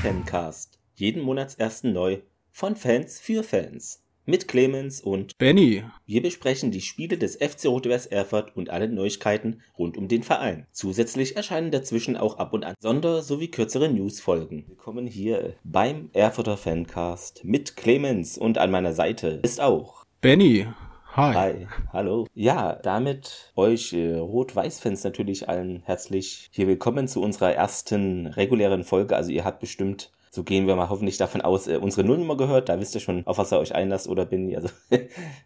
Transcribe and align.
Fancast. 0.00 0.78
Jeden 0.94 1.22
Monatsersten 1.22 1.92
neu 1.92 2.18
von 2.50 2.76
Fans 2.76 3.20
für 3.20 3.42
Fans. 3.42 4.02
Mit 4.24 4.46
Clemens 4.46 5.00
und 5.00 5.36
Benny. 5.38 5.82
Wir 6.06 6.22
besprechen 6.22 6.70
die 6.70 6.80
Spiele 6.80 7.18
des 7.18 7.36
FC 7.36 7.66
Rot-Weiß 7.66 8.06
Erfurt 8.06 8.56
und 8.56 8.70
alle 8.70 8.88
Neuigkeiten 8.88 9.60
rund 9.76 9.96
um 9.96 10.06
den 10.08 10.22
Verein. 10.22 10.66
Zusätzlich 10.72 11.36
erscheinen 11.36 11.70
dazwischen 11.72 12.16
auch 12.16 12.38
ab 12.38 12.52
und 12.52 12.64
an 12.64 12.74
Sonder- 12.80 13.22
sowie 13.22 13.48
kürzere 13.48 13.88
Newsfolgen. 13.88 14.64
Willkommen 14.68 15.06
hier 15.06 15.54
beim 15.64 16.10
Erfurter 16.12 16.56
Fancast 16.56 17.44
mit 17.44 17.76
Clemens 17.76 18.38
und 18.38 18.58
an 18.58 18.70
meiner 18.70 18.92
Seite 18.92 19.40
ist 19.42 19.60
auch 19.60 20.04
Benny. 20.20 20.68
Hi. 21.14 21.34
Hi, 21.34 21.66
hallo. 21.92 22.26
Ja, 22.34 22.72
damit 22.74 23.52
euch 23.54 23.92
äh, 23.92 24.14
Rot-Weiß-Fans 24.16 25.04
natürlich 25.04 25.48
allen 25.48 25.82
herzlich 25.84 26.48
hier 26.52 26.66
willkommen 26.66 27.06
zu 27.06 27.20
unserer 27.20 27.52
ersten 27.52 28.26
regulären 28.28 28.82
Folge. 28.82 29.14
Also 29.14 29.30
ihr 29.30 29.44
habt 29.44 29.60
bestimmt, 29.60 30.10
so 30.30 30.42
gehen 30.42 30.66
wir 30.66 30.74
mal 30.74 30.88
hoffentlich 30.88 31.18
davon 31.18 31.42
aus, 31.42 31.66
äh, 31.68 31.76
unsere 31.76 32.06
Nullnummer 32.06 32.38
gehört. 32.38 32.70
Da 32.70 32.80
wisst 32.80 32.94
ihr 32.94 33.02
schon, 33.02 33.26
auf 33.26 33.36
was 33.36 33.52
ihr 33.52 33.58
euch 33.58 33.74
einlasst 33.74 34.08
oder 34.08 34.24
bin 34.24 34.48
ich. 34.48 34.56
Also 34.56 34.70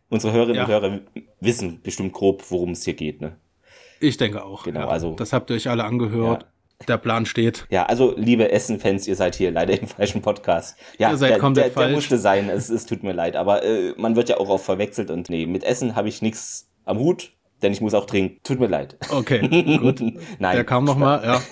unsere 0.08 0.32
Hörerinnen 0.32 0.56
Ja. 0.56 0.62
und 0.64 0.68
Hörer 0.70 1.00
wissen 1.40 1.80
bestimmt 1.82 2.12
grob, 2.12 2.44
worum 2.50 2.70
es 2.70 2.84
hier 2.84 2.94
geht. 2.94 3.20
Ne? 3.20 3.36
Ich 3.98 4.16
denke 4.18 4.44
auch. 4.44 4.64
Genau, 4.64 4.80
ja. 4.80 4.88
also- 4.88 5.14
Das 5.14 5.32
habt 5.32 5.50
ihr 5.50 5.56
euch 5.56 5.68
alle 5.68 5.84
angehört. 5.84 6.46
Der 6.88 6.98
Plan 6.98 7.24
steht. 7.26 7.66
Ja, 7.70 7.86
also 7.86 8.14
liebe 8.16 8.50
Essen-Fans, 8.52 9.08
ihr 9.08 9.16
seid 9.16 9.34
hier 9.34 9.50
leider 9.50 9.78
im 9.80 9.88
falschen 9.88 10.22
Podcast. 10.22 10.76
Ja, 10.98 11.10
Ihr 11.10 11.16
seid 11.16 11.30
der, 11.32 11.38
komplett 11.38 11.64
der, 11.66 11.74
der 11.74 11.82
falsch. 11.82 11.94
musste 11.94 12.18
sein, 12.18 12.48
es, 12.50 12.68
es 12.68 12.86
tut 12.86 13.02
mir 13.02 13.12
leid, 13.12 13.34
aber 13.34 13.62
äh, 13.64 13.94
man 13.96 14.14
wird 14.14 14.28
ja 14.28 14.36
auch 14.36 14.48
oft 14.50 14.64
verwechselt 14.64 15.10
und 15.10 15.28
nee, 15.30 15.46
mit 15.46 15.64
Essen 15.64 15.96
habe 15.96 16.08
ich 16.08 16.20
nichts 16.22 16.68
am 16.84 16.98
Hut, 16.98 17.32
denn 17.66 17.72
ich 17.72 17.80
muss 17.80 17.94
auch 17.94 18.06
trinken. 18.06 18.38
Tut 18.44 18.60
mir 18.60 18.68
leid. 18.68 18.96
Okay, 19.10 19.40
gut. 19.80 20.00
Nein, 20.38 20.54
Der 20.56 20.64
kam 20.64 20.84
noch 20.84 20.96
mal, 20.96 21.22
ja. 21.24 21.42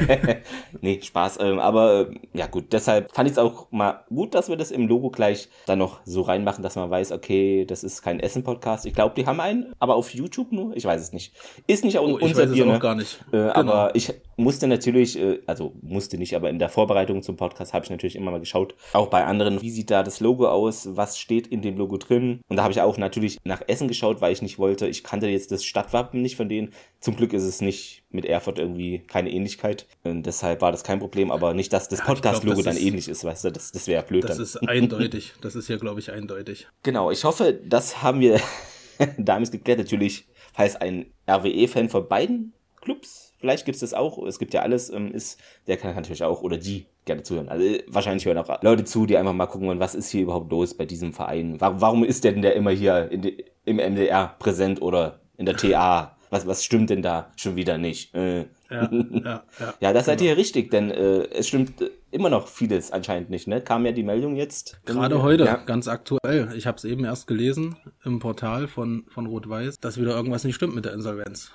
nee, 0.80 1.00
Spaß. 1.02 1.38
Ähm, 1.40 1.58
aber 1.58 2.08
äh, 2.10 2.14
ja 2.34 2.46
gut, 2.46 2.72
deshalb 2.72 3.12
fand 3.14 3.28
ich 3.28 3.32
es 3.32 3.38
auch 3.38 3.70
mal 3.70 4.04
gut, 4.08 4.34
dass 4.34 4.48
wir 4.48 4.56
das 4.56 4.70
im 4.70 4.86
Logo 4.86 5.10
gleich 5.10 5.48
dann 5.66 5.78
noch 5.78 6.00
so 6.04 6.22
reinmachen, 6.22 6.62
dass 6.62 6.76
man 6.76 6.90
weiß, 6.90 7.12
okay, 7.12 7.64
das 7.64 7.84
ist 7.84 8.02
kein 8.02 8.20
Essen-Podcast. 8.20 8.86
Ich 8.86 8.94
glaube, 8.94 9.14
die 9.16 9.26
haben 9.26 9.40
einen, 9.40 9.72
aber 9.78 9.96
auf 9.96 10.10
YouTube 10.14 10.52
nur. 10.52 10.76
Ich 10.76 10.84
weiß 10.84 11.00
es 11.00 11.12
nicht. 11.12 11.34
Ist 11.66 11.84
nicht 11.84 11.98
auch 11.98 12.06
Oh, 12.06 12.18
unser 12.20 12.46
Bier, 12.46 12.64
auch 12.66 12.72
ne? 12.72 12.78
gar 12.78 12.94
nicht. 12.94 13.18
Äh, 13.32 13.46
Genau. 13.56 13.72
Aber 13.72 13.94
ich 13.96 14.12
musste 14.36 14.66
natürlich, 14.66 15.18
äh, 15.18 15.40
also 15.46 15.72
musste 15.82 16.18
nicht, 16.18 16.36
aber 16.36 16.50
in 16.50 16.58
der 16.58 16.68
Vorbereitung 16.68 17.22
zum 17.22 17.36
Podcast 17.36 17.72
habe 17.74 17.84
ich 17.84 17.90
natürlich 17.90 18.16
immer 18.16 18.30
mal 18.30 18.38
geschaut, 18.40 18.74
auch 18.92 19.08
bei 19.08 19.24
anderen, 19.24 19.62
wie 19.62 19.70
sieht 19.70 19.90
da 19.90 20.02
das 20.02 20.20
Logo 20.20 20.46
aus, 20.48 20.88
was 20.96 21.18
steht 21.18 21.46
in 21.46 21.62
dem 21.62 21.76
Logo 21.76 21.96
drin. 21.96 22.40
Und 22.48 22.56
da 22.56 22.62
habe 22.62 22.72
ich 22.72 22.80
auch 22.80 22.98
natürlich 22.98 23.38
nach 23.44 23.62
Essen 23.66 23.88
geschaut, 23.88 24.20
weil 24.20 24.32
ich 24.32 24.42
nicht 24.42 24.58
wollte, 24.58 24.86
ich 24.86 25.02
kannte 25.04 25.26
jetzt 25.28 25.52
das 25.52 25.55
Stadtwappen 25.64 26.22
nicht 26.22 26.36
von 26.36 26.48
denen. 26.48 26.72
Zum 27.00 27.16
Glück 27.16 27.32
ist 27.32 27.42
es 27.44 27.60
nicht 27.60 28.02
mit 28.10 28.24
Erfurt 28.24 28.58
irgendwie 28.58 29.00
keine 29.00 29.30
Ähnlichkeit. 29.30 29.86
Und 30.04 30.24
deshalb 30.24 30.60
war 30.60 30.72
das 30.72 30.84
kein 30.84 30.98
Problem, 30.98 31.30
aber 31.30 31.54
nicht, 31.54 31.72
dass 31.72 31.88
das 31.88 32.00
Ja, 32.00 32.04
Podcast-Logo 32.06 32.56
das 32.56 32.64
dann 32.64 32.76
ist- 32.76 32.82
ähnlich 32.82 33.08
ist, 33.08 33.24
weißt 33.24 33.44
du, 33.44 33.52
das, 33.52 33.72
das 33.72 33.86
wäre 33.86 34.02
blöd 34.02 34.24
Das 34.24 34.36
dann. 34.36 34.42
ist 34.42 34.56
eindeutig. 34.68 35.34
Das 35.40 35.54
ist 35.54 35.66
hier, 35.66 35.78
glaube 35.78 36.00
ich, 36.00 36.10
eindeutig. 36.10 36.66
Genau, 36.82 37.10
ich 37.10 37.24
hoffe, 37.24 37.58
das 37.64 38.02
haben 38.02 38.20
wir 38.20 38.40
damit 39.18 39.52
geklärt. 39.52 39.78
Natürlich, 39.78 40.26
falls 40.52 40.76
ein 40.76 41.06
RWE-Fan 41.28 41.88
von 41.88 42.08
beiden 42.08 42.52
Clubs, 42.80 43.34
vielleicht 43.38 43.64
gibt 43.64 43.74
es 43.76 43.80
das 43.80 43.94
auch, 43.94 44.24
es 44.26 44.38
gibt 44.38 44.54
ja 44.54 44.62
alles, 44.62 44.90
ähm, 44.90 45.12
ist, 45.12 45.38
der 45.66 45.76
kann 45.76 45.94
natürlich 45.94 46.22
auch, 46.22 46.42
oder 46.42 46.56
die 46.56 46.86
gerne 47.04 47.22
zuhören. 47.22 47.48
Also 47.48 47.64
wahrscheinlich 47.88 48.24
hören 48.26 48.38
auch 48.38 48.62
Leute 48.62 48.84
zu, 48.84 49.06
die 49.06 49.16
einfach 49.16 49.32
mal 49.32 49.46
gucken 49.46 49.68
wollen, 49.68 49.78
was 49.80 49.94
ist 49.94 50.10
hier 50.10 50.22
überhaupt 50.22 50.50
los 50.50 50.74
bei 50.74 50.84
diesem 50.86 51.12
Verein? 51.12 51.60
Warum, 51.60 51.80
warum 51.80 52.04
ist 52.04 52.24
der 52.24 52.32
denn 52.32 52.42
der 52.42 52.54
immer 52.54 52.70
hier 52.70 53.04
de, 53.06 53.44
im 53.64 53.76
MDR 53.76 54.34
präsent 54.38 54.80
oder 54.82 55.20
in 55.36 55.46
der 55.46 55.56
TA? 55.56 56.12
Was, 56.30 56.44
was 56.46 56.64
stimmt 56.64 56.90
denn 56.90 57.02
da 57.02 57.30
schon 57.36 57.54
wieder 57.54 57.78
nicht? 57.78 58.12
Äh, 58.14 58.46
Ja, 58.68 58.90
ja, 58.90 59.44
ja. 59.60 59.74
ja, 59.80 59.92
das 59.92 60.06
seid 60.06 60.20
ihr 60.20 60.36
richtig, 60.36 60.70
denn 60.72 60.90
äh, 60.90 61.28
es 61.28 61.46
stimmt 61.46 61.80
äh, 61.80 61.90
immer 62.10 62.30
noch 62.30 62.48
vieles 62.48 62.90
anscheinend 62.90 63.30
nicht, 63.30 63.46
ne? 63.46 63.60
Kam 63.60 63.86
ja 63.86 63.92
die 63.92 64.02
Meldung 64.02 64.34
jetzt. 64.34 64.80
Gerade 64.86 65.22
heute, 65.22 65.44
Ja. 65.44 65.54
ganz 65.56 65.86
aktuell. 65.86 66.52
Ich 66.56 66.66
habe 66.66 66.78
es 66.78 66.84
eben 66.84 67.04
erst 67.04 67.28
gelesen 67.28 67.76
im 68.04 68.18
Portal 68.18 68.66
von, 68.66 69.04
von 69.08 69.26
Rot-Weiß, 69.26 69.76
dass 69.80 70.00
wieder 70.00 70.16
irgendwas 70.16 70.42
nicht 70.42 70.56
stimmt 70.56 70.74
mit 70.74 70.84
der 70.84 70.94
Insolvenz. 70.94 71.52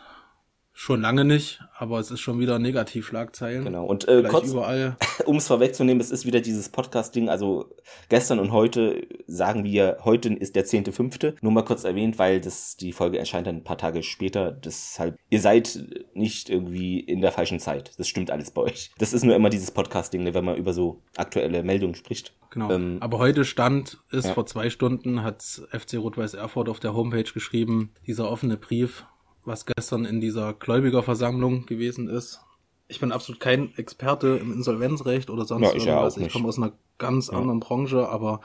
Schon 0.84 1.02
lange 1.02 1.25
nicht, 1.25 1.59
aber 1.78 2.00
es 2.00 2.09
ist 2.09 2.22
schon 2.22 2.40
wieder 2.40 2.58
Negativschlagzeilen. 2.58 3.66
Genau. 3.66 3.86
Und 3.86 4.08
äh, 4.08 4.22
Gleich 4.22 4.31
kurz, 4.31 4.50
überall. 4.50 4.97
um 5.25 5.36
es 5.36 5.46
vorwegzunehmen, 5.46 6.02
es 6.02 6.09
ist 6.09 6.25
wieder 6.25 6.42
dieses 6.42 6.69
Podcast-Ding, 6.69 7.30
also 7.30 7.69
gestern 8.09 8.40
und 8.40 8.52
heute 8.52 9.06
sagen 9.28 9.64
wir, 9.64 10.00
heute 10.06 10.34
ist 10.34 10.56
der 10.56 10.66
10.5. 10.66 11.36
Nur 11.42 11.52
mal 11.52 11.64
kurz 11.64 11.84
erwähnt, 11.84 12.18
weil 12.18 12.42
das 12.42 12.78
die 12.78 12.94
Folge 12.94 13.19
erscheint 13.19 13.46
dann 13.46 13.58
ein 13.58 13.64
paar 13.64 13.78
Tage 13.78 14.02
später. 14.02 14.52
Deshalb, 14.52 15.19
ihr 15.30 15.40
seid 15.40 15.86
nicht 16.16 16.50
irgendwie 16.50 17.00
in 17.00 17.22
der 17.22 17.31
falschen 17.31 17.59
Zeit. 17.59 17.92
Das 18.00 18.08
stimmt 18.08 18.31
alles 18.31 18.50
bei 18.50 18.63
euch. 18.63 18.90
Das 18.98 19.13
ist 19.13 19.24
nur 19.24 19.36
immer 19.36 19.52
dieses 19.52 19.69
Podcast-Ding, 19.69 20.24
ne, 20.24 20.34
wenn 20.34 20.46
man 20.46 20.58
über 20.58 20.74
so 20.74 21.03
aktuelle 21.16 21.62
Meldungen 21.62 21.94
spricht. 21.94 22.34
Genau. 22.50 22.72
Ähm, 22.72 22.98
Aber 23.02 23.19
heute 23.19 23.46
stand, 23.46 24.00
ist 24.09 24.25
ja. 24.25 24.34
vor 24.34 24.48
zwei 24.48 24.72
Stunden, 24.72 25.22
hat 25.22 25.44
FC 25.69 26.00
Rot-Weiß 26.00 26.34
Erfurt 26.34 26.69
auf 26.69 26.80
der 26.80 26.96
Homepage 26.96 27.31
geschrieben, 27.31 27.92
dieser 28.08 28.30
offene 28.30 28.58
Brief, 28.58 29.06
was 29.46 29.66
gestern 29.66 30.06
in 30.06 30.22
dieser 30.22 30.53
Gläubigerversammlung 30.53 31.66
gewesen 31.66 32.07
ist. 32.07 32.41
Ich 32.88 33.00
bin 33.00 33.12
absolut 33.12 33.40
kein 33.40 33.74
Experte 33.78 34.38
im 34.41 34.52
Insolvenzrecht 34.52 35.29
oder 35.29 35.46
sonst 35.46 35.69
Ja, 35.69 35.75
ich 35.75 35.85
ja 35.85 35.94
irgendwas. 35.94 36.18
ich 36.18 36.34
komme 36.34 36.47
aus 36.47 36.57
einer 36.57 36.74
ganz 36.97 37.29
anderen 37.29 37.59
Branche, 37.59 38.09
aber 38.09 38.41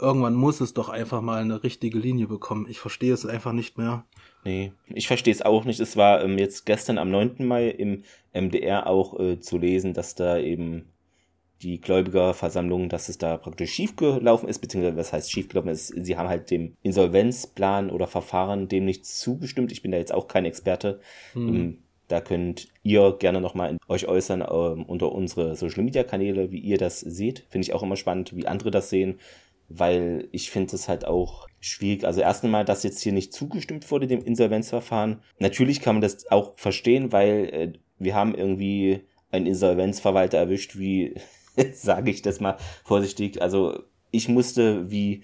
irgendwann 0.00 0.34
muss 0.34 0.60
es 0.60 0.72
doch 0.74 0.88
einfach 0.88 1.20
mal 1.20 1.40
eine 1.42 1.62
richtige 1.64 1.98
Linie 1.98 2.28
bekommen. 2.28 2.66
Ich 2.68 2.78
verstehe 2.78 3.12
es 3.12 3.26
einfach 3.26 3.52
nicht 3.52 3.76
mehr. 3.76 4.04
Nee, 4.44 4.72
ich 4.86 5.08
verstehe 5.08 5.34
es 5.34 5.42
auch 5.42 5.64
nicht. 5.64 5.80
Es 5.80 5.96
war 5.96 6.22
ähm, 6.22 6.38
jetzt 6.38 6.64
gestern 6.64 6.98
am 6.98 7.10
9. 7.10 7.44
Mai 7.46 7.68
im 7.68 8.04
MDR 8.32 8.86
auch 8.86 9.18
äh, 9.18 9.40
zu 9.40 9.58
lesen, 9.58 9.94
dass 9.94 10.14
da 10.14 10.38
eben 10.38 10.86
die 11.62 11.80
Gläubigerversammlung, 11.80 12.88
dass 12.88 13.08
es 13.08 13.18
da 13.18 13.36
praktisch 13.36 13.72
schiefgelaufen 13.72 14.48
ist, 14.48 14.60
beziehungsweise 14.60 14.96
was 14.96 15.12
heißt 15.12 15.30
schiefgelaufen 15.30 15.70
ist, 15.70 15.88
sie 15.88 16.16
haben 16.16 16.28
halt 16.28 16.50
dem 16.50 16.76
Insolvenzplan 16.82 17.90
oder 17.90 18.06
Verfahren 18.06 18.68
dem 18.68 18.84
nicht 18.84 19.06
zugestimmt. 19.06 19.72
Ich 19.72 19.82
bin 19.82 19.90
da 19.90 19.98
jetzt 19.98 20.14
auch 20.14 20.28
kein 20.28 20.44
Experte. 20.44 21.00
Ähm, 21.34 21.78
da 22.06 22.20
könnt 22.20 22.68
ihr 22.82 23.16
gerne 23.18 23.40
nochmal 23.40 23.76
euch 23.88 24.06
äußern 24.06 24.40
ähm, 24.40 24.84
unter 24.84 25.12
unsere 25.12 25.56
Social 25.56 25.82
Media 25.82 26.04
Kanäle, 26.04 26.50
wie 26.52 26.60
ihr 26.60 26.78
das 26.78 27.00
seht. 27.00 27.44
Finde 27.50 27.66
ich 27.66 27.74
auch 27.74 27.82
immer 27.82 27.96
spannend, 27.96 28.34
wie 28.36 28.46
andere 28.46 28.70
das 28.70 28.90
sehen 28.90 29.18
weil 29.68 30.28
ich 30.32 30.50
finde 30.50 30.74
es 30.74 30.88
halt 30.88 31.04
auch 31.04 31.46
schwierig. 31.60 32.04
Also 32.04 32.20
erst 32.20 32.42
einmal, 32.42 32.64
dass 32.64 32.82
jetzt 32.82 33.02
hier 33.02 33.12
nicht 33.12 33.32
zugestimmt 33.32 33.90
wurde 33.90 34.06
dem 34.06 34.24
Insolvenzverfahren. 34.24 35.20
Natürlich 35.38 35.80
kann 35.80 35.96
man 35.96 36.02
das 36.02 36.30
auch 36.30 36.58
verstehen, 36.58 37.12
weil 37.12 37.50
äh, 37.52 37.72
wir 37.98 38.14
haben 38.14 38.34
irgendwie 38.34 39.00
einen 39.30 39.46
Insolvenzverwalter 39.46 40.38
erwischt, 40.38 40.78
wie 40.78 41.14
sage 41.72 42.10
ich 42.10 42.22
das 42.22 42.40
mal 42.40 42.56
vorsichtig. 42.84 43.42
Also 43.42 43.82
ich 44.10 44.28
musste 44.28 44.90
wie 44.90 45.22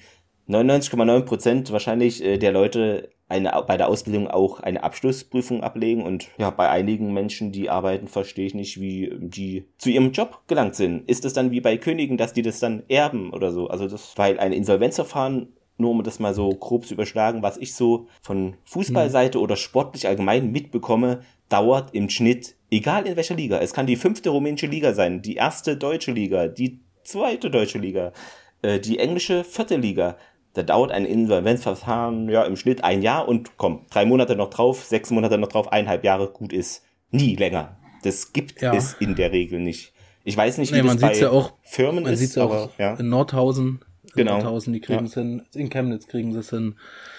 99,9 0.48 1.20
Prozent 1.22 1.72
wahrscheinlich 1.72 2.22
äh, 2.22 2.38
der 2.38 2.52
Leute 2.52 3.10
eine, 3.28 3.52
bei 3.66 3.76
der 3.76 3.88
Ausbildung 3.88 4.28
auch 4.28 4.60
eine 4.60 4.82
Abschlussprüfung 4.84 5.62
ablegen 5.62 6.02
und 6.02 6.28
ja, 6.36 6.50
bei 6.50 6.68
einigen 6.68 7.12
Menschen, 7.14 7.52
die 7.52 7.70
arbeiten, 7.70 8.06
verstehe 8.06 8.46
ich 8.46 8.54
nicht, 8.54 8.80
wie 8.80 9.12
die 9.18 9.64
zu 9.78 9.90
ihrem 9.90 10.12
Job 10.12 10.42
gelangt 10.46 10.74
sind. 10.74 11.08
Ist 11.08 11.24
es 11.24 11.32
dann 11.32 11.50
wie 11.50 11.62
bei 11.62 11.78
Königen, 11.78 12.18
dass 12.18 12.34
die 12.34 12.42
das 12.42 12.60
dann 12.60 12.82
erben 12.88 13.32
oder 13.32 13.50
so? 13.50 13.68
Also 13.68 13.88
das, 13.88 14.12
weil 14.16 14.38
ein 14.38 14.52
Insolvenzverfahren, 14.52 15.48
nur 15.78 15.90
um 15.90 16.02
das 16.02 16.20
mal 16.20 16.34
so 16.34 16.50
grob 16.50 16.86
zu 16.86 16.94
überschlagen, 16.94 17.42
was 17.42 17.56
ich 17.56 17.74
so 17.74 18.06
von 18.22 18.56
Fußballseite 18.64 19.40
oder 19.40 19.56
sportlich 19.56 20.06
allgemein 20.06 20.52
mitbekomme, 20.52 21.22
dauert 21.54 21.94
im 21.94 22.10
Schnitt, 22.10 22.56
egal 22.70 23.06
in 23.06 23.14
welcher 23.16 23.36
Liga, 23.36 23.58
es 23.60 23.72
kann 23.72 23.86
die 23.86 23.94
fünfte 23.96 24.30
rumänische 24.30 24.66
Liga 24.66 24.92
sein, 24.92 25.22
die 25.22 25.36
erste 25.36 25.76
deutsche 25.76 26.10
Liga, 26.10 26.48
die 26.48 26.80
zweite 27.04 27.48
deutsche 27.50 27.78
Liga, 27.78 28.12
äh, 28.62 28.80
die 28.80 28.98
englische 28.98 29.44
vierte 29.44 29.76
Liga, 29.76 30.16
da 30.54 30.62
dauert 30.64 30.90
ein 30.90 31.04
Insolvenzverfahren 31.04 32.28
ja 32.28 32.42
im 32.44 32.56
Schnitt 32.56 32.82
ein 32.82 33.02
Jahr 33.02 33.28
und 33.28 33.56
komm, 33.56 33.86
drei 33.90 34.04
Monate 34.04 34.34
noch 34.34 34.50
drauf, 34.50 34.84
sechs 34.84 35.10
Monate 35.10 35.38
noch 35.38 35.48
drauf, 35.48 35.70
eineinhalb 35.72 36.02
Jahre, 36.04 36.28
gut 36.28 36.52
ist. 36.52 36.82
Nie 37.10 37.36
länger. 37.36 37.76
Das 38.02 38.32
gibt 38.32 38.60
Ja. 38.60 38.74
es 38.74 38.94
in 38.94 39.14
der 39.14 39.30
Regel 39.32 39.60
nicht. 39.60 39.92
Ich 40.24 40.36
weiß 40.36 40.58
nicht, 40.58 40.72
wie 40.72 40.76
Nee, 40.78 40.82
man 40.82 40.98
das 40.98 41.10
bei 41.12 41.18
ja 41.18 41.30
auch- 41.30 41.52
Firmen 41.62 42.02
Man 42.04 42.12
ist, 42.14 42.18
sieht 42.20 42.30
es 42.30 42.38
auch 42.38 42.70
ja. 42.78 42.94
in 42.94 43.08
Nordhausen. 43.08 43.80
In 44.04 44.10
Genau. 44.14 44.32
Nordhausen, 44.34 44.72
die 44.72 44.80
kriegen 44.80 45.04
es 45.06 45.14
hin. 45.14 45.42
In 45.54 45.70
Chemnitz 45.70 46.06
kriegen 46.08 46.32
sie 46.32 46.38
es 46.40 46.50
hin. 46.50 46.74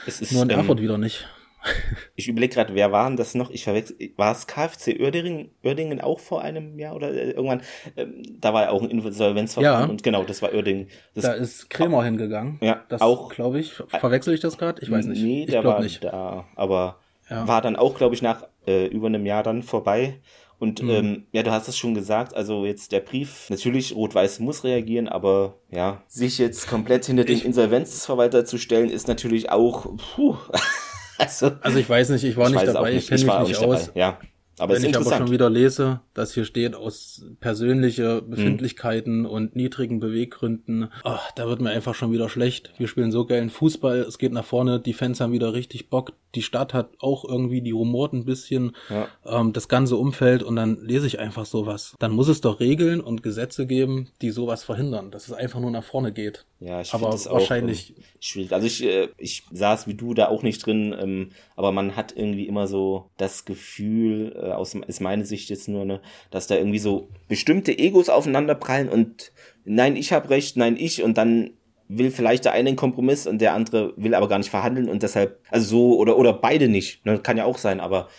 Es 0.07 0.21
ist, 0.21 0.31
Nur 0.33 0.43
in 0.43 0.49
ähm, 0.49 0.59
Erfurt 0.59 0.81
wieder 0.81 0.97
nicht. 0.97 1.25
Ich 2.15 2.27
überlege 2.29 2.53
gerade, 2.55 2.73
wer 2.75 2.91
waren 2.91 3.17
das 3.17 3.35
noch? 3.35 3.49
Ich 3.51 3.63
verwechsel, 3.65 3.97
war 4.15 4.31
es 4.31 4.47
KfC 4.47 4.99
Uerdingen, 5.01 5.49
Uerdingen 5.63 5.99
auch 5.99 6.19
vor 6.19 6.41
einem 6.41 6.79
Jahr 6.79 6.95
oder 6.95 7.11
äh, 7.11 7.31
irgendwann? 7.31 7.61
Ähm, 7.97 8.21
da 8.39 8.53
war 8.53 8.63
ja 8.63 8.69
auch 8.69 8.81
ein 8.81 8.89
Insolvenzverfahren 8.89 9.83
Ja. 9.83 9.89
und 9.89 10.01
genau, 10.03 10.23
das 10.23 10.41
war 10.41 10.53
Uerdingen. 10.53 10.87
Das, 11.13 11.25
Da 11.25 11.33
ist 11.33 11.69
Kremer 11.69 12.03
hingegangen. 12.03 12.57
Ja, 12.61 12.83
das 12.89 13.01
auch- 13.01 13.33
glaube 13.33 13.59
ich. 13.59 13.73
Verwechsel 13.89 14.33
ich 14.33 14.39
das 14.39 14.57
gerade? 14.57 14.81
Ich 14.81 14.89
weiß 14.89 15.05
nicht. 15.07 15.21
Nee, 15.21 15.43
ich 15.43 15.51
der 15.51 15.63
war 15.63 15.81
nicht. 15.81 16.03
da, 16.03 16.45
aber 16.55 16.99
Ja. 17.29 17.47
war 17.47 17.61
dann 17.61 17.75
auch, 17.75 17.95
glaube 17.97 18.15
ich, 18.15 18.21
nach 18.21 18.47
äh, 18.67 18.85
über 18.87 19.07
einem 19.07 19.25
Jahr 19.25 19.43
dann 19.43 19.61
vorbei. 19.63 20.19
Und 20.57 20.81
Mhm. 20.81 20.89
ähm, 20.89 21.23
ja, 21.33 21.43
du 21.43 21.51
hast 21.51 21.67
es 21.67 21.77
schon 21.77 21.93
gesagt, 21.93 22.33
also 22.33 22.65
jetzt 22.65 22.93
der 22.93 23.01
Brief, 23.01 23.49
natürlich 23.49 23.93
Rot-Weiß 23.93 24.39
muss 24.39 24.63
reagieren, 24.63 25.09
aber 25.09 25.55
ja, 25.69 26.01
sich 26.07 26.37
jetzt 26.37 26.69
komplett 26.69 27.05
hinter 27.05 27.25
den 27.25 27.41
Insolvenzverwalter 27.41 28.45
zu 28.45 28.57
stellen, 28.57 28.89
ist 28.89 29.09
natürlich 29.09 29.51
auch, 29.51 29.85
puh, 30.15 30.37
also, 31.17 31.51
Also 31.61 31.79
ich 31.79 31.89
weiß 31.89 32.09
nicht, 32.09 32.23
ich 32.23 32.35
war 32.37 32.47
ich 32.47 32.53
nicht 32.55 32.67
dabei, 32.67 32.93
ich 32.93 33.07
kenne 33.07 33.21
ich 33.21 33.25
mich 33.25 33.33
nicht 33.39 33.47
nicht 33.49 33.59
aus. 33.59 33.85
dabei, 33.87 33.99
ja. 33.99 34.19
Aber 34.57 34.75
Wenn 34.75 34.85
ich 34.89 34.95
aber 34.95 35.17
schon 35.17 35.31
wieder 35.31 35.49
lese, 35.49 35.99
dass 36.13 36.33
hier 36.33 36.45
steht 36.45 36.75
aus 36.75 37.25
persönliche 37.41 38.19
Hm. 38.21 38.29
Befindlichkeiten 38.29 39.25
und 39.25 39.55
niedrigen 39.55 39.99
Beweggründen, 39.99 40.89
ach, 41.03 41.31
da 41.33 41.47
wird 41.47 41.61
mir 41.61 41.71
einfach 41.71 41.93
schon 41.95 42.11
wieder 42.11 42.29
schlecht. 42.29 42.71
Wir 42.77 42.87
spielen 42.87 43.11
so 43.11 43.25
geilen 43.25 43.49
Fußball, 43.49 43.99
es 43.99 44.17
geht 44.17 44.31
nach 44.31 44.45
vorne, 44.45 44.79
die 44.79 44.93
Fans 44.93 45.19
haben 45.19 45.33
wieder 45.33 45.53
richtig 45.53 45.89
Bock, 45.89 46.13
die 46.35 46.41
Stadt 46.41 46.73
hat 46.73 46.89
auch 46.99 47.23
irgendwie, 47.25 47.61
die 47.61 47.71
rumort 47.71 48.13
ein 48.13 48.25
bisschen, 48.25 48.75
Ja. 48.89 49.07
ähm, 49.25 49.53
das 49.53 49.67
ganze 49.69 49.95
Umfeld 49.97 50.41
und 50.43 50.55
dann 50.55 50.77
lese 50.85 51.07
ich 51.07 51.19
einfach 51.19 51.45
sowas. 51.45 51.95
Dann 51.99 52.11
muss 52.11 52.27
es 52.27 52.41
doch 52.41 52.59
Regeln 52.59 53.01
und 53.01 53.23
Gesetze 53.23 53.65
geben, 53.67 54.09
die 54.21 54.31
sowas 54.31 54.63
verhindern, 54.63 55.11
dass 55.11 55.27
es 55.27 55.33
einfach 55.33 55.59
nur 55.59 55.71
nach 55.71 55.83
vorne 55.83 56.11
geht. 56.11 56.45
Ja, 56.59 56.81
ich 56.81 56.93
Aber 56.93 57.11
finde 57.11 57.15
das 57.17 57.29
wahrscheinlich- 57.29 57.93
auch 57.93 57.97
ähm, 57.97 58.03
schwierig. 58.19 58.51
Also 58.53 58.67
ich, 58.67 58.83
äh, 58.83 59.07
ich 59.17 59.43
saß 59.51 59.87
wie 59.87 59.93
du 59.93 60.13
da 60.13 60.27
auch 60.29 60.43
nicht 60.43 60.65
drin, 60.65 60.95
ähm, 60.97 61.29
aber 61.55 61.71
man 61.71 61.95
hat 61.95 62.13
irgendwie 62.15 62.47
immer 62.47 62.67
so 62.67 63.09
das 63.17 63.45
Gefühl, 63.45 64.33
aus 64.53 64.75
ist 64.87 65.01
meine 65.01 65.25
Sicht 65.25 65.49
jetzt 65.49 65.67
nur, 65.67 65.85
ne, 65.85 66.01
dass 66.31 66.47
da 66.47 66.55
irgendwie 66.55 66.79
so 66.79 67.09
bestimmte 67.27 67.77
Egos 67.77 68.09
aufeinanderprallen 68.09 68.89
und 68.89 69.31
nein, 69.65 69.95
ich 69.95 70.11
habe 70.13 70.29
recht, 70.29 70.57
nein, 70.57 70.75
ich 70.77 71.03
und 71.03 71.17
dann 71.17 71.51
will 71.87 72.11
vielleicht 72.11 72.45
der 72.45 72.53
eine 72.53 72.69
einen 72.69 72.77
Kompromiss 72.77 73.27
und 73.27 73.39
der 73.39 73.53
andere 73.53 73.93
will 73.95 74.15
aber 74.15 74.27
gar 74.27 74.37
nicht 74.39 74.49
verhandeln 74.49 74.89
und 74.89 75.03
deshalb, 75.03 75.39
also 75.49 75.67
so, 75.67 75.97
oder, 75.99 76.17
oder 76.17 76.33
beide 76.33 76.67
nicht, 76.67 77.05
ne, 77.05 77.19
kann 77.19 77.37
ja 77.37 77.45
auch 77.45 77.57
sein, 77.57 77.79
aber 77.79 78.09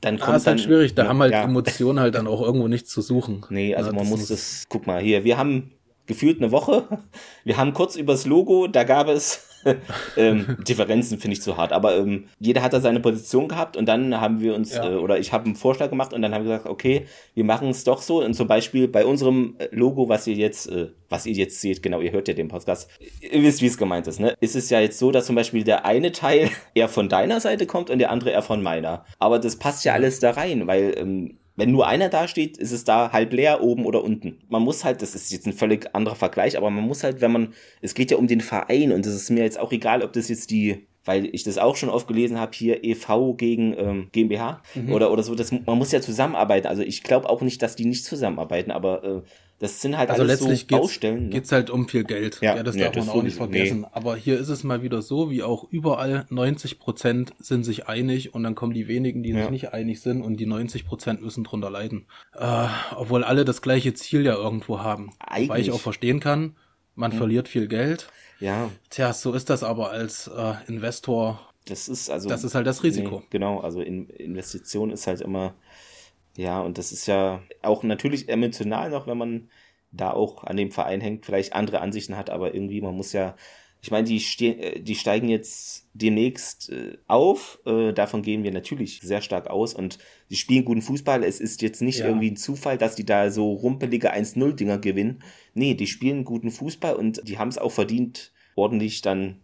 dann 0.00 0.18
kommt 0.18 0.34
Ah, 0.34 0.36
ist 0.36 0.46
dann, 0.46 0.58
halt 0.58 0.60
schwierig, 0.64 0.94
da 0.94 1.04
ne, 1.04 1.08
haben 1.08 1.20
halt 1.20 1.32
ja. 1.32 1.42
Emotionen 1.44 2.00
halt 2.00 2.14
dann 2.14 2.26
auch 2.26 2.42
irgendwo 2.42 2.68
nichts 2.68 2.90
zu 2.90 3.00
suchen. 3.00 3.44
Nee, 3.50 3.74
also 3.74 3.90
Ja, 3.90 3.94
man 3.96 4.04
das 4.04 4.10
muss 4.10 4.28
das, 4.28 4.64
guck 4.68 4.86
mal 4.86 5.00
hier, 5.00 5.24
wir 5.24 5.38
haben 5.38 5.72
gefühlt 6.06 6.38
eine 6.42 6.50
Woche, 6.50 6.86
wir 7.44 7.56
haben 7.56 7.72
kurz 7.72 7.96
übers 7.96 8.26
Logo, 8.26 8.66
da 8.66 8.84
gab 8.84 9.08
es 9.08 9.48
ähm, 10.16 10.56
Differenzen, 10.66 11.18
finde 11.18 11.34
ich 11.34 11.42
zu 11.42 11.56
hart, 11.56 11.72
aber 11.72 11.96
ähm, 11.96 12.24
jeder 12.38 12.62
hat 12.62 12.72
da 12.72 12.80
seine 12.80 13.00
Position 13.00 13.48
gehabt 13.48 13.76
und 13.76 13.86
dann 13.86 14.20
haben 14.20 14.40
wir 14.40 14.54
uns, 14.54 14.74
Ja. 14.74 14.90
äh, 14.90 14.94
oder 14.96 15.18
ich 15.18 15.32
habe 15.32 15.44
einen 15.46 15.56
Vorschlag 15.56 15.90
gemacht 15.90 16.12
und 16.12 16.22
dann 16.22 16.34
haben 16.34 16.44
wir 16.44 16.52
gesagt, 16.56 16.70
okay, 16.70 17.06
wir 17.34 17.44
machen 17.44 17.68
es 17.70 17.84
doch 17.84 18.02
so 18.02 18.22
und 18.22 18.34
zum 18.34 18.46
Beispiel 18.48 18.88
bei 18.88 19.04
unserem 19.04 19.56
äh, 19.58 19.68
Logo, 19.70 20.08
was 20.08 20.26
ihr 20.26 20.34
jetzt, 20.34 20.68
äh, 20.70 20.88
was 21.08 21.26
ihr 21.26 21.34
jetzt 21.34 21.60
seht, 21.60 21.82
genau, 21.82 22.00
ihr 22.00 22.12
hört 22.12 22.28
ja 22.28 22.34
den 22.34 22.48
Podcast, 22.48 22.88
ihr 23.20 23.42
wisst, 23.42 23.62
wie 23.62 23.66
es 23.66 23.78
gemeint 23.78 24.06
ist, 24.06 24.20
ne? 24.20 24.34
Ist 24.40 24.56
es 24.56 24.70
ja 24.70 24.80
jetzt 24.80 24.98
so, 24.98 25.10
dass 25.10 25.26
zum 25.26 25.36
Beispiel 25.36 25.64
der 25.64 25.84
eine 25.86 26.12
Teil 26.12 26.50
eher 26.74 26.88
von 26.88 27.08
deiner 27.08 27.40
Seite 27.40 27.66
kommt 27.66 27.90
und 27.90 27.98
der 27.98 28.10
andere 28.10 28.30
eher 28.30 28.42
von 28.42 28.62
meiner. 28.62 29.04
Aber 29.18 29.38
das 29.38 29.56
passt 29.56 29.84
ja 29.84 29.92
alles 29.94 30.20
da 30.20 30.30
rein, 30.32 30.66
weil 30.66 30.94
ähm, 30.96 31.38
wenn 31.56 31.70
nur 31.70 31.86
einer 31.86 32.08
da 32.08 32.26
steht, 32.26 32.56
ist 32.56 32.72
es 32.72 32.84
da 32.84 33.12
halb 33.12 33.32
leer, 33.32 33.62
oben 33.62 33.86
oder 33.86 34.02
unten. 34.02 34.38
Man 34.48 34.62
muss 34.62 34.84
halt, 34.84 35.02
das 35.02 35.14
ist 35.14 35.30
jetzt 35.32 35.46
ein 35.46 35.52
völlig 35.52 35.94
anderer 35.94 36.16
Vergleich, 36.16 36.56
aber 36.56 36.70
man 36.70 36.84
muss 36.84 37.04
halt, 37.04 37.20
wenn 37.20 37.32
man, 37.32 37.54
es 37.80 37.94
geht 37.94 38.10
ja 38.10 38.16
um 38.16 38.26
den 38.26 38.40
Verein 38.40 38.92
und 38.92 39.06
es 39.06 39.14
ist 39.14 39.30
mir 39.30 39.44
jetzt 39.44 39.58
auch 39.60 39.70
egal, 39.70 40.02
ob 40.02 40.12
das 40.12 40.28
jetzt 40.28 40.50
die, 40.50 40.86
weil 41.04 41.26
ich 41.32 41.44
das 41.44 41.58
auch 41.58 41.76
schon 41.76 41.90
oft 41.90 42.08
gelesen 42.08 42.40
habe, 42.40 42.52
hier 42.54 42.82
EV 42.82 43.34
gegen 43.36 43.74
ähm, 43.78 44.08
GmbH 44.10 44.62
oder, 44.90 45.12
oder 45.12 45.22
so, 45.22 45.34
das, 45.34 45.52
man 45.52 45.78
muss 45.78 45.92
ja 45.92 46.00
zusammenarbeiten. 46.00 46.66
Also 46.66 46.82
ich 46.82 47.02
glaube 47.02 47.28
auch 47.28 47.42
nicht, 47.42 47.62
dass 47.62 47.76
die 47.76 47.84
nicht 47.84 48.04
zusammenarbeiten, 48.04 48.70
aber 48.70 49.04
äh, 49.04 49.22
das 49.60 49.80
sind 49.80 49.96
halt 49.96 50.10
Also 50.10 50.22
alles 50.22 50.40
letztlich 50.40 50.60
so 50.60 50.66
geht's, 50.66 50.80
Baustellen. 50.80 51.24
Ne? 51.24 51.30
geht's 51.30 51.52
halt 51.52 51.70
um 51.70 51.88
viel 51.88 52.04
Geld. 52.04 52.38
Ja, 52.42 52.56
Ja, 52.56 52.62
das 52.62 52.76
ja, 52.76 52.84
darf 52.86 52.94
das 52.94 53.06
man 53.06 53.16
auch 53.16 53.22
nicht 53.22 53.36
vergessen. 53.36 53.86
Aber 53.92 54.16
hier 54.16 54.38
ist 54.38 54.48
es 54.48 54.64
mal 54.64 54.82
wieder 54.82 55.00
so, 55.00 55.30
wie 55.30 55.42
auch 55.42 55.64
überall, 55.70 56.26
90 56.28 56.78
Prozent 56.78 57.32
sind 57.38 57.64
sich 57.64 57.86
einig 57.88 58.34
und 58.34 58.42
dann 58.42 58.54
kommen 58.54 58.74
die 58.74 58.88
wenigen, 58.88 59.22
die 59.22 59.30
Ja. 59.30 59.42
sich 59.42 59.50
nicht 59.50 59.72
einig 59.72 60.00
sind 60.00 60.22
und 60.22 60.36
die 60.38 60.46
90 60.46 60.84
Prozent 60.86 61.22
müssen 61.22 61.44
drunter 61.44 61.70
leiden. 61.70 62.06
Äh, 62.36 62.66
obwohl 62.96 63.24
alle 63.24 63.44
das 63.44 63.62
gleiche 63.62 63.94
Ziel 63.94 64.24
ja 64.24 64.34
irgendwo 64.34 64.80
haben. 64.80 65.12
Wobei 65.20 65.40
ich 65.42 65.50
Eigentlich. 65.50 65.70
auch 65.72 65.80
verstehen 65.80 66.20
kann, 66.20 66.56
man 66.94 67.12
verliert 67.12 67.48
viel 67.48 67.68
Geld. 67.68 68.08
Ja, 68.40 68.70
Tja, 68.90 69.12
so 69.12 69.32
ist 69.32 69.48
das 69.50 69.62
aber 69.62 69.90
als 69.90 70.26
äh, 70.28 70.54
Investor. 70.66 71.40
das 71.66 71.88
ist 71.88 72.10
also. 72.10 72.28
Das 72.28 72.44
ist 72.44 72.54
halt 72.54 72.66
das 72.66 72.82
Risiko. 72.82 73.20
Nee, 73.20 73.26
genau, 73.30 73.60
also 73.60 73.80
in, 73.80 74.08
Investition 74.10 74.90
ist 74.90 75.06
halt 75.06 75.20
immer, 75.20 75.54
ja, 76.36 76.60
und 76.60 76.78
das 76.78 76.92
ist 76.92 77.06
ja 77.06 77.42
auch 77.62 77.82
natürlich 77.82 78.28
emotional 78.28 78.90
noch, 78.90 79.06
wenn 79.06 79.18
man 79.18 79.48
da 79.92 80.12
auch 80.12 80.44
an 80.44 80.56
dem 80.56 80.72
Verein 80.72 81.00
hängt, 81.00 81.24
vielleicht 81.24 81.52
andere 81.52 81.80
Ansichten 81.80 82.16
hat, 82.16 82.30
aber 82.30 82.54
irgendwie, 82.54 82.80
man 82.80 82.96
muss 82.96 83.12
ja, 83.12 83.36
ich 83.80 83.90
meine, 83.90 84.08
die, 84.08 84.18
ste 84.18 84.46
äh, 84.46 84.80
die 84.80 84.94
steigen 84.94 85.28
jetzt 85.28 85.88
demnächst 85.92 86.70
äh, 86.70 86.96
auf, 87.06 87.60
äh, 87.66 87.92
davon 87.92 88.22
gehen 88.22 88.42
wir 88.42 88.50
natürlich 88.50 89.00
sehr 89.02 89.20
stark 89.20 89.48
aus 89.48 89.74
und 89.74 89.98
die 90.30 90.36
spielen 90.36 90.64
guten 90.64 90.82
Fußball. 90.82 91.22
Es 91.22 91.38
ist 91.38 91.62
jetzt 91.62 91.82
nicht 91.82 92.00
Ja. 92.00 92.06
irgendwie 92.06 92.30
ein 92.30 92.36
Zufall, 92.36 92.78
dass 92.78 92.96
die 92.96 93.04
da 93.04 93.30
so 93.30 93.52
rumpelige 93.52 94.12
1-0-Dinger 94.12 94.78
gewinnen. 94.78 95.22
Nee, 95.52 95.74
die 95.74 95.86
spielen 95.86 96.24
guten 96.24 96.50
Fußball 96.50 96.96
und 96.96 97.28
die 97.28 97.38
haben 97.38 97.48
es 97.48 97.58
auch 97.58 97.72
verdient, 97.72 98.32
ordentlich 98.56 99.02
dann 99.02 99.36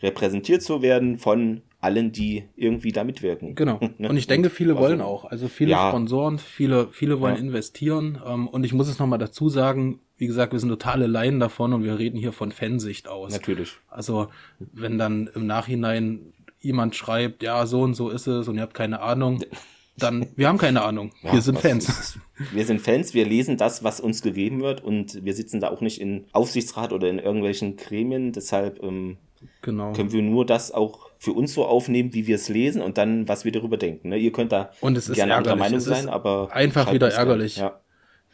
repräsentiert 0.00 0.62
zu 0.62 0.80
werden 0.80 1.18
von 1.18 1.62
allen, 1.84 2.10
die 2.10 2.44
irgendwie 2.56 2.90
da 2.92 3.04
mitwirken. 3.04 3.54
Genau. 3.54 3.78
Ne? 3.98 4.08
Und 4.08 4.16
ich 4.16 4.26
denke, 4.26 4.50
viele 4.50 4.76
wollen 4.76 5.00
auch. 5.00 5.24
Also 5.24 5.46
viele 5.48 5.70
ja. 5.70 5.88
Sponsoren, 5.90 6.38
viele, 6.38 6.88
viele 6.90 7.20
wollen 7.20 7.36
Ja. 7.36 7.40
investieren. 7.40 8.20
Ähm, 8.26 8.48
und 8.48 8.64
ich 8.64 8.72
muss 8.72 8.88
es 8.88 8.98
nochmal 8.98 9.18
dazu 9.20 9.48
sagen, 9.48 10.00
wie 10.16 10.26
gesagt, 10.26 10.52
wir 10.52 10.58
sind 10.60 10.68
totale 10.70 11.06
Laien 11.06 11.38
davon 11.40 11.72
und 11.72 11.84
wir 11.84 11.98
reden 11.98 12.18
hier 12.18 12.32
von 12.32 12.50
Fansicht 12.52 13.06
aus. 13.08 13.32
Natürlich. 13.32 13.74
Also, 13.88 14.28
wenn 14.58 14.98
dann 14.98 15.30
im 15.34 15.46
Nachhinein 15.46 16.32
jemand 16.60 16.96
schreibt, 16.96 17.42
ja, 17.42 17.66
so 17.66 17.82
und 17.82 17.94
so 17.94 18.10
ist 18.10 18.26
es 18.26 18.48
und 18.48 18.56
ihr 18.56 18.62
habt 18.62 18.74
keine 18.74 19.00
Ahnung, 19.00 19.40
dann, 19.96 20.26
wir 20.36 20.48
haben 20.48 20.58
keine 20.58 20.82
Ahnung. 20.82 21.12
Ja, 21.22 21.34
wir 21.34 21.40
sind 21.42 21.58
Fans. 21.58 21.88
ist- 21.88 22.18
Wir 22.52 22.64
sind 22.64 22.80
Fans, 22.80 23.14
wir 23.14 23.24
lesen 23.26 23.56
das, 23.58 23.84
was 23.84 24.00
uns 24.00 24.20
gegeben 24.20 24.60
wird 24.60 24.82
und 24.82 25.24
wir 25.24 25.34
sitzen 25.34 25.60
da 25.60 25.68
auch 25.70 25.80
nicht 25.80 26.00
in 26.00 26.24
Aufsichtsrat 26.32 26.92
oder 26.92 27.08
in 27.08 27.20
irgendwelchen 27.20 27.76
Gremien. 27.76 28.32
Deshalb 28.32 28.82
ähm, 28.82 29.18
Genau. 29.62 29.92
können 29.92 30.10
wir 30.10 30.22
nur 30.22 30.44
das 30.44 30.72
auch 30.72 31.03
für 31.24 31.32
uns 31.32 31.54
so 31.54 31.64
aufnehmen, 31.64 32.12
wie 32.14 32.26
wir 32.26 32.34
es 32.36 32.48
lesen 32.48 32.82
und 32.82 32.98
dann, 32.98 33.26
was 33.28 33.44
wir 33.44 33.52
darüber 33.52 33.76
denken. 33.78 34.10
Ne? 34.10 34.18
Ihr 34.18 34.30
könnt 34.32 34.52
da 34.52 34.70
Und 34.80 34.96
es 34.98 35.10
gerne 35.10 35.34
anderer. 35.34 35.56
Meinung 35.56 35.80
sein, 35.80 36.08
aber 36.08 36.52
einfach 36.52 36.92
wieder 36.92 37.10
ärgerlich. 37.12 37.56
Ja. 37.56 37.80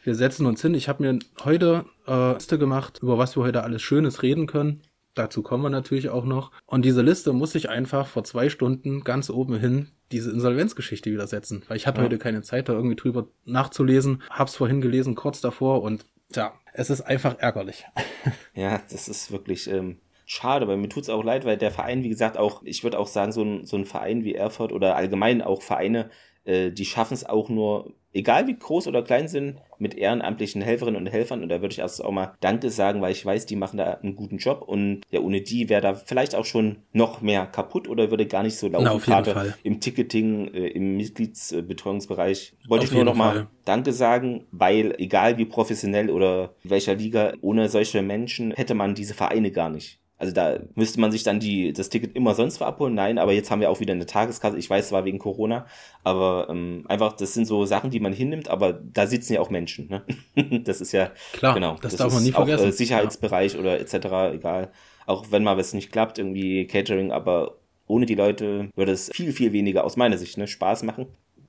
Wir 0.03 0.15
setzen 0.15 0.45
uns 0.45 0.61
hin. 0.61 0.73
Ich 0.73 0.89
habe 0.89 1.03
mir 1.03 1.19
heute 1.45 1.85
äh, 2.07 2.33
Liste 2.33 2.57
gemacht, 2.59 2.99
über 3.01 3.17
was 3.17 3.37
wir 3.37 3.43
heute 3.43 3.63
alles 3.63 3.81
Schönes 3.81 4.23
reden 4.23 4.45
können. 4.47 4.81
Dazu 5.13 5.41
kommen 5.43 5.63
wir 5.63 5.69
natürlich 5.69 6.09
auch 6.09 6.25
noch. 6.25 6.51
Und 6.65 6.83
diese 6.85 7.01
Liste 7.01 7.33
muss 7.33 7.53
ich 7.55 7.69
einfach 7.69 8.07
vor 8.07 8.23
zwei 8.23 8.49
Stunden 8.49 9.03
ganz 9.03 9.29
oben 9.29 9.57
hin 9.59 9.89
diese 10.11 10.31
Insolvenzgeschichte 10.31 11.11
wieder 11.11 11.27
setzen. 11.27 11.63
Weil 11.69 11.77
ich 11.77 11.87
hatte 11.87 11.99
Ja. 11.99 12.05
heute 12.05 12.17
keine 12.17 12.41
Zeit, 12.41 12.67
da 12.67 12.73
irgendwie 12.73 12.95
drüber 12.97 13.27
nachzulesen. 13.45 14.21
Hab's 14.29 14.55
vorhin 14.55 14.81
gelesen, 14.81 15.15
kurz 15.15 15.39
davor. 15.39 15.81
Und 15.83 16.05
tja, 16.33 16.51
es 16.73 16.89
ist 16.89 17.01
einfach 17.01 17.35
ärgerlich. 17.39 17.85
Ja, 18.53 18.81
das 18.91 19.07
ist 19.07 19.31
wirklich 19.31 19.69
ähm, 19.69 19.97
schade, 20.31 20.67
weil 20.67 20.77
mir 20.77 20.87
tut's 20.87 21.09
auch 21.09 21.23
leid, 21.23 21.43
weil 21.43 21.57
der 21.57 21.71
Verein, 21.71 22.03
wie 22.03 22.09
gesagt, 22.09 22.37
auch, 22.37 22.61
ich 22.63 22.83
würde 22.83 22.97
auch 22.97 23.07
sagen, 23.07 23.33
so 23.33 23.43
ein, 23.43 23.65
so 23.65 23.75
ein 23.75 23.85
Verein 23.85 24.23
wie 24.23 24.33
Erfurt 24.33 24.71
oder 24.71 24.95
allgemein 24.95 25.41
auch 25.41 25.61
Vereine, 25.61 26.09
äh, 26.45 26.71
die 26.71 26.85
schaffen 26.85 27.15
es 27.15 27.25
auch 27.27 27.49
nur, 27.49 27.93
egal 28.13 28.47
wie 28.47 28.57
groß 28.57 28.87
oder 28.87 29.03
klein 29.03 29.27
sind, 29.27 29.57
mit 29.77 29.93
ehrenamtlichen 29.93 30.61
Helferinnen 30.61 31.01
und 31.01 31.11
Helfern. 31.11 31.43
Und 31.43 31.49
da 31.49 31.61
würde 31.61 31.73
ich 31.73 31.79
erst 31.79 32.03
auch 32.03 32.11
mal 32.11 32.33
Danke 32.39 32.69
sagen, 32.69 33.01
weil 33.01 33.11
ich 33.11 33.25
weiß, 33.25 33.45
die 33.45 33.57
machen 33.57 33.75
da 33.75 33.95
einen 33.95 34.15
guten 34.15 34.37
Job 34.37 34.63
und 34.65 35.01
ja, 35.11 35.19
ohne 35.19 35.41
die 35.41 35.67
wäre 35.67 35.81
da 35.81 35.95
vielleicht 35.95 36.33
auch 36.33 36.45
schon 36.45 36.77
noch 36.93 37.19
mehr 37.19 37.45
kaputt 37.45 37.89
oder 37.89 38.09
würde 38.09 38.25
gar 38.25 38.43
nicht 38.43 38.55
so 38.55 38.69
laufen. 38.69 38.85
Na, 38.85 38.91
auf 38.91 39.05
jeden 39.05 39.23
Gerade 39.23 39.33
Fall. 39.33 39.55
Im 39.63 39.81
Ticketing, 39.81 40.53
äh, 40.53 40.67
im 40.67 40.95
Mitgliedsbetreuungsbereich. 40.95 42.53
Wollte 42.69 42.85
Auf 42.85 42.91
ich 42.91 42.95
nur 42.95 43.03
noch 43.03 43.15
mal 43.15 43.33
Fall. 43.33 43.47
Danke 43.65 43.91
sagen, 43.91 44.45
weil 44.51 44.95
egal 44.97 45.37
wie 45.37 45.45
professionell 45.45 46.09
oder 46.09 46.55
in 46.63 46.69
welcher 46.69 46.95
Liga, 46.95 47.33
ohne 47.41 47.67
solche 47.67 48.01
Menschen 48.01 48.51
hätte 48.51 48.75
man 48.75 48.95
diese 48.95 49.13
Vereine 49.13 49.51
gar 49.51 49.69
nicht. 49.69 49.99
Also 50.21 50.35
da 50.35 50.59
müsste 50.75 50.99
man 51.01 51.11
sich 51.11 51.23
dann 51.23 51.39
die, 51.39 51.73
das 51.73 51.89
Ticket 51.89 52.15
immer 52.15 52.35
sonst 52.35 52.61
wo 52.61 52.65
abholen. 52.65 52.93
Nein, 52.93 53.17
aber 53.17 53.33
jetzt 53.33 53.49
haben 53.49 53.59
wir 53.59 53.71
auch 53.71 53.79
wieder 53.79 53.93
eine 53.93 54.05
Tageskasse. 54.05 54.55
Ich 54.55 54.69
weiß, 54.69 54.85
es 54.85 54.91
war 54.91 55.03
wegen 55.03 55.17
Corona, 55.17 55.65
aber 56.03 56.45
ähm, 56.47 56.85
einfach, 56.87 57.13
das 57.13 57.33
sind 57.33 57.45
so 57.45 57.65
Sachen, 57.65 57.89
die 57.89 57.99
man 57.99 58.13
hinnimmt, 58.13 58.47
aber 58.47 58.71
da 58.71 59.07
sitzen 59.07 59.33
ja 59.33 59.39
auch 59.41 59.49
Menschen. 59.49 59.89
Ne? 59.89 60.61
das 60.63 60.79
ist 60.79 60.91
ja, 60.91 61.09
Klar, 61.33 61.55
genau. 61.55 61.75
das 61.81 61.95
darf 61.95 62.13
man 62.13 62.21
nie 62.21 62.31
vergessen. 62.31 62.65
Auch, 62.65 62.67
äh, 62.67 62.71
Sicherheitsbereich 62.71 63.57
oder 63.57 63.79
etc., 63.79 63.95
egal. 64.35 64.71
Auch 65.07 65.31
wenn 65.31 65.43
mal 65.43 65.57
was 65.57 65.73
nicht 65.73 65.91
klappt, 65.91 66.19
irgendwie 66.19 66.67
Catering, 66.67 67.11
aber 67.11 67.55
ohne 67.87 68.05
die 68.05 68.13
Leute 68.13 68.69
würde 68.75 68.91
es 68.91 69.09
viel, 69.11 69.33
viel 69.33 69.53
weniger 69.53 69.85
aus 69.85 69.97
meiner 69.97 70.19
Sicht 70.19 70.37
ne, 70.37 70.47
Spaß 70.47 70.83
machen. 70.83 71.07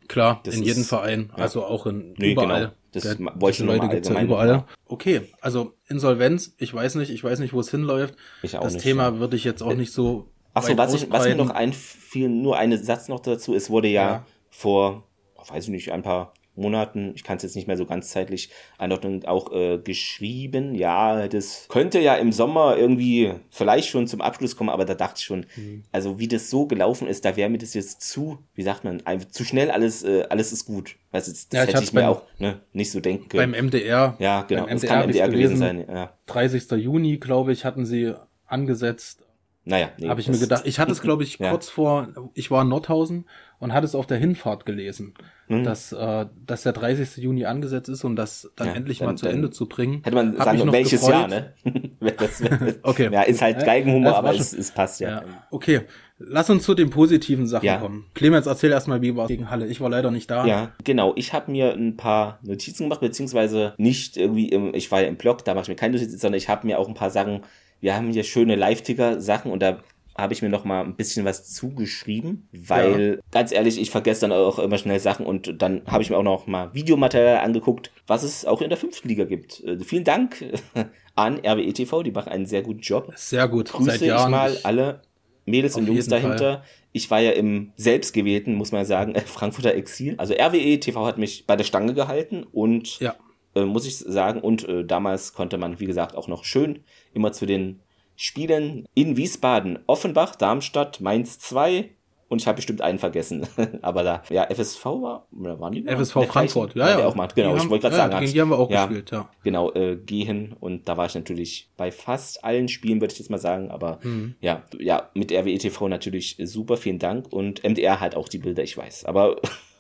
Klar, 0.08 0.40
Das 0.44 0.56
in 0.56 0.62
jedem 0.62 0.84
Verein, 0.84 1.30
ja. 1.36 1.42
also 1.42 1.62
auch 1.64 1.84
in 1.84 2.14
Nee, 2.16 2.32
überall. 2.32 2.60
genau. 2.60 2.72
Das 2.92 3.18
ma- 3.18 3.32
wollte 3.36 3.62
ich 3.62 3.66
Leute 3.66 3.88
gibt's 3.88 4.08
ja 4.08 4.20
überall. 4.22 4.48
machen. 4.48 4.64
Okay, 4.86 5.22
also 5.40 5.72
Insolvenz, 5.88 6.54
ich 6.58 6.72
weiß 6.72 6.94
nicht, 6.96 7.10
ich 7.10 7.24
weiß 7.24 7.38
nicht, 7.38 7.52
wo 7.52 7.60
es 7.60 7.70
hinläuft. 7.70 8.14
Ich 8.42 8.56
auch 8.56 8.62
das 8.62 8.74
nicht, 8.74 8.82
Thema 8.82 9.04
ja. 9.04 9.18
würde 9.18 9.36
ich 9.36 9.44
jetzt 9.44 9.62
auch 9.62 9.74
nicht 9.74 9.92
so. 9.92 10.28
Achso, 10.54 10.68
weit 10.70 10.78
was, 10.78 10.94
ich, 10.94 11.10
was 11.10 11.24
mir 11.24 11.34
noch 11.34 11.48
einfiel, 11.50 12.28
nur 12.28 12.58
einen 12.58 12.82
Satz 12.82 13.08
noch 13.08 13.20
dazu, 13.20 13.54
es 13.54 13.70
wurde 13.70 13.88
ja, 13.88 14.02
Ja. 14.02 14.26
vor, 14.50 15.04
weiß 15.48 15.64
ich 15.64 15.70
nicht, 15.70 15.92
ein 15.92 16.02
paar 16.02 16.34
Monaten, 16.54 17.12
ich 17.14 17.24
kann 17.24 17.38
es 17.38 17.42
jetzt 17.44 17.56
nicht 17.56 17.66
mehr 17.66 17.76
so 17.78 17.86
ganz 17.86 18.10
zeitlich 18.10 18.50
einordnen, 18.78 19.24
auch 19.24 19.52
äh, 19.52 19.78
geschrieben, 19.78 20.74
ja, 20.74 21.26
das 21.28 21.66
könnte 21.68 21.98
ja 21.98 22.14
im 22.16 22.30
Sommer 22.32 22.76
irgendwie 22.76 23.32
vielleicht 23.50 23.88
schon 23.88 24.06
zum 24.06 24.20
Abschluss 24.20 24.54
kommen, 24.56 24.68
aber 24.70 24.84
da 24.84 24.94
dachte 24.94 25.14
ich 25.18 25.24
schon, 25.24 25.46
Mhm. 25.56 25.84
also 25.92 26.18
wie 26.18 26.28
das 26.28 26.50
so 26.50 26.66
gelaufen 26.66 27.08
ist, 27.08 27.24
da 27.24 27.36
wäre 27.36 27.48
mir 27.48 27.58
das 27.58 27.72
jetzt 27.74 28.02
zu, 28.02 28.38
wie 28.54 28.62
sagt 28.62 28.84
man, 28.84 29.02
zu 29.30 29.44
schnell 29.44 29.70
alles, 29.70 30.02
äh, 30.04 30.24
alles 30.28 30.52
ist 30.52 30.66
gut. 30.66 30.96
Weißt 31.10 31.28
du, 31.28 31.32
das 31.32 31.48
Ja, 31.52 31.64
ich 31.64 31.70
hätte 31.74 31.84
ich 31.84 31.92
mir 31.92 32.00
beim- 32.02 32.10
auch 32.10 32.22
ne, 32.38 32.60
nicht 32.72 32.90
so 32.90 33.00
denken 33.00 33.28
beim 33.36 33.52
können. 33.52 33.66
MDR. 33.68 34.16
ja, 34.18 34.42
genau, 34.42 34.62
beim 34.66 34.70
das 34.74 34.82
MDR 34.82 34.88
kann 34.88 34.98
hab 35.02 35.08
ich's 35.08 35.16
MDR 35.16 35.28
gewesen 35.28 35.60
gelesen. 35.60 35.84
sein, 35.86 35.96
ja. 35.96 36.12
30. 36.26 36.70
Juni, 36.76 37.16
glaube 37.18 37.52
ich, 37.52 37.64
hatten 37.64 37.86
sie 37.86 38.12
angesetzt. 38.46 39.24
Naja, 39.64 39.90
nee, 39.96 40.08
Habe 40.08 40.20
ich 40.20 40.26
mir 40.26 40.32
das- 40.32 40.40
gedacht. 40.40 40.62
Ich 40.66 40.78
hatte 40.80 40.90
es, 40.92 41.00
glaube 41.02 41.22
ich, 41.22 41.38
Ja. 41.38 41.50
kurz 41.50 41.68
vor, 41.68 42.08
ich 42.34 42.50
war 42.50 42.62
in 42.62 42.68
Nordhausen 42.68 43.26
und 43.62 43.72
hatte 43.72 43.86
es 43.86 43.94
auf 43.94 44.08
der 44.08 44.18
Hinfahrt 44.18 44.66
gelesen, 44.66 45.14
mhm. 45.46 45.62
dass, 45.62 45.92
äh, 45.92 46.26
dass 46.46 46.64
der 46.64 46.72
30. 46.72 47.22
Juni 47.22 47.44
angesetzt 47.44 47.88
ist 47.88 48.02
und 48.02 48.16
das 48.16 48.50
dann 48.56 48.66
ja, 48.66 48.74
endlich 48.74 48.98
dann, 48.98 49.06
mal 49.10 49.16
zu 49.16 49.28
Ende 49.28 49.50
zu 49.50 49.68
bringen. 49.68 50.00
Hätte 50.02 50.16
man 50.16 50.36
sagen 50.36 50.58
noch 50.58 50.72
welches 50.72 51.00
gefreut. 51.00 51.12
Jahr, 51.12 51.28
ne? 51.28 51.54
das, 52.18 52.42
okay. 52.82 53.08
Ja, 53.12 53.22
ist 53.22 53.40
halt 53.40 53.64
Geigenhumor, 53.64 54.16
aber 54.16 54.34
es, 54.34 54.52
es 54.52 54.72
passt 54.72 54.98
ja. 54.98 55.10
ja. 55.10 55.22
Okay, 55.52 55.82
Lass 56.24 56.50
uns 56.50 56.62
zu 56.62 56.74
den 56.74 56.90
positiven 56.90 57.48
Sachen 57.48 57.66
ja. 57.66 57.78
kommen. 57.78 58.06
Clemens, 58.14 58.46
erzähl 58.46 58.70
erstmal, 58.70 59.02
wie 59.02 59.16
war 59.16 59.24
es 59.24 59.28
gegen 59.28 59.50
Halle. 59.50 59.66
Ich 59.66 59.80
war 59.80 59.90
leider 59.90 60.12
nicht 60.12 60.30
da. 60.30 60.46
Ja, 60.46 60.70
genau. 60.84 61.14
Ich 61.16 61.32
habe 61.32 61.50
mir 61.50 61.72
ein 61.72 61.96
paar 61.96 62.38
Notizen 62.42 62.84
gemacht, 62.84 63.00
beziehungsweise 63.00 63.74
nicht 63.76 64.16
irgendwie 64.16 64.48
im, 64.48 64.72
ich 64.72 64.92
war 64.92 65.00
ja 65.00 65.08
im 65.08 65.16
Blog, 65.16 65.44
da 65.44 65.54
mache 65.54 65.62
ich 65.62 65.68
mir 65.68 65.74
keine 65.74 65.94
Notizen, 65.94 66.18
sondern 66.18 66.38
ich 66.38 66.48
habe 66.48 66.64
mir 66.64 66.78
auch 66.78 66.86
ein 66.86 66.94
paar 66.94 67.10
Sachen, 67.10 67.40
wir 67.80 67.96
haben 67.96 68.10
hier 68.10 68.22
schöne 68.22 68.54
Live-Ticker-Sachen 68.54 69.50
und 69.50 69.60
da 69.60 69.80
habe 70.16 70.34
ich 70.34 70.42
mir 70.42 70.48
noch 70.48 70.64
mal 70.64 70.84
ein 70.84 70.96
bisschen 70.96 71.24
was 71.24 71.52
zugeschrieben, 71.52 72.48
weil 72.52 73.16
ja. 73.16 73.22
ganz 73.30 73.52
ehrlich, 73.52 73.80
ich 73.80 73.90
vergesse 73.90 74.22
dann 74.22 74.32
auch 74.32 74.58
immer 74.58 74.78
schnell 74.78 75.00
Sachen 75.00 75.24
und 75.24 75.62
dann 75.62 75.82
habe 75.86 76.02
ich 76.02 76.10
mir 76.10 76.16
auch 76.16 76.22
noch 76.22 76.46
mal 76.46 76.74
Videomaterial 76.74 77.38
angeguckt, 77.38 77.90
was 78.06 78.22
es 78.22 78.44
auch 78.44 78.60
in 78.60 78.68
der 78.68 78.78
fünften 78.78 79.08
Liga 79.08 79.24
gibt. 79.24 79.64
Äh, 79.64 79.78
vielen 79.80 80.04
Dank 80.04 80.44
an 81.14 81.38
RWE 81.38 81.72
TV, 81.72 82.02
die 82.02 82.12
machen 82.12 82.30
einen 82.30 82.46
sehr 82.46 82.62
guten 82.62 82.80
Job. 82.80 83.12
Sehr 83.16 83.48
gut. 83.48 83.70
Grüße 83.70 83.90
Seit 83.92 84.00
Jahren 84.02 84.28
ich 84.28 84.30
mal 84.30 84.58
alle 84.64 85.02
Mädels 85.46 85.76
und 85.76 85.86
Jungs 85.86 86.06
dahinter. 86.06 86.52
Fall. 86.52 86.64
Ich 86.92 87.10
war 87.10 87.20
ja 87.20 87.30
im 87.32 87.72
selbstgewählten, 87.76 88.54
muss 88.54 88.72
man 88.72 88.84
sagen, 88.84 89.14
Frankfurter 89.26 89.74
Exil. 89.74 90.14
Also 90.18 90.34
RWE 90.34 90.78
TV 90.78 91.06
hat 91.06 91.18
mich 91.18 91.46
bei 91.46 91.56
der 91.56 91.64
Stange 91.64 91.94
gehalten 91.94 92.44
und 92.44 93.00
ja. 93.00 93.14
äh, 93.54 93.64
muss 93.64 93.86
ich 93.86 93.96
sagen, 93.96 94.40
und 94.40 94.68
äh, 94.68 94.84
damals 94.84 95.32
konnte 95.32 95.56
man, 95.56 95.80
wie 95.80 95.86
gesagt, 95.86 96.16
auch 96.16 96.28
noch 96.28 96.44
schön 96.44 96.84
immer 97.14 97.32
zu 97.32 97.46
den 97.46 97.80
Spielen 98.16 98.86
in 98.94 99.16
Wiesbaden, 99.16 99.78
Offenbach, 99.86 100.36
Darmstadt, 100.36 101.00
Mainz 101.00 101.38
2, 101.38 101.90
und 102.32 102.40
ich 102.40 102.46
habe 102.46 102.56
bestimmt 102.56 102.80
einen 102.80 102.98
vergessen. 102.98 103.46
Aber 103.82 104.02
da, 104.02 104.22
ja, 104.30 104.46
FSV 104.50 104.84
war, 104.86 105.26
oder 105.38 105.60
waren 105.60 105.74
die? 105.74 105.84
FSV 105.86 106.24
Frankfurt, 106.26 106.74
ja, 106.74 106.98
ja. 106.98 107.06
Auch 107.06 107.14
mal, 107.14 107.28
genau, 107.28 107.54
ich 107.56 107.68
wollte 107.68 107.82
gerade 107.82 107.96
ja, 107.96 108.08
sagen. 108.08 108.20
Gegen 108.20 108.32
die 108.32 108.40
haben 108.40 108.48
wir 108.48 108.58
auch 108.58 108.70
ja, 108.70 108.86
gespielt, 108.86 109.10
ja. 109.10 109.28
Genau, 109.44 109.70
äh, 109.74 109.96
gehen. 109.96 110.56
Und 110.58 110.88
da 110.88 110.96
war 110.96 111.04
ich 111.04 111.14
natürlich 111.14 111.68
bei 111.76 111.92
fast 111.92 112.42
allen 112.42 112.68
Spielen, 112.68 113.02
würde 113.02 113.12
ich 113.12 113.18
jetzt 113.18 113.28
mal 113.28 113.36
sagen. 113.36 113.70
Aber 113.70 113.98
mhm. 114.02 114.34
ja, 114.40 114.62
ja, 114.78 115.10
mit 115.12 115.30
RWE 115.30 115.58
TV 115.58 115.88
natürlich 115.88 116.38
super, 116.42 116.78
vielen 116.78 116.98
Dank. 116.98 117.30
Und 117.30 117.62
MDR 117.64 118.00
hat 118.00 118.14
auch 118.14 118.30
die 118.30 118.38
Bilder, 118.38 118.62
ich 118.62 118.78
weiß. 118.78 119.04
Aber 119.04 119.36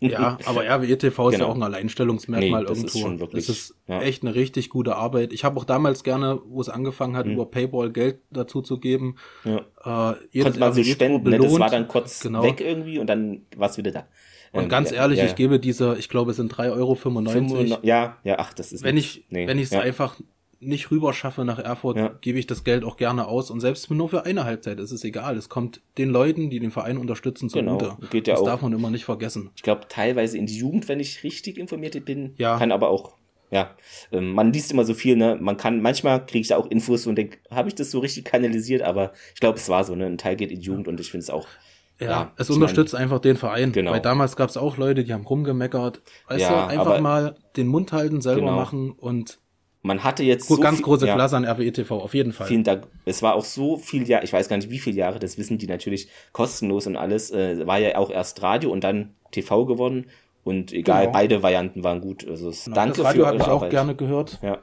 ja, 0.00 0.38
aber 0.46 0.64
RWE 0.64 0.98
TV 0.98 1.28
ist 1.28 1.34
genau. 1.34 1.46
ja 1.46 1.50
auch 1.50 1.56
ein 1.56 1.62
Alleinstellungsmerkmal 1.62 2.62
nee, 2.62 2.68
das 2.68 2.78
irgendwo. 2.78 2.98
Ist 2.98 3.02
schon 3.02 3.20
wirklich, 3.20 3.46
das 3.46 3.56
ist 3.56 3.74
ja. 3.86 4.00
echt 4.00 4.22
eine 4.22 4.34
richtig 4.34 4.70
gute 4.70 4.96
Arbeit. 4.96 5.32
Ich 5.32 5.44
habe 5.44 5.58
auch 5.58 5.64
damals 5.64 6.04
gerne, 6.04 6.40
wo 6.46 6.60
es 6.60 6.68
angefangen 6.68 7.16
hat, 7.16 7.26
mhm. 7.26 7.32
über 7.32 7.46
Payball 7.46 7.90
Geld 7.90 8.20
dazu 8.30 8.62
zu 8.62 8.78
geben. 8.78 9.16
Ja. 9.44 10.12
Äh, 10.12 10.16
jedes 10.30 10.44
Konnte 10.44 10.60
man 10.60 10.72
so 10.72 10.84
spenden, 10.84 11.30
ne? 11.30 11.38
das 11.38 11.58
war 11.58 11.70
dann 11.70 11.88
kurz 11.88 12.20
genau. 12.20 12.42
weg 12.42 12.60
irgendwie 12.60 12.98
und 12.98 13.06
dann 13.06 13.42
war 13.56 13.68
es 13.68 13.76
wieder 13.76 13.90
da. 13.90 14.06
Und 14.52 14.64
ähm, 14.64 14.68
ganz 14.68 14.90
ehrlich, 14.90 15.18
ja, 15.18 15.26
ich 15.26 15.36
gebe 15.36 15.60
diese, 15.60 15.96
ich 15.96 16.08
glaube, 16.08 16.32
es 16.32 16.36
sind 16.36 16.52
3,95 16.52 16.72
Euro. 16.72 17.78
Ja, 17.82 18.16
ja, 18.24 18.36
ach, 18.38 18.52
das 18.52 18.72
ist. 18.72 18.82
Wenn 18.82 18.96
nicht, 18.96 19.18
ich, 19.18 19.24
nee, 19.30 19.46
wenn 19.46 19.58
ich 19.58 19.64
es 19.64 19.72
einfach 19.72 20.16
nicht 20.60 20.90
rüber 20.90 21.14
schaffe 21.14 21.44
nach 21.44 21.58
Erfurt, 21.58 21.96
ja. 21.96 22.08
gebe 22.20 22.38
ich 22.38 22.46
das 22.46 22.64
Geld 22.64 22.84
auch 22.84 22.98
gerne 22.98 23.26
aus. 23.26 23.50
Und 23.50 23.60
selbst 23.60 23.90
nur 23.90 24.08
für 24.10 24.26
eine 24.26 24.44
Halbzeit 24.44 24.78
ist 24.78 24.92
es 24.92 25.02
egal. 25.04 25.36
Es 25.36 25.48
kommt 25.48 25.80
den 25.96 26.10
Leuten, 26.10 26.50
die 26.50 26.60
den 26.60 26.70
Verein 26.70 26.98
unterstützen, 26.98 27.48
zugute. 27.48 27.96
Genau. 27.96 27.98
Geht 28.10 28.28
ja 28.28 28.34
das 28.34 28.42
auch. 28.42 28.46
darf 28.46 28.62
man 28.62 28.72
immer 28.72 28.90
nicht 28.90 29.06
vergessen. 29.06 29.50
Ich 29.56 29.62
glaube, 29.62 29.86
teilweise 29.88 30.36
in 30.36 30.46
die 30.46 30.56
Jugend, 30.56 30.88
wenn 30.88 31.00
ich 31.00 31.24
richtig 31.24 31.56
informiert 31.56 32.04
bin, 32.04 32.34
ja. 32.36 32.58
kann 32.58 32.72
aber 32.72 32.90
auch 32.90 33.14
ja, 33.52 33.74
ähm, 34.12 34.32
man 34.32 34.52
liest 34.52 34.70
immer 34.70 34.84
so 34.84 34.94
viel, 34.94 35.16
ne? 35.16 35.36
Man 35.40 35.56
kann, 35.56 35.82
manchmal 35.82 36.24
kriege 36.24 36.42
ich 36.42 36.48
da 36.48 36.56
auch 36.56 36.66
Infos 36.70 37.08
und 37.08 37.16
denke, 37.16 37.38
habe 37.50 37.68
ich 37.68 37.74
das 37.74 37.90
so 37.90 37.98
richtig 37.98 38.24
kanalisiert, 38.24 38.82
aber 38.82 39.12
ich 39.34 39.40
glaube, 39.40 39.58
es 39.58 39.68
war 39.68 39.82
so, 39.82 39.96
ne? 39.96 40.06
Ein 40.06 40.18
Teil 40.18 40.36
geht 40.36 40.52
in 40.52 40.60
die 40.60 40.66
Jugend 40.66 40.86
und 40.86 41.00
ich 41.00 41.10
finde 41.10 41.24
es 41.24 41.30
auch. 41.30 41.48
Ja, 41.98 42.06
ja 42.06 42.32
es 42.36 42.48
unterstützt 42.48 42.92
mein, 42.92 43.02
einfach 43.02 43.18
den 43.18 43.36
Verein. 43.36 43.72
Genau. 43.72 43.90
Weil 43.90 44.00
damals 44.00 44.36
gab 44.36 44.50
es 44.50 44.56
auch 44.56 44.76
Leute, 44.76 45.02
die 45.02 45.12
haben 45.12 45.26
rumgemeckert. 45.26 46.00
Weißt 46.28 46.42
ja, 46.42 46.68
einfach 46.68 47.00
mal 47.00 47.34
den 47.56 47.66
Mund 47.66 47.92
halten, 47.92 48.20
selber 48.20 48.42
genau. 48.42 48.54
machen 48.54 48.92
und 48.92 49.40
man 49.82 50.04
hatte 50.04 50.22
jetzt 50.22 50.46
so 50.46 50.58
ganz 50.58 50.76
viel, 50.76 50.84
große 50.84 51.06
ja, 51.06 51.14
Klasse 51.14 51.36
an 51.36 51.44
RWE 51.44 51.72
TV, 51.72 51.98
auf 52.00 52.14
jeden 52.14 52.32
Fall. 52.32 52.46
Vielen 52.46 52.64
Dank. 52.64 52.86
Es 53.06 53.22
war 53.22 53.34
auch 53.34 53.44
so 53.44 53.78
viel 53.78 54.06
Jahre, 54.08 54.24
ich 54.24 54.32
weiß 54.32 54.48
gar 54.48 54.56
nicht 54.56 54.70
wie 54.70 54.78
viele 54.78 54.96
Jahre, 54.96 55.18
das 55.18 55.38
wissen 55.38 55.58
die 55.58 55.66
natürlich 55.66 56.08
kostenlos 56.32 56.86
und 56.86 56.96
alles. 56.96 57.30
Äh, 57.30 57.66
war 57.66 57.78
ja 57.78 57.96
auch 57.96 58.10
erst 58.10 58.42
Radio 58.42 58.70
und 58.70 58.84
dann 58.84 59.14
TV 59.30 59.64
geworden. 59.64 60.06
Und 60.44 60.72
egal, 60.72 61.02
genau. 61.02 61.12
beide 61.12 61.42
Varianten 61.42 61.84
waren 61.84 62.00
gut. 62.00 62.26
Also 62.26 62.50
genau, 62.50 62.74
danke 62.74 62.96
das 62.98 63.06
Radio 63.06 63.26
habe 63.26 63.36
ich 63.36 63.42
auch 63.44 63.68
gerne 63.68 63.94
gehört. 63.94 64.38
Ja. 64.42 64.58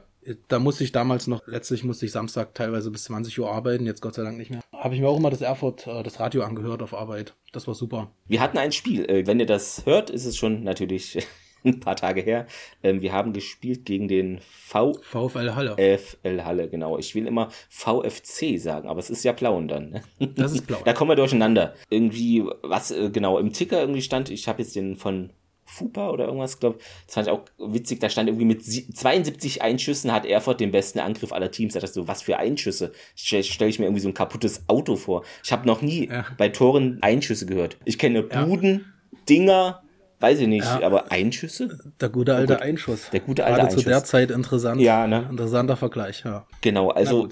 Da 0.48 0.58
musste 0.58 0.84
ich 0.84 0.92
damals 0.92 1.26
noch, 1.26 1.46
letztlich 1.46 1.84
musste 1.84 2.04
ich 2.04 2.12
Samstag 2.12 2.54
teilweise 2.54 2.90
bis 2.90 3.04
20 3.04 3.38
Uhr 3.38 3.50
arbeiten, 3.50 3.86
jetzt 3.86 4.02
Gott 4.02 4.14
sei 4.14 4.24
Dank 4.24 4.36
nicht 4.36 4.50
mehr. 4.50 4.60
Habe 4.72 4.94
ich 4.94 5.00
mir 5.00 5.08
auch 5.08 5.16
immer 5.16 5.30
das 5.30 5.40
Erfurt, 5.40 5.86
äh, 5.86 6.02
das 6.02 6.20
Radio 6.20 6.42
angehört 6.42 6.82
auf 6.82 6.94
Arbeit. 6.94 7.34
Das 7.52 7.66
war 7.66 7.74
super. 7.74 8.10
Wir 8.26 8.40
hatten 8.40 8.58
ein 8.58 8.72
Spiel. 8.72 9.08
Äh, 9.08 9.26
wenn 9.26 9.40
ihr 9.40 9.46
das 9.46 9.86
hört, 9.86 10.10
ist 10.10 10.26
es 10.26 10.36
schon 10.36 10.64
natürlich 10.64 11.26
ein 11.64 11.80
paar 11.80 11.96
Tage 11.96 12.20
her. 12.20 12.46
Ähm, 12.82 13.02
wir 13.02 13.12
haben 13.12 13.32
gespielt 13.32 13.84
gegen 13.84 14.08
den 14.08 14.40
v 14.40 14.94
VfL 15.00 15.54
Halle. 15.54 15.76
VfL 15.76 16.44
Halle, 16.44 16.68
genau. 16.68 16.98
Ich 16.98 17.14
will 17.14 17.26
immer 17.26 17.48
VFC 17.68 18.58
sagen, 18.58 18.88
aber 18.88 19.00
es 19.00 19.10
ist 19.10 19.24
ja 19.24 19.32
Plauen 19.32 19.68
dann. 19.68 19.90
Ne? 19.90 20.02
Das 20.36 20.52
ist 20.52 20.66
Plauen. 20.66 20.82
da 20.84 20.92
kommen 20.92 21.10
wir 21.10 21.16
durcheinander. 21.16 21.74
Irgendwie, 21.90 22.44
was 22.62 22.90
äh, 22.90 23.10
genau 23.10 23.38
im 23.38 23.52
Ticker 23.52 23.80
irgendwie 23.80 24.02
stand, 24.02 24.30
ich 24.30 24.46
habe 24.48 24.62
jetzt 24.62 24.76
den 24.76 24.96
von 24.96 25.30
Fupa 25.68 26.10
oder 26.10 26.24
irgendwas, 26.24 26.58
glaube 26.58 26.78
Das 27.06 27.14
fand 27.14 27.26
ich 27.26 27.32
auch 27.32 27.44
witzig. 27.58 28.00
Da 28.00 28.08
stand 28.08 28.28
irgendwie 28.28 28.46
mit 28.46 28.64
72 28.64 29.62
Einschüssen 29.62 30.12
hat 30.12 30.24
Erfurt 30.24 30.60
den 30.60 30.70
besten 30.70 30.98
Angriff 30.98 31.32
aller 31.32 31.50
Teams. 31.50 31.74
Da 31.74 31.80
dachte 31.80 31.90
ich 31.90 31.94
so, 31.94 32.08
was 32.08 32.22
für 32.22 32.38
Einschüsse? 32.38 32.92
Stelle 33.14 33.44
stell 33.44 33.68
ich 33.68 33.78
mir 33.78 33.84
irgendwie 33.84 34.00
so 34.00 34.08
ein 34.08 34.14
kaputtes 34.14 34.64
Auto 34.66 34.96
vor. 34.96 35.24
Ich 35.44 35.52
habe 35.52 35.66
noch 35.66 35.82
nie 35.82 36.08
ja. 36.08 36.26
bei 36.38 36.48
Toren 36.48 36.98
Einschüsse 37.02 37.46
gehört. 37.46 37.76
Ich 37.84 37.98
kenne 37.98 38.22
Buden, 38.22 38.86
ja. 39.12 39.18
Dinger, 39.28 39.82
weiß 40.20 40.40
ich 40.40 40.48
nicht, 40.48 40.64
ja, 40.64 40.82
aber 40.82 41.10
Einschüsse? 41.10 41.78
Der 42.00 42.08
gute 42.08 42.34
alte 42.34 42.54
gut, 42.54 42.62
Einschuss. 42.62 43.10
Der 43.10 43.20
gute 43.20 43.44
alte 43.44 43.56
Gerade 43.56 43.68
Einschuss. 43.68 43.84
zu 43.84 43.88
der 43.88 44.04
Zeit 44.04 44.30
interessant. 44.30 44.80
Ja, 44.80 45.06
ne? 45.06 45.26
Interessanter 45.30 45.76
Vergleich, 45.76 46.24
ja. 46.24 46.46
Genau, 46.60 46.90
also 46.90 47.28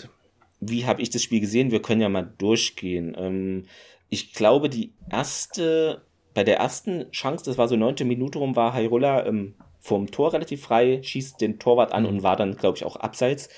wie 0.60 0.86
habe 0.86 1.02
ich 1.02 1.10
das 1.10 1.22
Spiel 1.22 1.40
gesehen? 1.40 1.70
Wir 1.70 1.82
können 1.82 2.00
ja 2.00 2.08
mal 2.08 2.32
durchgehen. 2.38 3.16
Ähm, 3.18 3.66
ich 4.08 4.32
glaube, 4.32 4.68
die 4.68 4.92
erste, 5.10 6.02
bei 6.34 6.44
der 6.44 6.58
ersten 6.58 7.10
Chance, 7.10 7.44
das 7.44 7.58
war 7.58 7.68
so 7.68 7.76
neunte 7.76 8.04
Minute 8.04 8.38
rum, 8.38 8.56
war 8.56 8.72
Hairola 8.72 9.26
ähm, 9.26 9.54
vorm 9.80 10.10
Tor 10.10 10.32
relativ 10.32 10.62
frei, 10.62 11.00
schießt 11.02 11.40
den 11.40 11.58
Torwart 11.58 11.92
an 11.92 12.04
mhm. 12.04 12.08
und 12.08 12.22
war 12.22 12.36
dann, 12.36 12.56
glaube 12.56 12.76
ich, 12.76 12.84
auch 12.84 12.96
abseits 12.96 13.48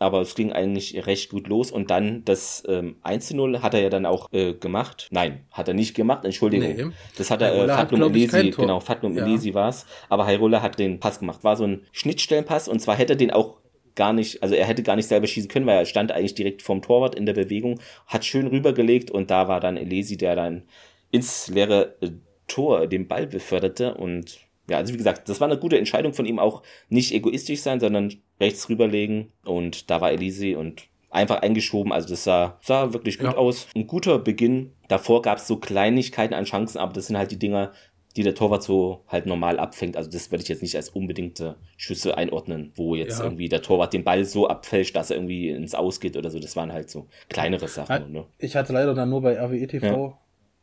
aber 0.00 0.22
es 0.22 0.34
ging 0.34 0.52
eigentlich 0.52 1.06
recht 1.06 1.30
gut 1.30 1.46
los 1.46 1.70
und 1.70 1.90
dann 1.90 2.24
das 2.24 2.64
ähm, 2.66 2.96
1-0 3.04 3.60
hat 3.60 3.74
er 3.74 3.80
ja 3.80 3.90
dann 3.90 4.06
auch 4.06 4.32
äh, 4.32 4.54
gemacht. 4.54 5.08
Nein, 5.10 5.44
hat 5.52 5.68
er 5.68 5.74
nicht 5.74 5.94
gemacht, 5.94 6.24
Entschuldigung. 6.24 6.74
Nee. 6.74 6.94
Das 7.18 7.30
hat 7.30 7.42
er, 7.42 7.54
äh, 7.54 7.68
Fatlum 7.68 8.02
Elesi, 8.14 8.50
genau, 8.50 8.80
Fatlum 8.80 9.16
ja. 9.16 9.24
Elesi 9.24 9.52
war 9.54 9.68
es, 9.68 9.86
aber 10.08 10.24
Hairola 10.26 10.62
hat 10.62 10.78
den 10.78 11.00
Pass 11.00 11.20
gemacht. 11.20 11.44
War 11.44 11.56
so 11.56 11.64
ein 11.64 11.82
Schnittstellenpass 11.92 12.66
und 12.66 12.80
zwar 12.80 12.96
hätte 12.96 13.12
er 13.12 13.16
den 13.16 13.30
auch 13.30 13.58
gar 13.94 14.14
nicht, 14.14 14.42
also 14.42 14.54
er 14.54 14.64
hätte 14.64 14.82
gar 14.82 14.96
nicht 14.96 15.08
selber 15.08 15.26
schießen 15.26 15.50
können, 15.50 15.66
weil 15.66 15.78
er 15.78 15.84
stand 15.84 16.12
eigentlich 16.12 16.34
direkt 16.34 16.62
vorm 16.62 16.80
Torwart 16.80 17.14
in 17.14 17.26
der 17.26 17.34
Bewegung, 17.34 17.78
hat 18.06 18.24
schön 18.24 18.46
rübergelegt 18.46 19.10
und 19.10 19.30
da 19.30 19.48
war 19.48 19.60
dann 19.60 19.76
Elesi, 19.76 20.16
der 20.16 20.34
dann 20.34 20.62
ins 21.10 21.48
leere 21.48 21.96
äh, 22.00 22.10
Tor 22.46 22.86
den 22.86 23.06
Ball 23.06 23.26
beförderte 23.26 23.94
und 23.94 24.40
ja, 24.70 24.78
also 24.78 24.92
wie 24.94 24.98
gesagt, 24.98 25.28
das 25.28 25.40
war 25.40 25.48
eine 25.48 25.58
gute 25.58 25.78
Entscheidung 25.78 26.14
von 26.14 26.26
ihm 26.26 26.38
auch 26.38 26.62
nicht 26.88 27.12
egoistisch 27.12 27.60
sein, 27.60 27.80
sondern 27.80 28.14
rechts 28.40 28.68
rüberlegen 28.68 29.32
und 29.44 29.90
da 29.90 30.00
war 30.00 30.12
Elise 30.12 30.56
und 30.56 30.84
einfach 31.10 31.42
eingeschoben. 31.42 31.92
Also 31.92 32.08
das 32.08 32.24
sah, 32.24 32.58
sah 32.62 32.92
wirklich 32.92 33.18
gut 33.18 33.32
ja. 33.32 33.36
aus. 33.36 33.66
Ein 33.74 33.88
guter 33.88 34.18
Beginn. 34.18 34.72
Davor 34.88 35.22
gab 35.22 35.38
es 35.38 35.48
so 35.48 35.56
Kleinigkeiten 35.56 36.34
an 36.34 36.44
Chancen, 36.44 36.78
aber 36.78 36.92
das 36.92 37.08
sind 37.08 37.18
halt 37.18 37.32
die 37.32 37.38
Dinger, 37.38 37.72
die 38.16 38.22
der 38.22 38.34
Torwart 38.36 38.62
so 38.62 39.02
halt 39.08 39.26
normal 39.26 39.58
abfängt. 39.58 39.96
Also 39.96 40.08
das 40.08 40.30
würde 40.30 40.42
ich 40.42 40.48
jetzt 40.48 40.62
nicht 40.62 40.76
als 40.76 40.90
unbedingte 40.90 41.56
Schüsse 41.76 42.16
einordnen, 42.16 42.72
wo 42.76 42.94
jetzt 42.94 43.18
ja. 43.18 43.24
irgendwie 43.24 43.48
der 43.48 43.62
Torwart 43.62 43.92
den 43.92 44.04
Ball 44.04 44.24
so 44.24 44.48
abfälscht, 44.48 44.94
dass 44.94 45.10
er 45.10 45.16
irgendwie 45.16 45.50
ins 45.50 45.74
Ausgeht 45.74 46.16
oder 46.16 46.30
so. 46.30 46.38
Das 46.38 46.54
waren 46.54 46.72
halt 46.72 46.90
so 46.90 47.08
kleinere 47.28 47.66
Sachen. 47.66 48.12
Ne? 48.12 48.24
Ich 48.38 48.54
hatte 48.54 48.72
leider 48.72 48.94
dann 48.94 49.10
nur 49.10 49.22
bei 49.22 49.36
RWE 49.36 49.66
TV 49.66 50.18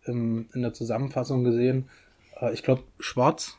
ja. 0.06 0.12
in 0.14 0.48
der 0.56 0.74
Zusammenfassung 0.74 1.44
gesehen, 1.44 1.90
äh, 2.42 2.54
ich 2.54 2.64
glaube 2.64 2.84
Schwarz 3.00 3.58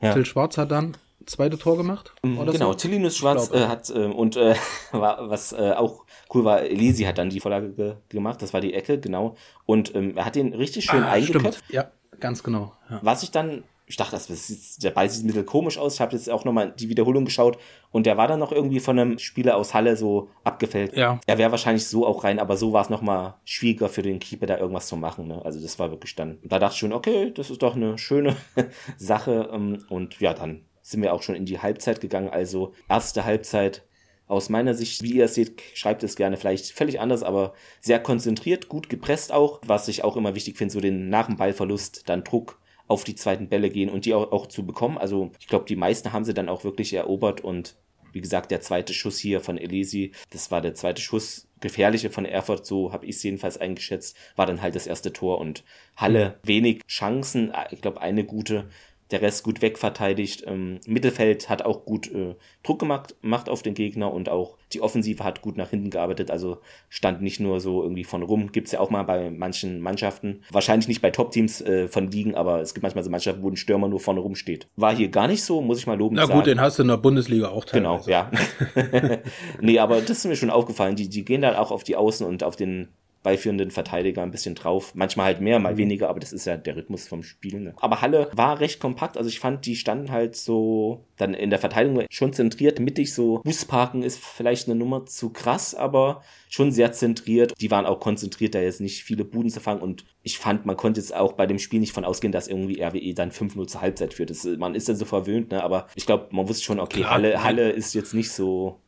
ja. 0.00 0.12
Till 0.12 0.26
Schwarz 0.26 0.58
hat 0.58 0.70
dann 0.70 0.96
zweite 1.26 1.58
Tor 1.58 1.76
gemacht. 1.76 2.12
Mhm, 2.22 2.38
oder 2.38 2.52
genau, 2.52 2.72
so? 2.72 2.74
Tillinus 2.74 3.16
Schwarz 3.16 3.50
äh, 3.50 3.66
hat 3.66 3.90
äh, 3.90 4.04
und 4.04 4.36
äh, 4.36 4.54
war, 4.92 5.28
was 5.28 5.52
äh, 5.52 5.72
auch 5.72 6.04
cool 6.34 6.44
war, 6.44 6.62
Elisi 6.62 7.04
hat 7.04 7.18
dann 7.18 7.30
die 7.30 7.40
Vorlage 7.40 7.72
ge 7.72 7.94
gemacht, 8.08 8.42
das 8.42 8.52
war 8.52 8.60
die 8.60 8.74
Ecke, 8.74 8.98
genau. 8.98 9.36
Und 9.64 9.94
ähm, 9.94 10.16
er 10.16 10.24
hat 10.24 10.36
den 10.36 10.54
richtig 10.54 10.84
schön 10.84 11.02
ah, 11.02 11.12
eingeköpft. 11.12 11.64
Ja, 11.68 11.90
ganz 12.20 12.42
genau. 12.42 12.72
Ja. 12.90 13.00
Was 13.02 13.22
ich 13.22 13.30
dann 13.30 13.64
ich 13.88 13.96
dachte, 13.96 14.12
das 14.12 14.28
ist, 14.28 14.82
der 14.82 14.90
Ball 14.90 15.08
sieht 15.08 15.24
ein 15.24 15.28
bisschen 15.28 15.46
komisch 15.46 15.78
aus. 15.78 15.94
Ich 15.94 16.00
habe 16.00 16.16
jetzt 16.16 16.28
auch 16.28 16.44
nochmal 16.44 16.72
die 16.72 16.88
Wiederholung 16.88 17.24
geschaut 17.24 17.56
und 17.92 18.04
der 18.04 18.16
war 18.16 18.26
dann 18.26 18.40
noch 18.40 18.50
irgendwie 18.50 18.80
von 18.80 18.98
einem 18.98 19.18
Spieler 19.18 19.56
aus 19.56 19.74
Halle 19.74 19.96
so 19.96 20.28
abgefällt. 20.42 20.96
Ja. 20.96 21.20
Er 21.26 21.38
wäre 21.38 21.52
wahrscheinlich 21.52 21.86
so 21.86 22.04
auch 22.04 22.24
rein, 22.24 22.40
aber 22.40 22.56
so 22.56 22.72
war 22.72 22.82
es 22.82 22.90
nochmal 22.90 23.34
schwieriger 23.44 23.88
für 23.88 24.02
den 24.02 24.18
Keeper, 24.18 24.46
da 24.46 24.58
irgendwas 24.58 24.88
zu 24.88 24.96
machen. 24.96 25.28
Ne? 25.28 25.40
Also 25.44 25.60
das 25.60 25.78
war 25.78 25.92
wirklich 25.92 26.16
dann, 26.16 26.38
da 26.42 26.58
dachte 26.58 26.74
ich 26.74 26.80
schon, 26.80 26.92
okay, 26.92 27.30
das 27.32 27.48
ist 27.48 27.62
doch 27.62 27.76
eine 27.76 27.96
schöne 27.96 28.36
Sache. 28.96 29.50
Ähm, 29.52 29.84
und 29.88 30.18
ja, 30.20 30.34
dann 30.34 30.64
sind 30.82 31.02
wir 31.02 31.14
auch 31.14 31.22
schon 31.22 31.36
in 31.36 31.46
die 31.46 31.60
Halbzeit 31.60 32.00
gegangen. 32.00 32.28
Also 32.28 32.72
erste 32.88 33.24
Halbzeit 33.24 33.84
aus 34.26 34.48
meiner 34.48 34.74
Sicht, 34.74 35.04
wie 35.04 35.12
ihr 35.12 35.26
es 35.26 35.34
seht, 35.34 35.62
schreibt 35.74 36.02
es 36.02 36.16
gerne 36.16 36.36
vielleicht 36.36 36.72
völlig 36.72 36.98
anders, 36.98 37.22
aber 37.22 37.54
sehr 37.80 38.00
konzentriert, 38.00 38.68
gut 38.68 38.88
gepresst 38.88 39.32
auch, 39.32 39.60
was 39.64 39.86
ich 39.86 40.02
auch 40.02 40.16
immer 40.16 40.34
wichtig 40.34 40.56
finde, 40.56 40.72
so 40.72 40.80
den 40.80 41.08
nach 41.08 41.26
dem 41.26 41.36
Ballverlust 41.36 42.08
dann 42.08 42.24
Druck 42.24 42.58
auf 42.88 43.04
die 43.04 43.14
zweiten 43.14 43.48
Bälle 43.48 43.70
gehen 43.70 43.90
und 43.90 44.04
die 44.04 44.14
auch, 44.14 44.32
auch 44.32 44.46
zu 44.46 44.64
bekommen. 44.64 44.98
Also 44.98 45.32
ich 45.40 45.48
glaube, 45.48 45.64
die 45.66 45.76
meisten 45.76 46.12
haben 46.12 46.24
sie 46.24 46.34
dann 46.34 46.48
auch 46.48 46.64
wirklich 46.64 46.92
erobert 46.92 47.40
und 47.40 47.76
wie 48.12 48.20
gesagt, 48.22 48.50
der 48.50 48.62
zweite 48.62 48.94
Schuss 48.94 49.18
hier 49.18 49.40
von 49.40 49.58
Elisi, 49.58 50.12
das 50.30 50.50
war 50.50 50.62
der 50.62 50.74
zweite 50.74 51.02
Schuss, 51.02 51.48
gefährliche 51.60 52.10
von 52.10 52.24
Erfurt, 52.24 52.64
so 52.64 52.92
habe 52.92 53.04
ich 53.04 53.16
es 53.16 53.22
jedenfalls 53.22 53.58
eingeschätzt, 53.58 54.16
war 54.36 54.46
dann 54.46 54.62
halt 54.62 54.74
das 54.74 54.86
erste 54.86 55.12
Tor 55.12 55.38
und 55.38 55.64
Halle 55.96 56.38
wenig 56.42 56.82
Chancen, 56.86 57.52
ich 57.70 57.82
glaube 57.82 58.00
eine 58.00 58.24
gute, 58.24 58.70
der 59.10 59.22
Rest 59.22 59.44
gut 59.44 59.62
wegverteidigt. 59.62 60.44
Ähm, 60.46 60.80
Mittelfeld 60.86 61.48
hat 61.48 61.62
auch 61.62 61.84
gut 61.84 62.12
äh, 62.12 62.34
Druck 62.62 62.78
gemacht, 62.78 63.14
macht 63.20 63.48
auf 63.48 63.62
den 63.62 63.74
Gegner 63.74 64.12
und 64.12 64.28
auch 64.28 64.56
die 64.72 64.80
Offensive 64.80 65.22
hat 65.22 65.42
gut 65.42 65.56
nach 65.56 65.70
hinten 65.70 65.90
gearbeitet. 65.90 66.30
Also 66.30 66.58
stand 66.88 67.22
nicht 67.22 67.38
nur 67.38 67.60
so 67.60 67.82
irgendwie 67.82 68.04
von 68.04 68.22
rum. 68.22 68.50
Gibt's 68.50 68.72
ja 68.72 68.80
auch 68.80 68.90
mal 68.90 69.04
bei 69.04 69.30
manchen 69.30 69.80
Mannschaften. 69.80 70.42
Wahrscheinlich 70.50 70.88
nicht 70.88 71.02
bei 71.02 71.10
Top-Teams 71.10 71.60
äh, 71.60 71.88
von 71.88 72.10
Ligen, 72.10 72.34
aber 72.34 72.60
es 72.60 72.74
gibt 72.74 72.82
manchmal 72.82 73.04
so 73.04 73.10
Mannschaften, 73.10 73.42
wo 73.42 73.48
ein 73.48 73.56
Stürmer 73.56 73.88
nur 73.88 74.00
vorne 74.00 74.20
rum 74.20 74.34
steht. 74.34 74.66
War 74.76 74.94
hier 74.94 75.08
gar 75.08 75.28
nicht 75.28 75.44
so, 75.44 75.60
muss 75.60 75.78
ich 75.78 75.86
mal 75.86 75.96
loben. 75.96 76.16
Na 76.16 76.26
gut, 76.26 76.46
den 76.46 76.60
hast 76.60 76.78
du 76.78 76.82
in 76.82 76.88
der 76.88 76.96
Bundesliga 76.96 77.48
auch 77.48 77.64
teilweise. 77.64 78.06
Genau, 78.06 78.10
ja. 78.10 78.30
nee, 79.60 79.78
aber 79.78 80.00
das 80.00 80.18
ist 80.18 80.24
mir 80.26 80.36
schon 80.36 80.50
aufgefallen. 80.50 80.96
Die, 80.96 81.08
die 81.08 81.24
gehen 81.24 81.42
dann 81.42 81.54
auch 81.54 81.70
auf 81.70 81.84
die 81.84 81.94
Außen 81.94 82.26
und 82.26 82.42
auf 82.42 82.56
den 82.56 82.88
beiführenden 83.26 83.72
Verteidiger 83.72 84.22
ein 84.22 84.30
bisschen 84.30 84.54
drauf. 84.54 84.92
Manchmal 84.94 85.26
halt 85.26 85.40
mehr, 85.40 85.58
mal 85.58 85.72
mhm. 85.72 85.78
weniger, 85.78 86.08
aber 86.08 86.20
das 86.20 86.32
ist 86.32 86.46
ja 86.46 86.56
der 86.56 86.76
Rhythmus 86.76 87.08
vom 87.08 87.24
Spiel. 87.24 87.58
Ne? 87.58 87.74
Aber 87.80 88.00
Halle 88.00 88.30
war 88.32 88.60
recht 88.60 88.78
kompakt, 88.78 89.16
also 89.16 89.26
ich 89.28 89.40
fand, 89.40 89.66
die 89.66 89.74
standen 89.74 90.12
halt 90.12 90.36
so 90.36 91.04
dann 91.16 91.34
in 91.34 91.50
der 91.50 91.58
Verteidigung 91.58 92.04
schon 92.08 92.32
zentriert, 92.32 92.78
mittig 92.78 93.12
so. 93.12 93.40
Busparken 93.42 94.04
ist 94.04 94.20
vielleicht 94.20 94.68
eine 94.68 94.76
Nummer 94.78 95.06
zu 95.06 95.30
krass, 95.30 95.74
aber 95.74 96.22
schon 96.48 96.70
sehr 96.70 96.92
zentriert. 96.92 97.52
Die 97.60 97.72
waren 97.72 97.84
auch 97.84 97.98
konzentriert, 97.98 98.54
da 98.54 98.60
jetzt 98.60 98.80
nicht 98.80 99.02
viele 99.02 99.24
Buden 99.24 99.50
zu 99.50 99.58
fangen 99.58 99.80
und 99.80 100.04
ich 100.22 100.38
fand, 100.38 100.64
man 100.64 100.76
konnte 100.76 101.00
jetzt 101.00 101.12
auch 101.12 101.32
bei 101.32 101.46
dem 101.46 101.58
Spiel 101.58 101.80
nicht 101.80 101.92
von 101.92 102.04
ausgehen, 102.04 102.30
dass 102.32 102.46
irgendwie 102.46 102.80
RWE 102.80 103.12
dann 103.12 103.32
5-0 103.32 103.66
zur 103.66 103.80
Halbzeit 103.80 104.14
führt. 104.14 104.30
Das, 104.30 104.44
man 104.44 104.76
ist 104.76 104.88
dann 104.88 104.94
so 104.94 105.04
verwöhnt, 105.04 105.50
ne? 105.50 105.64
aber 105.64 105.88
ich 105.96 106.06
glaube, 106.06 106.28
man 106.30 106.48
wusste 106.48 106.62
schon, 106.62 106.78
okay, 106.78 107.00
Klar, 107.00 107.10
Halle, 107.10 107.42
Halle 107.42 107.70
ist 107.70 107.92
jetzt 107.92 108.14
nicht 108.14 108.30
so 108.30 108.80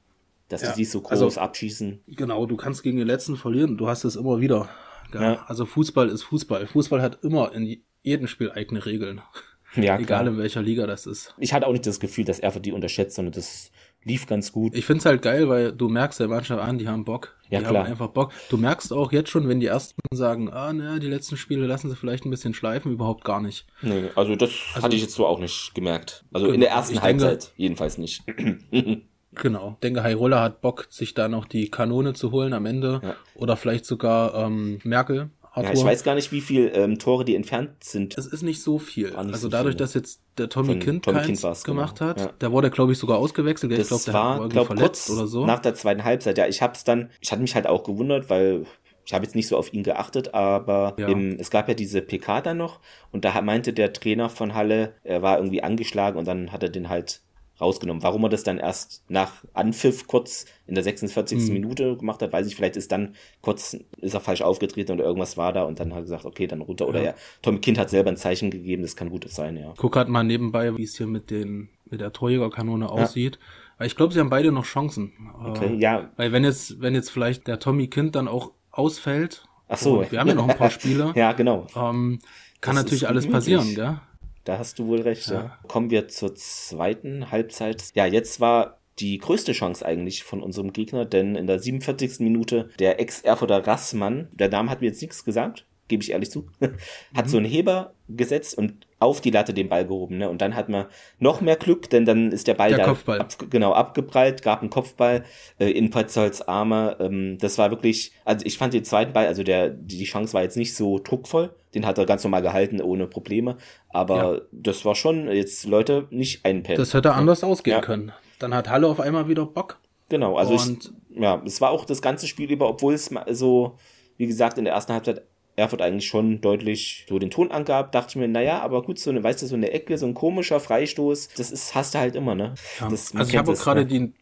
dass 0.49 0.62
ja. 0.62 0.73
die 0.73 0.85
so 0.85 1.00
groß 1.00 1.23
also, 1.23 1.40
abschießen. 1.40 2.02
Genau, 2.07 2.47
du 2.47 2.57
kannst 2.57 2.83
gegen 2.83 2.99
den 2.99 3.07
letzten 3.07 3.37
verlieren. 3.37 3.76
Du 3.76 3.88
hast 3.88 4.05
es 4.05 4.17
immer 4.17 4.40
wieder. 4.40 4.69
Ja. 5.12 5.45
Also 5.47 5.67
Fußball 5.67 6.09
ist 6.09 6.23
Fußball. 6.23 6.67
Fußball 6.67 7.02
hat 7.02 7.23
immer 7.23 7.52
in 7.52 7.83
jedem 8.02 8.26
Spiel 8.26 8.50
eigene 8.50 8.85
Regeln. 8.85 9.21
Ja, 9.75 9.99
Egal 9.99 10.26
in 10.26 10.38
welcher 10.38 10.62
Liga 10.62 10.87
das 10.87 11.05
ist. 11.05 11.35
Ich 11.37 11.52
hatte 11.52 11.67
auch 11.67 11.73
nicht 11.73 11.87
das 11.87 12.00
Gefühl, 12.00 12.25
dass 12.25 12.38
er 12.38 12.52
für 12.52 12.59
die 12.59 12.73
unterschätzt, 12.73 13.17
sondern 13.17 13.33
das 13.33 13.71
lief 14.02 14.26
ganz 14.26 14.50
gut. 14.50 14.75
Ich 14.75 14.87
find's 14.87 15.05
halt 15.05 15.23
geil, 15.23 15.49
weil 15.50 15.73
du 15.73 15.88
merkst 15.88 16.21
der 16.21 16.28
Mannschaft 16.28 16.62
an, 16.62 16.78
die 16.78 16.88
haben 16.88 17.05
Bock. 17.05 17.37
Ja, 17.50 17.59
die 17.59 17.67
klar. 17.67 17.85
haben 17.85 17.90
einfach 17.90 18.09
Bock. 18.09 18.33
Du 18.49 18.57
merkst 18.57 18.93
auch 18.93 19.12
jetzt 19.12 19.28
schon, 19.31 19.47
wenn 19.47 19.61
die 19.61 19.67
ersten 19.67 20.00
sagen, 20.12 20.50
ah, 20.50 20.73
naja, 20.73 20.99
die 20.99 21.09
letzten 21.09 21.37
Spiele 21.37 21.67
lassen 21.67 21.90
sie 21.90 21.97
vielleicht 21.97 22.25
ein 22.25 22.31
bisschen 22.31 22.55
schleifen, 22.55 22.93
überhaupt 22.93 23.25
gar 23.25 23.40
nicht. 23.40 23.67
Nee, 23.83 24.11
also 24.17 24.37
das 24.37 24.50
also, 24.73 24.85
hatte 24.85 24.97
ich 24.97 25.02
jetzt 25.02 25.14
so 25.14 25.26
auch 25.26 25.38
nicht 25.38 25.75
gemerkt. 25.75 26.25
Also 26.33 26.50
in 26.50 26.61
der 26.61 26.71
ersten 26.71 27.02
Halbzeit 27.02 27.43
denke, 27.43 27.55
jedenfalls 27.57 27.99
nicht. 27.99 28.23
Genau. 29.42 29.73
Ich 29.75 29.80
denke, 29.80 30.02
Hairola 30.02 30.42
hat 30.42 30.61
Bock, 30.61 30.87
sich 30.90 31.14
da 31.14 31.28
noch 31.28 31.47
die 31.47 31.71
Kanone 31.71 32.14
zu 32.14 32.30
holen 32.33 32.52
am 32.52 32.66
Ende. 32.66 33.00
Ja. 33.02 33.16
Oder 33.35 33.57
vielleicht 33.57 33.87
sogar 33.87 34.35
ähm, 34.35 34.80
Merkel. 34.85 35.30
Ja, 35.57 35.73
ich 35.73 35.85
weiß 35.85 36.04
gar 36.04 36.14
nicht, 36.14 36.30
wie 36.30 36.40
viel 36.40 36.71
ähm, 36.75 36.99
Tore 36.99 37.25
die 37.25 37.35
entfernt 37.35 37.83
sind. 37.83 38.16
Es 38.16 38.26
ist 38.26 38.42
nicht 38.42 38.62
so 38.62 38.78
viel. 38.78 39.07
Nicht 39.07 39.16
also 39.16 39.37
so 39.38 39.49
dadurch, 39.49 39.73
viel. 39.73 39.78
dass 39.78 39.95
jetzt 39.95 40.21
der 40.37 40.49
Tommy 40.49 40.73
Von 40.73 40.78
Kind 40.78 41.04
Tommy 41.04 41.21
kind 41.23 41.40
gemacht 41.64 41.99
genau. 41.99 42.11
hat, 42.11 42.21
ja. 42.21 42.30
der 42.40 42.52
wurde, 42.52 42.71
glaube 42.71 42.92
ich, 42.92 42.99
sogar 42.99 43.18
ausgewechselt. 43.18 43.73
Das 43.73 43.80
ich 43.80 43.88
glaub, 43.88 44.04
der 44.04 44.14
war, 44.14 44.40
war 44.40 44.49
glaub, 44.49 44.66
verletzt 44.66 45.11
oder 45.11 45.26
so. 45.26 45.47
Nach 45.47 45.59
der 45.59 45.75
zweiten 45.75 46.04
Halbzeit, 46.04 46.38
ja. 46.38 46.47
Ich 46.47 46.62
hab's 46.62 46.85
dann, 46.85 47.11
ich 47.21 47.33
hatte 47.33 47.42
mich 47.42 47.54
halt 47.54 47.66
auch 47.66 47.83
gewundert, 47.83 48.30
weil 48.30 48.66
ich 49.04 49.14
habe 49.14 49.25
jetzt 49.25 49.35
nicht 49.35 49.49
so 49.49 49.57
auf 49.57 49.73
ihn 49.73 49.83
geachtet, 49.83 50.34
aber 50.34 50.95
ja. 50.99 51.08
im, 51.08 51.39
es 51.41 51.50
gab 51.50 51.67
ja 51.67 51.75
diese 51.75 52.02
PK 52.02 52.43
dann 52.43 52.58
noch 52.58 52.80
und 53.10 53.25
da 53.25 53.41
meinte 53.41 53.73
der 53.73 53.95
Trainer 53.95 54.28
von 54.28 54.54
Halle, 54.54 54.95
er 55.02 55.23
war 55.23 55.39
irgendwie 55.39 55.62
angeschlagen 55.62 56.19
und 56.19 56.28
dann 56.28 56.52
hat 56.52 56.62
er 56.62 56.69
den 56.69 56.91
halt 56.91 57.23
rausgenommen. 57.60 58.02
Warum 58.02 58.25
er 58.25 58.28
das 58.28 58.42
dann 58.42 58.58
erst 58.58 59.02
nach 59.08 59.32
Anpfiff 59.54 60.06
kurz 60.06 60.47
in 60.66 60.75
der 60.75 60.84
46. 60.84 61.38
Mhm. 61.38 61.52
Minute 61.52 61.97
gemacht 61.97 62.23
hat, 62.23 62.32
weiß 62.32 62.47
ich, 62.47 62.56
vielleicht 62.56 62.76
ist 62.76 62.92
dann 62.92 63.14
kurz, 63.40 63.76
ist 64.00 64.14
er 64.14 64.21
falsch 64.21 64.42
aufgetreten 64.42 64.92
oder 64.92 65.04
irgendwas 65.04 65.36
war 65.36 65.52
da 65.52 65.62
und 65.64 65.80
dann 65.80 65.92
hat 65.92 65.99
er 66.00 66.02
gesagt, 66.02 66.25
okay, 66.25 66.47
dann 66.47 66.60
runter. 66.60 66.88
Oder 66.88 67.02
ja, 67.02 67.14
Tommy 67.42 67.58
Kind 67.58 67.78
hat 67.78 67.90
selber 67.90 68.10
ein 68.10 68.16
Zeichen 68.16 68.50
gegeben, 68.50 68.82
das 68.82 68.97
kann 68.97 69.10
gutes 69.10 69.34
sein, 69.34 69.56
ja. 69.56 69.73
Guck 69.76 69.97
halt 69.97 70.08
mal 70.08 70.25
nebenbei, 70.25 70.76
wie 70.76 70.84
es 70.84 70.97
hier 70.97 71.06
mit 71.06 71.30
den, 71.30 71.68
mit 71.90 72.00
der 72.00 72.12
Torjägerkanone 72.12 72.88
aussieht. 72.90 73.38
Ja. 73.78 73.86
Ich 73.86 73.97
glaube, 73.97 74.12
sie 74.12 74.21
haben 74.21 74.30
beide 74.30 74.52
noch 74.52 74.64
Chancen. 74.64 75.12
Okay, 75.44 75.75
äh, 75.75 75.76
ja. 75.76 76.10
Weil 76.16 76.32
wenn 76.32 76.44
jetzt, 76.44 76.80
wenn 76.80 76.94
jetzt 76.94 77.10
vielleicht 77.10 77.47
der 77.47 77.58
Tommy 77.58 77.88
Kind 77.88 78.16
dann 78.16 78.28
auch 78.28 78.52
ausfällt, 78.71 79.44
Ach 79.68 79.78
so. 79.78 80.04
wir 80.10 80.18
haben 80.18 80.28
ja 80.28 80.34
noch 80.34 80.49
ein 80.49 80.56
paar 80.56 80.71
Spiele. 80.73 81.12
ja, 81.14 81.32
genau. 81.32 81.66
Ähm, 81.76 82.18
kann 82.60 82.75
das 82.75 82.84
natürlich 82.84 83.06
alles 83.06 83.28
passieren, 83.28 83.75
gell? 83.75 84.00
Da 84.49 84.58
hast 84.58 84.78
du 84.78 84.87
wohl 84.87 85.02
recht. 85.02 85.26
Ja. 85.26 85.34
ja. 85.34 85.58
Kommen 85.69 85.91
wir 85.91 86.08
zur 86.08 86.34
zweiten 86.34 87.30
Halbzeit. 87.30 87.84
Ja, 87.95 88.06
jetzt 88.06 88.41
war 88.41 88.78
die 88.99 89.19
größte 89.19 89.52
Chance 89.52 89.84
eigentlich 89.84 90.25
von 90.25 90.43
unserem 90.43 90.73
Gegner, 90.73 91.04
denn 91.04 91.37
in 91.37 91.47
der 91.47 91.58
47. 91.58 92.21
Minute 92.21 92.71
der 92.78 92.99
Ex-Erfurter 92.99 93.67
Rassmann, 93.67 94.28
der 94.32 94.49
Name 94.49 94.71
hat 94.71 94.80
mir 94.80 94.87
jetzt 94.87 95.02
nichts 95.02 95.23
gesagt, 95.23 95.67
gebe 95.89 96.02
ich 96.02 96.13
ehrlich 96.13 96.30
zu, 96.30 96.47
hat 97.15 97.26
mhm. 97.26 97.28
so 97.28 97.37
einen 97.37 97.45
Heber 97.45 97.93
gesetzt 98.08 98.56
und 98.56 98.87
auf 99.00 99.21
die 99.21 99.30
Latte 99.30 99.54
den 99.54 99.69
Ball 99.69 99.87
gehoben. 99.87 100.19
Ne? 100.19 100.28
Und 100.28 100.43
dann 100.43 100.56
hat 100.56 100.69
man 100.69 100.87
noch 101.19 101.41
mehr 101.41 101.56
Glück, 101.56 101.89
denn 101.91 102.04
dann 102.04 102.32
ist 102.32 102.49
der 102.49 102.54
Ball 102.54 102.71
der 102.71 102.78
da 102.78 102.84
Kopfball. 102.84 103.21
Ab, 103.21 103.32
genau 103.50 103.73
abgeprallt, 103.73 104.43
gab 104.43 104.61
einen 104.61 104.71
Kopfball 104.71 105.25
äh, 105.58 105.71
in 105.71 105.91
Potzolz 105.91 106.41
Arme. 106.43 106.97
Ähm, 107.00 107.39
das 107.39 107.58
war 107.58 107.71
wirklich, 107.71 108.13
also 108.25 108.45
ich 108.45 108.58
fand 108.58 108.75
den 108.75 108.84
zweiten 108.84 109.13
Ball, 109.13 109.26
also 109.26 109.43
der 109.43 109.71
die 109.71 110.04
Chance 110.04 110.34
war 110.34 110.43
jetzt 110.43 110.56
nicht 110.56 110.75
so 110.75 110.99
druckvoll. 110.99 111.50
Den 111.75 111.87
hat 111.87 111.99
er 111.99 112.06
ganz 112.06 112.25
normal 112.25 112.43
gehalten, 112.43 112.80
ohne 112.80 113.06
Probleme. 113.06 113.56
Aber 113.91 114.34
ja. 114.34 114.41
das 114.52 114.84
war 114.84 114.95
schon 114.95 115.28
jetzt 115.30 115.67
Leute 115.67 116.08
nicht 116.11 116.45
einpennen. 116.45 116.78
Das 116.78 116.95
hätte 116.95 117.13
anders 117.13 117.45
ausgehen 117.45 117.76
ja. 117.76 117.80
können. 117.82 118.13
Dann 118.39 118.54
hat 118.54 118.69
Halle 118.69 118.89
auf 118.89 119.00
einmal 119.00 119.28
wieder 119.28 119.47
Bock. 119.47 119.78
Genau, 120.08 120.37
also 120.37 120.54
ich, 120.54 120.91
ja, 121.11 121.43
es 121.45 121.61
war 121.61 121.71
auch 121.71 121.84
das 121.84 122.00
ganze 122.00 122.26
Spiel 122.26 122.50
über, 122.50 122.69
obwohl 122.69 122.95
es 122.95 123.11
so, 123.30 123.76
wie 124.17 124.26
gesagt, 124.26 124.56
in 124.56 124.65
der 124.65 124.73
ersten 124.73 124.95
Halbzeit 124.95 125.23
Erfurt 125.58 125.82
eigentlich 125.82 126.06
schon 126.06 126.40
deutlich 126.40 127.04
so 127.08 127.18
den 127.18 127.30
Ton 127.30 127.50
angab, 127.50 127.92
dachte 127.92 128.10
ich 128.10 128.16
mir, 128.16 128.28
naja, 128.28 128.60
aber 128.60 128.82
gut, 128.82 128.99
so 128.99 129.10
eine, 129.10 129.23
weißt 129.23 129.42
du, 129.42 129.47
so 129.47 129.56
eine 129.56 129.73
Ecke, 129.73 129.99
so 129.99 130.06
ein 130.06 130.14
komischer 130.14 130.60
Freistoß, 130.60 131.30
das 131.36 131.50
ist, 131.50 131.75
hast 131.75 131.94
du 131.94 131.99
halt 131.99 132.16
immer, 132.16 132.34
ne? 132.34 132.54
Ja. 132.80 132.88
Das, 132.88 133.14
also 133.14 133.30
ich 133.30 133.36
habe 133.36 133.52
gerade 133.54 133.80
ne? 133.80 133.86
die 133.86 134.12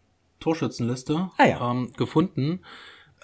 Torschützenliste 0.41 1.31
ah, 1.37 1.47
ja. 1.47 1.71
ähm, 1.71 1.93
gefunden. 1.97 2.61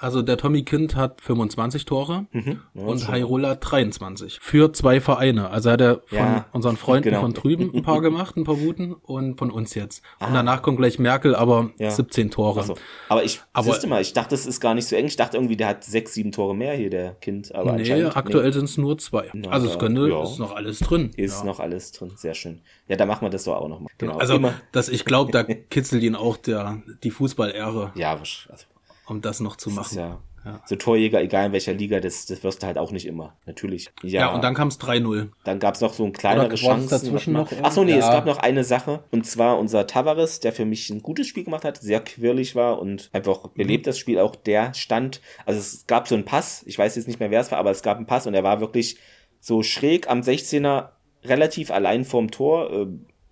Also 0.02 0.20
der 0.20 0.36
Tommy 0.36 0.64
Kind 0.64 0.96
hat 0.96 1.20
25 1.20 1.84
Tore 1.84 2.26
mhm. 2.32 2.60
und 2.74 3.06
Hairola 3.06 3.54
23 3.54 4.40
für 4.42 4.72
zwei 4.72 5.00
Vereine. 5.00 5.50
Also 5.50 5.70
hat 5.70 5.80
er 5.80 6.02
von 6.06 6.18
ja, 6.18 6.46
unseren 6.50 6.76
Freunden 6.76 7.10
genau. 7.10 7.20
von 7.20 7.34
drüben 7.34 7.72
ein 7.72 7.82
paar 7.82 8.00
gemacht, 8.02 8.36
ein 8.36 8.42
paar 8.42 8.56
guten 8.56 8.94
und 8.94 9.38
von 9.38 9.52
uns 9.52 9.76
jetzt. 9.76 10.02
Ah. 10.18 10.26
Und 10.26 10.34
danach 10.34 10.62
kommt 10.62 10.78
gleich 10.78 10.98
Merkel, 10.98 11.36
aber 11.36 11.70
ja. 11.78 11.92
17 11.92 12.32
Tore. 12.32 12.64
So. 12.64 12.74
Aber 13.08 13.22
ich, 13.22 13.40
aber, 13.52 13.78
mal, 13.86 14.02
ich 14.02 14.12
dachte, 14.12 14.30
das 14.30 14.44
ist 14.44 14.58
gar 14.58 14.74
nicht 14.74 14.88
so 14.88 14.96
eng. 14.96 15.06
Ich 15.06 15.14
dachte 15.14 15.36
irgendwie, 15.36 15.56
der 15.56 15.68
hat 15.68 15.84
sechs, 15.84 16.14
sieben 16.14 16.32
Tore 16.32 16.56
mehr 16.56 16.74
hier, 16.74 16.90
der 16.90 17.14
Kind. 17.14 17.54
Aber 17.54 17.74
nee, 17.74 18.04
aktuell 18.04 18.46
nee. 18.46 18.52
sind 18.52 18.64
es 18.64 18.78
nur 18.78 18.98
zwei. 18.98 19.30
Na, 19.34 19.50
also 19.50 19.68
es 19.68 19.78
könnte, 19.78 20.08
ja. 20.08 20.20
ist 20.24 20.40
noch 20.40 20.56
alles 20.56 20.80
drin. 20.80 21.12
Ist 21.16 21.44
noch 21.44 21.60
alles 21.60 21.92
drin, 21.92 22.10
sehr 22.16 22.34
schön. 22.34 22.60
Ja, 22.88 22.96
da 22.96 23.06
machen 23.06 23.24
wir 23.24 23.30
das 23.30 23.44
doch 23.44 23.54
auch 23.54 23.68
nochmal. 23.68 23.92
Genau. 23.98 24.16
Also, 24.18 24.34
Immer. 24.34 24.54
ich 24.90 25.04
glaube, 25.04 25.30
da 25.30 25.44
kitzelt 25.70 26.02
ihn 26.02 26.16
auch 26.16 26.36
der, 26.36 26.82
die 27.04 27.12
Fußball-Ehre. 27.12 27.92
Ja, 27.94 28.12
also, 28.12 28.64
um 29.12 29.20
das 29.20 29.40
noch 29.40 29.56
zu 29.56 29.70
machen. 29.70 29.96
Ja 29.96 30.18
ja. 30.44 30.60
So 30.66 30.76
Torjäger, 30.76 31.22
egal 31.22 31.46
in 31.46 31.52
welcher 31.52 31.72
Liga, 31.72 32.00
das, 32.00 32.26
das 32.26 32.42
wirst 32.42 32.62
du 32.62 32.66
halt 32.66 32.78
auch 32.78 32.90
nicht 32.90 33.06
immer. 33.06 33.36
Natürlich. 33.46 33.90
Ja, 34.02 34.20
ja 34.20 34.34
und 34.34 34.42
dann 34.42 34.54
kam 34.54 34.68
es 34.68 34.80
3-0. 34.80 35.28
Dann 35.44 35.58
gab 35.58 35.74
es 35.74 35.80
noch 35.80 35.92
so 35.92 36.04
ein 36.04 36.12
kleineres 36.12 36.60
Chancen. 36.60 36.88
dazwischen 36.88 37.32
noch? 37.32 37.50
Achso, 37.62 37.84
nee, 37.84 37.92
ja. 37.92 37.98
es 37.98 38.06
gab 38.06 38.26
noch 38.26 38.38
eine 38.38 38.64
Sache. 38.64 39.04
Und 39.10 39.26
zwar 39.26 39.58
unser 39.58 39.86
Tavares, 39.86 40.40
der 40.40 40.52
für 40.52 40.64
mich 40.64 40.90
ein 40.90 41.02
gutes 41.02 41.28
Spiel 41.28 41.44
gemacht 41.44 41.64
hat, 41.64 41.78
sehr 41.78 42.00
quirlig 42.00 42.56
war 42.56 42.80
und 42.80 43.08
einfach 43.12 43.48
belebt 43.48 43.86
mhm. 43.86 43.90
das 43.90 43.98
Spiel 43.98 44.18
auch. 44.18 44.34
Der 44.34 44.74
stand, 44.74 45.20
also 45.46 45.60
es 45.60 45.86
gab 45.86 46.08
so 46.08 46.14
einen 46.14 46.24
Pass, 46.24 46.64
ich 46.66 46.78
weiß 46.78 46.96
jetzt 46.96 47.06
nicht 47.06 47.20
mehr, 47.20 47.30
wer 47.30 47.40
es 47.40 47.50
war, 47.52 47.58
aber 47.58 47.70
es 47.70 47.82
gab 47.82 47.96
einen 47.96 48.06
Pass 48.06 48.26
und 48.26 48.34
er 48.34 48.42
war 48.42 48.60
wirklich 48.60 48.96
so 49.38 49.62
schräg 49.62 50.08
am 50.10 50.20
16er, 50.20 50.90
relativ 51.24 51.70
allein 51.70 52.04
vorm 52.04 52.30
Tor, 52.30 52.70
äh, 52.72 52.86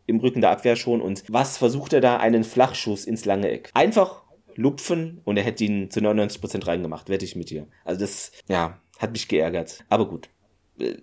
im 0.06 0.18
Rücken 0.18 0.40
der 0.40 0.50
Abwehr 0.50 0.76
schon. 0.76 1.00
Und 1.00 1.24
was 1.28 1.56
versucht 1.56 1.92
er 1.92 2.00
da? 2.00 2.18
Einen 2.18 2.44
Flachschuss 2.44 3.04
ins 3.04 3.24
lange 3.24 3.48
Eck. 3.48 3.70
Einfach 3.74 4.19
lupfen 4.60 5.20
und 5.24 5.36
er 5.36 5.42
hätte 5.42 5.64
ihn 5.64 5.90
zu 5.90 6.00
99% 6.00 6.66
reingemacht, 6.66 7.08
wette 7.08 7.24
ich 7.24 7.34
mit 7.34 7.50
dir. 7.50 7.66
Also 7.84 8.00
das, 8.00 8.32
ja, 8.48 8.78
hat 8.98 9.12
mich 9.12 9.28
geärgert. 9.28 9.84
Aber 9.88 10.06
gut. 10.06 10.28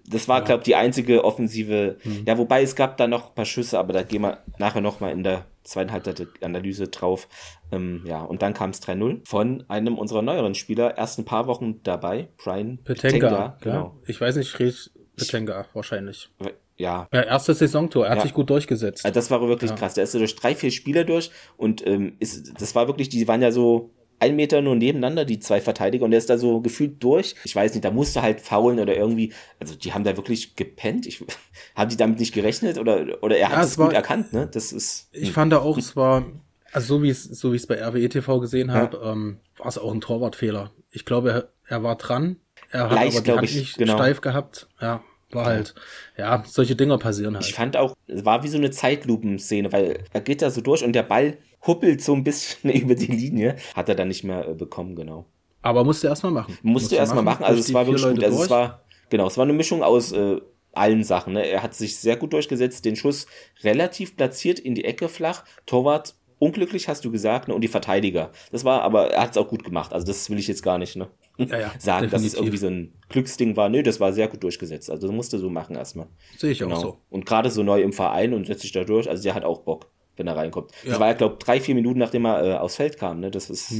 Das 0.07 0.27
war, 0.27 0.39
ja. 0.39 0.45
glaube 0.45 0.61
ich, 0.61 0.65
die 0.65 0.75
einzige 0.75 1.23
offensive. 1.23 1.97
Mhm. 2.03 2.23
Ja, 2.25 2.37
wobei 2.37 2.63
es 2.63 2.75
gab 2.75 2.97
da 2.97 3.07
noch 3.07 3.29
ein 3.29 3.35
paar 3.35 3.45
Schüsse, 3.45 3.77
aber 3.77 3.93
da 3.93 4.01
gehen 4.01 4.21
wir 4.21 4.43
nachher 4.57 4.81
nochmal 4.81 5.11
in 5.11 5.23
der 5.23 5.45
zweiten 5.63 5.91
Halbzeit 5.91 6.27
Analyse 6.41 6.87
drauf. 6.87 7.27
Ähm, 7.71 8.03
ja, 8.05 8.21
und 8.21 8.41
dann 8.41 8.53
kam 8.53 8.71
es 8.71 8.81
3-0 8.81 9.27
von 9.27 9.65
einem 9.67 9.97
unserer 9.97 10.21
neueren 10.21 10.55
Spieler, 10.55 10.97
erst 10.97 11.19
ein 11.19 11.25
paar 11.25 11.45
Wochen 11.45 11.83
dabei, 11.83 12.29
Brian 12.37 12.79
Petenga. 12.83 13.09
Petenga 13.09 13.57
genau. 13.61 13.99
Ich 14.07 14.19
weiß 14.19 14.37
nicht, 14.37 14.53
ich 14.53 14.59
rede 14.59 14.75
Petenga 15.15 15.65
wahrscheinlich. 15.73 16.29
Ja. 16.77 17.07
Ja, 17.13 17.21
erstes 17.23 17.59
Saisontor, 17.59 18.05
er 18.05 18.11
hat 18.11 18.17
Ja. 18.19 18.23
sich 18.23 18.33
gut 18.33 18.49
durchgesetzt. 18.49 19.03
Also 19.05 19.13
das 19.13 19.29
war 19.31 19.41
wirklich 19.47 19.71
Ja. 19.71 19.75
krass. 19.77 19.93
Der 19.95 20.03
ist 20.05 20.11
so 20.13 20.19
durch 20.19 20.35
drei, 20.35 20.55
vier 20.55 20.71
Spieler 20.71 21.03
durch 21.03 21.31
und 21.57 21.85
ähm, 21.85 22.15
ist, 22.19 22.53
das 22.61 22.75
war 22.75 22.87
wirklich, 22.87 23.09
die 23.09 23.27
waren 23.27 23.41
ja 23.41 23.51
so 23.51 23.91
ein 24.19 24.35
Meter 24.35 24.61
nur 24.63 24.75
nebeneinander, 24.75 25.25
die 25.25 25.37
zwei 25.39 25.61
Verteidiger, 25.61 26.03
und 26.03 26.09
der 26.09 26.17
ist 26.17 26.29
da 26.31 26.39
so 26.39 26.59
gefühlt 26.61 27.03
durch. 27.03 27.35
Ich 27.43 27.55
weiß 27.55 27.73
nicht, 27.73 27.85
da 27.85 27.91
musste 27.91 28.23
halt 28.23 28.41
faulen 28.41 28.79
oder 28.79 28.95
irgendwie, 28.97 29.31
also 29.59 29.75
die 29.75 29.93
haben 29.93 30.03
da 30.03 30.17
wirklich 30.17 30.55
gepennt. 30.55 31.05
Ich, 31.05 31.23
haben 31.75 31.89
die 31.89 31.97
damit 31.97 32.19
nicht 32.19 32.33
gerechnet 32.33 32.79
oder, 32.79 33.05
oder 33.21 33.37
er 33.37 33.49
hat 33.49 33.57
Ja, 33.57 33.63
es 33.63 33.71
es 33.71 33.77
war- 33.77 33.87
gut 33.87 33.95
erkannt, 33.95 34.33
ne? 34.33 34.49
Das 34.51 34.71
ist. 34.71 35.09
Ich 35.11 35.31
fand 35.31 35.51
da 35.53 35.59
auch, 35.59 35.77
es 35.77 35.95
war, 35.95 36.25
also 36.71 36.95
so 36.97 37.03
wie 37.03 37.09
es, 37.09 37.23
so 37.25 37.51
wie 37.51 37.57
ich 37.57 37.61
es 37.61 37.67
bei 37.67 37.79
RWE 37.79 38.09
TV 38.09 38.39
gesehen 38.39 38.71
habe, 38.71 38.99
ähm, 39.03 39.39
war 39.57 39.67
es 39.67 39.77
auch 39.77 39.93
ein 39.93 40.01
Torwartfehler. 40.01 40.71
Ich 40.89 41.05
glaube, 41.05 41.29
er, 41.31 41.49
er 41.67 41.83
war 41.83 41.95
dran. 41.95 42.37
Er 42.71 42.89
hat 42.89 42.93
Leicht, 42.93 43.17
aber 43.17 43.23
die 43.25 43.31
Hand 43.33 43.43
ich, 43.43 43.55
nicht 43.55 43.77
genau. 43.77 43.93
steif 43.97 44.21
gehabt. 44.21 44.67
Ja, 44.81 45.03
war 45.31 45.45
halt, 45.45 45.75
ja, 46.17 46.43
solche 46.45 46.75
Dinger 46.75 46.97
passieren 46.97 47.35
halt. 47.35 47.45
Ich 47.45 47.53
fand 47.53 47.75
auch, 47.75 47.95
es 48.07 48.23
war 48.23 48.43
wie 48.43 48.47
so 48.47 48.57
eine 48.57 48.71
Zeitlupenszene, 48.71 49.71
weil 49.71 50.03
er 50.13 50.21
geht 50.21 50.41
da 50.41 50.49
so 50.49 50.61
durch 50.61 50.83
und 50.83 50.93
der 50.93 51.03
Ball 51.03 51.37
huppelt 51.65 52.01
so 52.01 52.13
ein 52.13 52.23
bisschen 52.23 52.69
über 52.71 52.95
die 52.95 53.11
Linie. 53.11 53.57
Hat 53.75 53.89
er 53.89 53.95
dann 53.95 54.07
nicht 54.07 54.23
mehr 54.23 54.47
äh, 54.47 54.53
bekommen, 54.53 54.95
genau. 54.95 55.25
aber 55.61 55.83
musste 55.83 56.07
erstmal 56.07 56.31
machen. 56.31 56.57
Musste 56.61 56.95
er 56.95 57.01
erstmal 57.01 57.23
machen, 57.23 57.43
also 57.43 57.55
durch 57.55 57.67
es 57.67 57.73
war 57.73 57.85
wirklich 57.87 58.03
gut. 58.03 58.15
Leute 58.15 58.25
Also 58.25 58.43
es 58.43 58.49
war, 58.49 58.83
genau, 59.09 59.27
es 59.27 59.37
war 59.37 59.43
eine 59.43 59.53
Mischung 59.53 59.83
aus 59.83 60.11
äh, 60.13 60.39
allen 60.73 61.03
Sachen. 61.03 61.33
Ne? 61.33 61.45
Er 61.45 61.63
hat 61.63 61.73
sich 61.73 61.97
sehr 61.97 62.15
gut 62.15 62.33
durchgesetzt, 62.33 62.85
den 62.85 62.95
Schuss 62.95 63.27
relativ 63.63 64.15
platziert 64.15 64.59
in 64.59 64.75
die 64.75 64.85
Ecke 64.85 65.09
flach. 65.09 65.43
Torwart 65.65 66.15
unglücklich, 66.39 66.87
hast 66.87 67.03
du 67.05 67.11
gesagt, 67.11 67.47
ne? 67.47 67.55
und 67.55 67.61
die 67.61 67.67
Verteidiger. 67.67 68.31
Das 68.51 68.63
war, 68.65 68.81
aber 68.81 69.11
er 69.11 69.21
hat 69.23 69.31
es 69.31 69.37
auch 69.37 69.47
gut 69.47 69.63
gemacht. 69.63 69.93
Also 69.93 70.05
das 70.07 70.29
will 70.29 70.37
ich 70.39 70.47
jetzt 70.47 70.61
gar 70.63 70.77
nicht 70.77 70.95
ne? 70.95 71.07
Ja, 71.37 71.59
ja, 71.59 71.71
sagen, 71.79 72.09
dass 72.09 72.23
es 72.23 72.31
definitiv. 72.33 72.37
irgendwie 72.39 72.57
so 72.57 72.67
ein 72.67 72.93
Glücksding 73.09 73.55
war. 73.57 73.69
Nö, 73.69 73.83
das 73.83 73.99
war 73.99 74.13
sehr 74.13 74.27
gut 74.27 74.43
durchgesetzt. 74.43 74.89
Also 74.91 75.07
das 75.07 75.15
musste 75.15 75.37
so 75.39 75.49
machen 75.49 75.75
erstmal. 75.75 76.07
Sehe 76.37 76.51
ich 76.51 76.59
Genau. 76.59 76.75
auch 76.75 76.81
so. 76.81 76.97
Und 77.09 77.25
gerade 77.25 77.49
so 77.51 77.63
neu 77.63 77.81
im 77.81 77.93
Verein 77.93 78.33
und 78.33 78.45
setzt 78.47 78.61
sich 78.61 78.71
da 78.71 78.83
durch. 78.83 79.09
Also 79.09 79.23
der 79.23 79.33
hat 79.35 79.43
auch 79.43 79.61
Bock, 79.61 79.87
wenn 80.15 80.27
er 80.27 80.35
reinkommt. 80.35 80.71
Das 80.83 80.93
Ja. 80.93 80.99
war 80.99 81.07
ja, 81.07 81.13
glaube 81.13 81.37
drei, 81.39 81.59
vier 81.59 81.75
Minuten, 81.75 81.99
nachdem 81.99 82.25
er 82.25 82.43
äh, 82.43 82.53
aufs 82.57 82.75
Feld 82.75 82.97
kam. 82.97 83.19
Ne? 83.19 83.31
Das 83.31 83.49
ist 83.49 83.73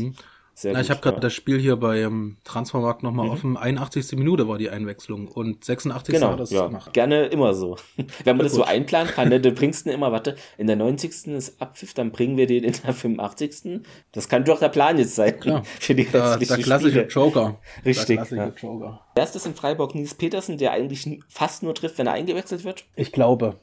sehr 0.60 0.74
Na, 0.74 0.80
gut. 0.80 0.86
ich 0.86 0.89
habe 0.89 1.02
gerade 1.02 1.15
ja. 1.17 1.20
Mhm. 1.20 1.22
das 1.22 1.34
Spiel 1.36 1.60
hier 1.60 1.76
beim 1.76 2.38
Transfermarkt 2.43 3.04
nochmal 3.04 3.30
offen. 3.30 3.58
81. 3.58 4.17
Minute 4.17 4.48
war 4.48 4.58
die 4.58 4.72
Einwechslung 4.72 5.28
und 5.28 5.63
86. 5.63 6.15
Genau, 6.15 6.32
hat 6.32 6.39
das 6.39 6.50
ja, 6.50 6.65
gemacht. 6.65 6.93
gerne 6.93 7.28
immer 7.28 7.54
so. 7.54 7.78
Wenn 8.24 8.38
man 8.38 8.43
das 8.48 8.54
so 8.54 8.62
gut. 8.62 8.67
einplanen 8.67 9.13
kann, 9.13 9.30
ne, 9.30 9.39
du 9.39 9.52
bringst 9.54 9.86
ihn 9.86 9.91
immer, 9.91 10.12
warte, 10.12 10.36
in 10.58 10.65
der 10.65 10.76
90. 10.76 11.28
ist 11.28 11.62
Abpfiff, 11.62 11.93
dann 11.93 12.12
bringen 12.12 12.38
wir 12.38 12.48
den 12.48 12.63
in 12.63 12.74
der 12.74 12.96
85. 12.96 13.82
Das 14.13 14.28
kann 14.30 14.46
doch 14.46 14.58
der 14.58 14.70
Plan 14.70 14.98
jetzt 14.98 15.13
sein. 15.13 15.39
Klar. 15.39 15.63
Für 15.80 15.93
die 15.93 16.06
Der, 16.06 16.38
der 16.38 16.58
klassische 16.58 16.89
Spiele. 17.02 17.08
Joker. 17.08 17.60
Richtig, 17.86 18.08
Der 18.08 18.15
klassische 18.15 18.41
ja. 18.41 18.54
Joker. 18.60 19.02
Wer 19.13 19.24
ist 19.24 19.36
das 19.36 19.46
in 19.46 19.54
Freiburg? 19.54 19.93
Nils 19.93 20.15
Petersen, 20.15 20.58
der 20.58 20.72
eigentlich 20.72 21.08
fast 21.30 21.62
nur 21.62 21.76
trifft, 21.76 22.00
wenn 22.00 22.08
er 22.08 22.13
eingewechselt 22.13 22.63
wird. 22.63 22.86
Ich 22.96 23.12
glaube. 23.12 23.58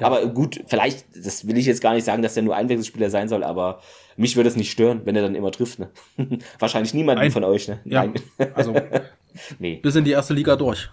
Ne? 0.00 0.06
Aber 0.06 0.26
gut, 0.28 0.62
vielleicht, 0.66 1.04
das 1.14 1.46
will 1.46 1.56
ich 1.58 1.66
jetzt 1.66 1.80
gar 1.80 1.94
nicht 1.94 2.04
sagen, 2.04 2.22
dass 2.22 2.34
der 2.34 2.42
nur 2.42 2.56
Einwechselspieler 2.56 3.10
sein 3.10 3.28
soll, 3.28 3.44
aber 3.44 3.80
mich 4.16 4.36
würde 4.36 4.48
es 4.48 4.56
nicht 4.56 4.70
stören, 4.70 5.02
wenn 5.04 5.14
er 5.16 5.22
dann 5.22 5.34
immer 5.34 5.50
trifft. 5.52 5.78
Ne? 5.78 5.90
Wahrscheinlich 6.58 6.94
niemanden 6.94 7.22
Nein. 7.22 7.30
von 7.32 7.44
euch. 7.44 7.68
Ne? 7.68 7.80
Ja, 7.84 8.04
Nein. 8.04 8.14
also 8.54 8.74
nee. 9.58 9.76
bis 9.76 9.94
in 9.96 10.04
die 10.04 10.12
erste 10.12 10.34
Liga 10.34 10.56
durch. 10.56 10.88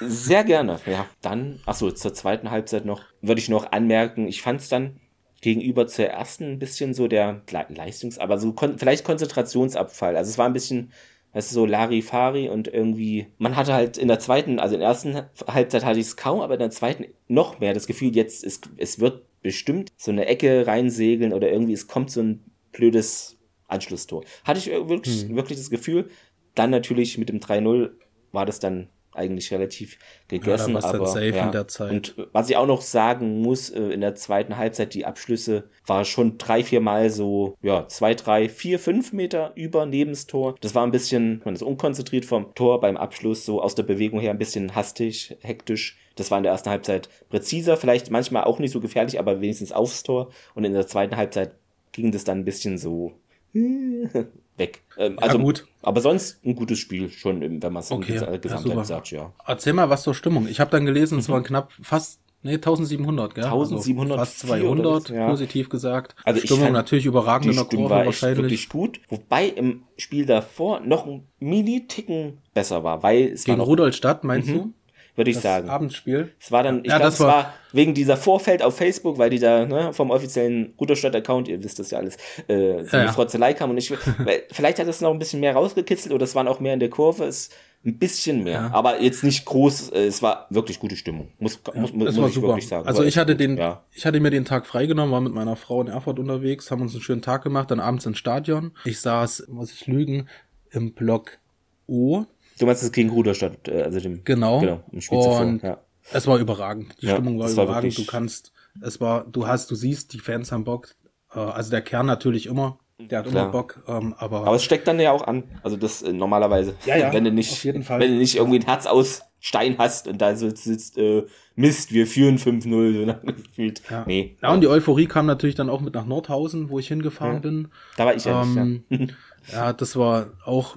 Sehr 0.00 0.44
gerne, 0.44 0.78
ja. 0.86 1.06
Dann, 1.22 1.60
ach 1.66 1.74
so, 1.74 1.90
zur 1.90 2.12
zweiten 2.14 2.50
Halbzeit 2.50 2.84
noch, 2.84 3.02
würde 3.22 3.40
ich 3.40 3.48
noch 3.48 3.72
anmerken, 3.72 4.28
ich 4.28 4.42
fand 4.42 4.60
es 4.60 4.68
dann 4.68 5.00
gegenüber 5.42 5.86
zur 5.86 6.06
ersten 6.06 6.44
ein 6.52 6.58
bisschen 6.58 6.94
so 6.94 7.08
der 7.08 7.42
Le- 7.50 7.66
Leistungs-, 7.68 8.18
aber 8.18 8.38
so 8.38 8.52
kon 8.52 8.78
vielleicht 8.78 9.04
Konzentrationsabfall. 9.04 10.16
Also 10.16 10.30
es 10.30 10.38
war 10.38 10.46
ein 10.46 10.52
bisschen, 10.52 10.92
weißt 11.36 11.50
du, 11.50 11.54
so 11.54 11.66
Larifari 11.66 12.48
und 12.48 12.66
irgendwie, 12.66 13.26
man 13.36 13.56
hatte 13.56 13.74
halt 13.74 13.98
in 13.98 14.08
der 14.08 14.18
zweiten, 14.18 14.58
also 14.58 14.74
in 14.74 14.80
der 14.80 14.88
ersten 14.88 15.16
Halbzeit 15.46 15.84
hatte 15.84 16.00
ich 16.00 16.06
es 16.06 16.16
kaum, 16.16 16.40
aber 16.40 16.54
in 16.54 16.60
der 16.60 16.70
zweiten 16.70 17.04
noch 17.28 17.60
mehr 17.60 17.74
das 17.74 17.86
Gefühl, 17.86 18.16
jetzt 18.16 18.42
ist, 18.42 18.70
es 18.78 19.00
wird 19.00 19.22
bestimmt 19.42 19.92
so 19.98 20.10
eine 20.10 20.24
Ecke 20.24 20.66
reinsegeln 20.66 21.34
oder 21.34 21.52
irgendwie, 21.52 21.74
es 21.74 21.88
kommt 21.88 22.10
so 22.10 22.22
ein 22.22 22.42
blödes 22.72 23.36
Anschlusstor. 23.68 24.24
Hatte 24.44 24.60
ich 24.60 24.68
wirklich, 24.68 25.28
wirklich 25.28 25.58
das 25.58 25.68
Gefühl. 25.68 26.08
Dann 26.54 26.70
natürlich 26.70 27.18
mit 27.18 27.28
dem 27.28 27.40
3-0 27.40 27.90
war 28.32 28.46
das 28.46 28.58
dann 28.58 28.88
eigentlich 29.16 29.52
relativ 29.52 29.98
gegessen. 30.28 30.74
dann 30.74 30.82
aber, 31.00 31.06
ja. 31.36 31.44
Und 31.90 32.14
was 32.32 32.50
ich 32.50 32.56
auch 32.56 32.66
noch 32.66 32.80
sagen 32.80 33.40
muss, 33.40 33.70
äh, 33.70 33.80
in 33.80 34.00
der 34.00 34.14
zweiten 34.14 34.56
Halbzeit, 34.56 34.94
die 34.94 35.04
Abschlüsse 35.04 35.64
war 35.86 36.04
schon 36.04 36.38
drei, 36.38 36.62
vier 36.62 36.80
Mal 36.80 37.10
so, 37.10 37.56
ja, 37.62 37.86
zwei, 37.88 38.14
drei, 38.14 38.48
vier, 38.48 38.78
fünf 38.78 39.12
Meter 39.12 39.52
über 39.54 39.86
neben 39.86 40.12
das 40.12 40.26
Tor. 40.26 40.54
Das 40.60 40.74
war 40.74 40.86
ein 40.86 40.92
bisschen, 40.92 41.42
man 41.44 41.54
ist 41.54 41.62
unkonzentriert 41.62 42.24
vom 42.24 42.54
Tor 42.54 42.80
beim 42.80 42.96
Abschluss, 42.96 43.44
so 43.44 43.62
aus 43.62 43.74
der 43.74 43.82
Bewegung 43.82 44.20
her 44.20 44.30
ein 44.30 44.38
bisschen 44.38 44.74
hastig, 44.74 45.36
hektisch. 45.40 45.98
Das 46.16 46.30
war 46.30 46.38
in 46.38 46.44
der 46.44 46.52
ersten 46.52 46.70
Halbzeit 46.70 47.08
präziser, 47.28 47.76
vielleicht 47.76 48.10
manchmal 48.10 48.44
auch 48.44 48.58
nicht 48.58 48.72
so 48.72 48.80
gefährlich, 48.80 49.18
aber 49.18 49.40
wenigstens 49.40 49.72
aufs 49.72 50.02
Tor. 50.02 50.30
Und 50.54 50.64
in 50.64 50.72
der 50.72 50.86
zweiten 50.86 51.16
Halbzeit 51.16 51.54
ging 51.92 52.10
das 52.10 52.24
dann 52.24 52.38
ein 52.38 52.44
bisschen 52.44 52.78
so 52.78 53.12
weg. 54.56 54.82
Ähm, 54.98 55.18
also 55.20 55.38
gut. 55.38 55.66
Aber 55.82 56.00
sonst 56.00 56.44
ein 56.44 56.54
gutes 56.56 56.78
Spiel, 56.78 57.10
schon, 57.10 57.40
wenn 57.40 57.60
man 57.72 57.82
es 57.82 57.90
Okay, 57.90 58.12
in 58.12 58.20
ja, 58.20 58.26
der 58.26 58.38
Gesamtheit 58.38 58.72
super. 58.72 58.84
sagt, 58.84 59.10
ja. 59.10 59.32
Erzähl 59.46 59.72
mal 59.72 59.90
was 59.90 60.02
zur 60.02 60.14
Stimmung. 60.14 60.48
Ich 60.48 60.60
habe 60.60 60.70
dann 60.70 60.84
gelesen, 60.84 61.18
es 61.18 61.28
waren 61.28 61.44
knapp 61.44 61.72
fast 61.80 62.20
nee, 62.42 62.54
1700, 62.54 63.34
gell? 63.34 63.44
1704 63.44 64.02
also 64.02 64.16
fast 64.16 64.44
oder 64.44 64.58
200, 64.58 65.06
so, 65.08 65.14
ja. 65.14 65.28
positiv 65.28 65.68
gesagt. 65.68 66.14
Also 66.24 66.38
ich 66.38 66.46
Stimmung 66.46 66.64
fand, 66.64 66.74
natürlich 66.74 67.06
überragend 67.06 67.50
in 67.50 67.56
der 67.56 67.64
Kurve 67.64 67.90
war 67.90 68.06
wahrscheinlich. 68.06 68.38
wirklich 68.38 68.68
gut, 68.68 69.00
wobei 69.08 69.46
im 69.46 69.82
Spiel 69.96 70.26
davor 70.26 70.80
noch 70.80 71.06
ein 71.06 71.26
Mini-Ticken 71.38 72.38
besser 72.54 72.84
war, 72.84 73.02
weil 73.02 73.32
es 73.32 73.44
Gegen 73.44 73.58
war 73.58 73.64
noch, 73.64 73.68
Rudolstadt, 73.68 74.24
meinst 74.24 74.48
du? 74.48 74.72
Würde 75.16 75.30
ich 75.30 75.36
Das 75.36 75.42
sagen. 75.42 75.68
Abendspiel. 75.68 76.32
Es 76.38 76.52
war 76.52 76.62
dann, 76.62 76.80
ich 76.84 76.90
Ja, 76.90 76.96
glaube, 76.98 77.04
das 77.04 77.14
es 77.14 77.20
war- 77.20 77.28
war 77.28 77.54
wegen 77.72 77.94
dieser 77.94 78.16
Vorfeld 78.16 78.62
auf 78.62 78.76
Facebook, 78.76 79.18
weil 79.18 79.30
die 79.30 79.38
da 79.38 79.66
ne, 79.66 79.92
vom 79.92 80.10
offiziellen 80.10 80.74
Rudolstadt-Account, 80.80 81.48
ihr 81.48 81.62
wisst 81.64 81.78
das 81.78 81.90
ja 81.90 81.98
alles, 81.98 82.16
äh, 82.48 82.54
so 82.56 82.56
Ja, 82.58 82.92
eine 82.92 83.04
ja. 83.06 83.12
Frotzelei 83.12 83.52
kam 83.54 83.70
und 83.70 83.78
ich, 83.78 83.90
weil, 83.90 84.44
vielleicht 84.52 84.78
hat 84.78 84.86
es 84.88 85.00
noch 85.00 85.10
ein 85.10 85.18
bisschen 85.18 85.40
mehr 85.40 85.54
rausgekitzelt 85.54 86.14
oder 86.14 86.24
es 86.24 86.34
waren 86.34 86.46
auch 86.48 86.60
mehr 86.60 86.74
in 86.74 86.80
der 86.80 86.90
Kurve, 86.90 87.24
es 87.24 87.50
ein 87.84 87.98
bisschen 87.98 88.42
mehr, 88.42 88.52
Ja. 88.52 88.70
aber 88.72 89.00
jetzt 89.00 89.22
nicht 89.22 89.44
groß, 89.44 89.90
äh, 89.90 90.06
es 90.06 90.20
war 90.20 90.46
wirklich 90.50 90.80
gute 90.80 90.96
Stimmung, 90.96 91.28
muss, 91.38 91.60
muss, 91.74 91.92
muss, 91.92 92.06
Das 92.06 92.14
muss 92.14 92.16
war 92.22 92.28
ich 92.28 92.34
super. 92.34 92.48
wirklich 92.48 92.68
sagen. 92.68 92.86
Also 92.88 93.04
ich 93.04 93.16
hatte 93.16 93.32
gut, 93.34 93.40
den, 93.40 93.56
ja. 93.58 93.84
ich 93.92 94.04
hatte 94.06 94.18
mir 94.18 94.30
den 94.30 94.44
Tag 94.44 94.66
freigenommen, 94.66 95.12
war 95.12 95.20
mit 95.20 95.32
meiner 95.32 95.54
Frau 95.54 95.80
in 95.82 95.86
Erfurt 95.88 96.18
unterwegs, 96.18 96.70
haben 96.70 96.82
uns 96.82 96.94
einen 96.94 97.02
schönen 97.02 97.22
Tag 97.22 97.44
gemacht, 97.44 97.70
dann 97.70 97.78
abends 97.78 98.04
ins 98.04 98.18
Stadion. 98.18 98.72
Ich 98.84 99.00
saß, 99.00 99.46
muss 99.48 99.72
ich 99.72 99.86
lügen, 99.86 100.28
im 100.72 100.94
Block 100.94 101.38
O, 101.86 102.24
Du 102.58 102.66
meinst 102.66 102.82
es 102.82 102.92
gegen 102.92 103.10
Rudolstadt, 103.10 103.68
äh, 103.68 103.82
also 103.82 104.00
dem, 104.00 104.22
genau. 104.24 104.60
genau 104.60 104.82
im 104.92 105.00
Spiel 105.00 105.18
zuvor, 105.20 105.40
Und 105.40 105.62
ja. 105.62 105.78
es 106.12 106.26
war 106.26 106.38
überragend. 106.38 106.94
Die 107.00 107.06
Ja, 107.06 107.12
Stimmung 107.14 107.38
war 107.38 107.46
war 107.46 107.52
überragend. 107.64 107.92
wirklich- 107.92 108.06
du 108.06 108.10
kannst, 108.10 108.52
es 108.80 109.00
war, 109.00 109.24
du 109.24 109.46
hast, 109.46 109.70
du 109.70 109.74
siehst, 109.74 110.12
die 110.12 110.18
Fans 110.18 110.52
haben 110.52 110.64
Bock. 110.64 110.94
Äh, 111.34 111.38
Also 111.40 111.70
der 111.70 111.82
Kern 111.82 112.06
natürlich 112.06 112.46
immer, 112.46 112.78
der 112.98 113.18
hat 113.20 113.26
Klar. 113.26 113.44
immer 113.44 113.52
Bock, 113.52 113.82
ähm, 113.86 114.14
aber, 114.18 114.46
Aber 114.46 114.56
es 114.56 114.64
steckt 114.64 114.86
dann 114.88 114.98
ja 115.00 115.12
auch 115.12 115.26
an. 115.26 115.44
Also 115.62 115.76
das 115.76 116.02
äh, 116.02 116.12
normalerweise. 116.12 116.74
Ja, 116.86 116.96
ja, 116.96 117.12
wenn 117.12 117.24
du 117.24 117.30
nicht, 117.32 117.52
auf 117.52 117.64
jeden 117.64 117.82
Fall. 117.82 118.00
wenn 118.00 118.12
du 118.12 118.18
nicht 118.18 118.36
irgendwie 118.36 118.58
ein 118.58 118.64
Herz 118.64 118.86
aus 118.86 119.20
Stein 119.38 119.76
hast 119.78 120.08
und 120.08 120.20
da 120.22 120.34
sitzt, 120.34 120.96
äh, 120.96 121.26
Mist, 121.56 121.92
wir 121.92 122.06
führen 122.06 122.38
5-0, 122.38 123.06
so 123.24 123.32
gefühlt. 123.42 123.82
ja. 123.90 124.04
Nee. 124.06 124.36
Ja, 124.42 124.52
und 124.52 124.62
die 124.62 124.66
Euphorie 124.68 125.06
kam 125.06 125.26
natürlich 125.26 125.54
dann 125.56 125.68
auch 125.68 125.80
mit 125.82 125.92
nach 125.94 126.06
Nordhausen, 126.06 126.70
wo 126.70 126.78
ich 126.78 126.88
hingefahren 126.88 127.34
Ja. 127.34 127.40
bin. 127.40 127.68
da 127.98 128.06
war 128.06 128.14
ich 128.14 128.24
ja 128.24 128.42
Ähm, 128.42 128.84
nicht. 128.88 129.14
ja, 129.52 129.72
das 129.74 129.94
war 129.96 130.30
auch 130.46 130.76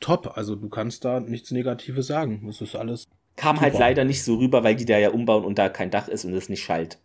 top. 0.00 0.32
Also 0.36 0.54
du 0.56 0.68
kannst 0.68 1.04
da 1.04 1.20
nichts 1.20 1.50
Negatives 1.50 2.06
sagen. 2.06 2.42
Das 2.46 2.60
ist 2.60 2.74
alles. 2.76 3.04
Ja. 3.04 3.10
Kam 3.36 3.60
halt 3.60 3.74
super. 3.74 3.84
leider 3.84 4.04
nicht 4.04 4.22
so 4.24 4.36
rüber, 4.36 4.64
weil 4.64 4.76
die 4.76 4.86
da 4.86 4.98
ja 4.98 5.10
umbauen 5.10 5.44
und 5.44 5.58
da 5.58 5.68
kein 5.68 5.90
Dach 5.90 6.08
ist 6.08 6.24
und 6.24 6.32
es 6.34 6.48
nicht 6.48 6.62
schallt. 6.62 6.98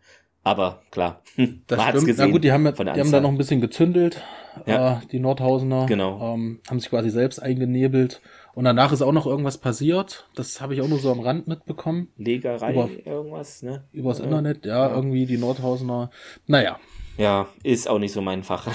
Aber 0.43 0.81
klar, 0.91 1.21
Das 1.67 1.77
man 1.77 1.87
hat's 1.87 2.05
gesehen. 2.05 2.25
Na 2.25 2.31
gut, 2.31 2.43
die 2.43 2.51
haben, 2.51 2.63
der 2.63 2.73
die 2.73 2.99
haben 2.99 3.11
da 3.11 3.19
noch 3.21 3.29
ein 3.29 3.37
bisschen 3.37 3.61
gezündelt, 3.61 4.21
Ja. 4.65 4.97
äh, 5.03 5.05
die 5.11 5.19
Nordhausener. 5.19 5.85
Genau. 5.85 6.33
Ähm, 6.33 6.61
haben 6.69 6.79
sich 6.79 6.89
quasi 6.89 7.09
selbst 7.11 7.39
eingenebelt. 7.39 8.21
Und 8.53 8.63
danach 8.65 8.91
ist 8.91 9.01
auch 9.01 9.11
noch 9.11 9.27
irgendwas 9.27 9.59
passiert. 9.59 10.27
Das 10.35 10.59
habe 10.59 10.73
ich 10.73 10.81
auch 10.81 10.87
nur 10.87 10.97
so 10.99 11.11
am 11.11 11.19
Rand 11.19 11.47
mitbekommen. 11.47 12.07
Legerei, 12.17 12.71
Über- 12.73 12.89
irgendwas, 13.05 13.61
ne? 13.61 13.83
Übers 13.91 14.17
Ja. 14.19 14.25
Internet, 14.25 14.65
ja, 14.65 14.87
Ja. 14.89 14.95
irgendwie 14.95 15.25
die 15.25 15.37
Nordhausener. 15.37 16.09
Naja, 16.47 16.79
Ja, 17.17 17.47
ist 17.63 17.87
auch 17.89 17.99
nicht 17.99 18.13
so 18.13 18.21
mein 18.21 18.43
Fach. 18.43 18.67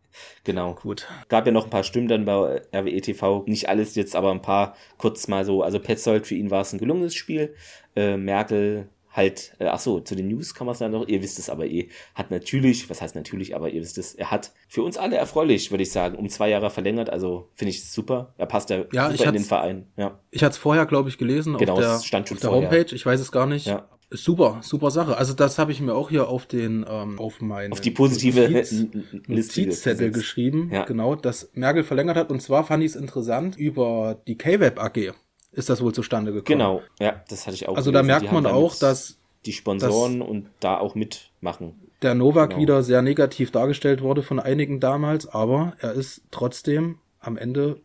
genau. 0.43 0.73
gut. 0.73 1.07
gab 1.29 1.45
ja 1.45 1.51
noch 1.51 1.65
ein 1.65 1.69
paar 1.69 1.83
Stimmen 1.83 2.07
dann 2.07 2.25
bei 2.25 2.61
RWE 2.73 3.01
TV. 3.01 3.43
Nicht 3.47 3.69
alles 3.69 3.95
jetzt, 3.95 4.15
aber 4.15 4.31
ein 4.31 4.41
paar 4.41 4.75
kurz 4.97 5.27
mal 5.27 5.45
so. 5.45 5.63
Also 5.63 5.79
Petzold, 5.79 6.27
für 6.27 6.35
ihn 6.35 6.51
war 6.51 6.61
es 6.61 6.73
ein 6.73 6.79
gelungenes 6.79 7.15
Spiel. 7.15 7.55
Äh, 7.95 8.17
Merkel 8.17 8.89
halt, 9.13 9.53
äh, 9.59 9.67
ach 9.67 9.79
so, 9.79 9.99
zu 9.99 10.15
den 10.15 10.27
News 10.27 10.55
kann 10.55 10.65
man 10.65 10.73
es 10.73 10.79
dann 10.79 10.91
noch, 10.91 11.07
ihr 11.07 11.21
wisst 11.21 11.39
es 11.39 11.49
aber 11.49 11.67
eh, 11.67 11.89
hat 12.15 12.31
natürlich, 12.31 12.89
was 12.89 13.01
heißt 13.01 13.15
natürlich, 13.15 13.55
aber 13.55 13.69
ihr 13.69 13.81
wisst 13.81 13.97
es, 13.97 14.15
er 14.15 14.31
hat 14.31 14.51
für 14.67 14.81
uns 14.81 14.97
alle 14.97 15.17
erfreulich, 15.17 15.71
würde 15.71 15.83
ich 15.83 15.91
sagen, 15.91 16.17
um 16.17 16.29
zwei 16.29 16.49
Jahre 16.49 16.69
verlängert, 16.69 17.09
also 17.09 17.49
finde 17.53 17.69
ich 17.69 17.89
super. 17.89 18.33
Er 18.37 18.47
passt 18.47 18.69
ja, 18.71 18.85
Ja, 18.91 19.11
super 19.11 19.29
in 19.29 19.33
den 19.33 19.43
Verein. 19.43 19.87
Ja, 19.97 20.19
Ich 20.31 20.43
hatte 20.43 20.53
es 20.53 20.57
vorher, 20.57 20.85
glaube 20.85 21.09
ich, 21.09 21.17
gelesen 21.17 21.57
Genau, 21.57 21.73
auf 21.73 21.79
der, 21.79 21.99
stand 21.99 22.27
schon 22.27 22.37
auf 22.37 22.41
der 22.41 22.49
vorher. 22.49 22.69
Homepage. 22.71 22.95
Ich 22.95 23.05
weiß 23.05 23.19
es 23.19 23.31
gar 23.31 23.45
nicht. 23.45 23.67
Ja. 23.67 23.87
Super, 24.15 24.59
super 24.61 24.91
Sache. 24.91 25.17
Also 25.17 25.33
das 25.33 25.57
habe 25.57 25.71
ich 25.71 25.81
mir 25.81 25.93
auch 25.95 26.09
hier 26.09 26.27
auf 26.29 26.45
den 26.45 26.85
ähm, 26.87 27.17
auf 27.19 27.41
meine 27.41 27.71
auf 27.73 27.81
die 27.81 27.91
positive 27.91 28.47
Notiz- 28.47 28.85
Notizzettel 29.27 30.11
geschrieben, 30.11 30.69
Ja. 30.71 30.85
genau, 30.85 31.15
dass 31.15 31.49
Merkel 31.53 31.83
verlängert 31.83 32.15
hat. 32.17 32.29
Und 32.31 32.41
zwar 32.41 32.63
fand 32.63 32.83
ich 32.83 32.91
es 32.91 32.95
interessant 32.95 33.57
über 33.57 34.17
die 34.27 34.37
K-Web 34.37 34.79
AG. 34.79 35.13
ist 35.51 35.69
das 35.69 35.81
wohl 35.81 35.93
zustande 35.93 36.31
gekommen. 36.31 36.45
Genau, 36.59 36.81
ja, 36.99 37.23
das 37.29 37.45
hatte 37.45 37.55
ich 37.55 37.67
auch. 37.67 37.75
Also 37.75 37.91
da 37.91 38.01
gelesen. 38.01 38.07
merkt 38.21 38.29
Die 38.31 38.33
man 38.41 38.45
auch, 38.45 38.75
dass 38.75 39.17
die 39.45 39.53
Sponsoren 39.53 40.21
und 40.21 40.47
da 40.59 40.77
auch 40.77 40.95
mitmachen. 40.95 41.75
der 42.01 42.15
Novak 42.15 42.51
Genau. 42.51 42.61
wieder 42.61 42.83
sehr 42.83 43.01
negativ 43.01 43.51
dargestellt 43.51 44.01
wurde 44.01 44.23
von 44.23 44.39
einigen 44.39 44.79
damals, 44.79 45.27
aber 45.27 45.73
er 45.79 45.93
ist 45.93 46.21
trotzdem 46.31 46.97
am 47.19 47.37
Ende 47.37 47.79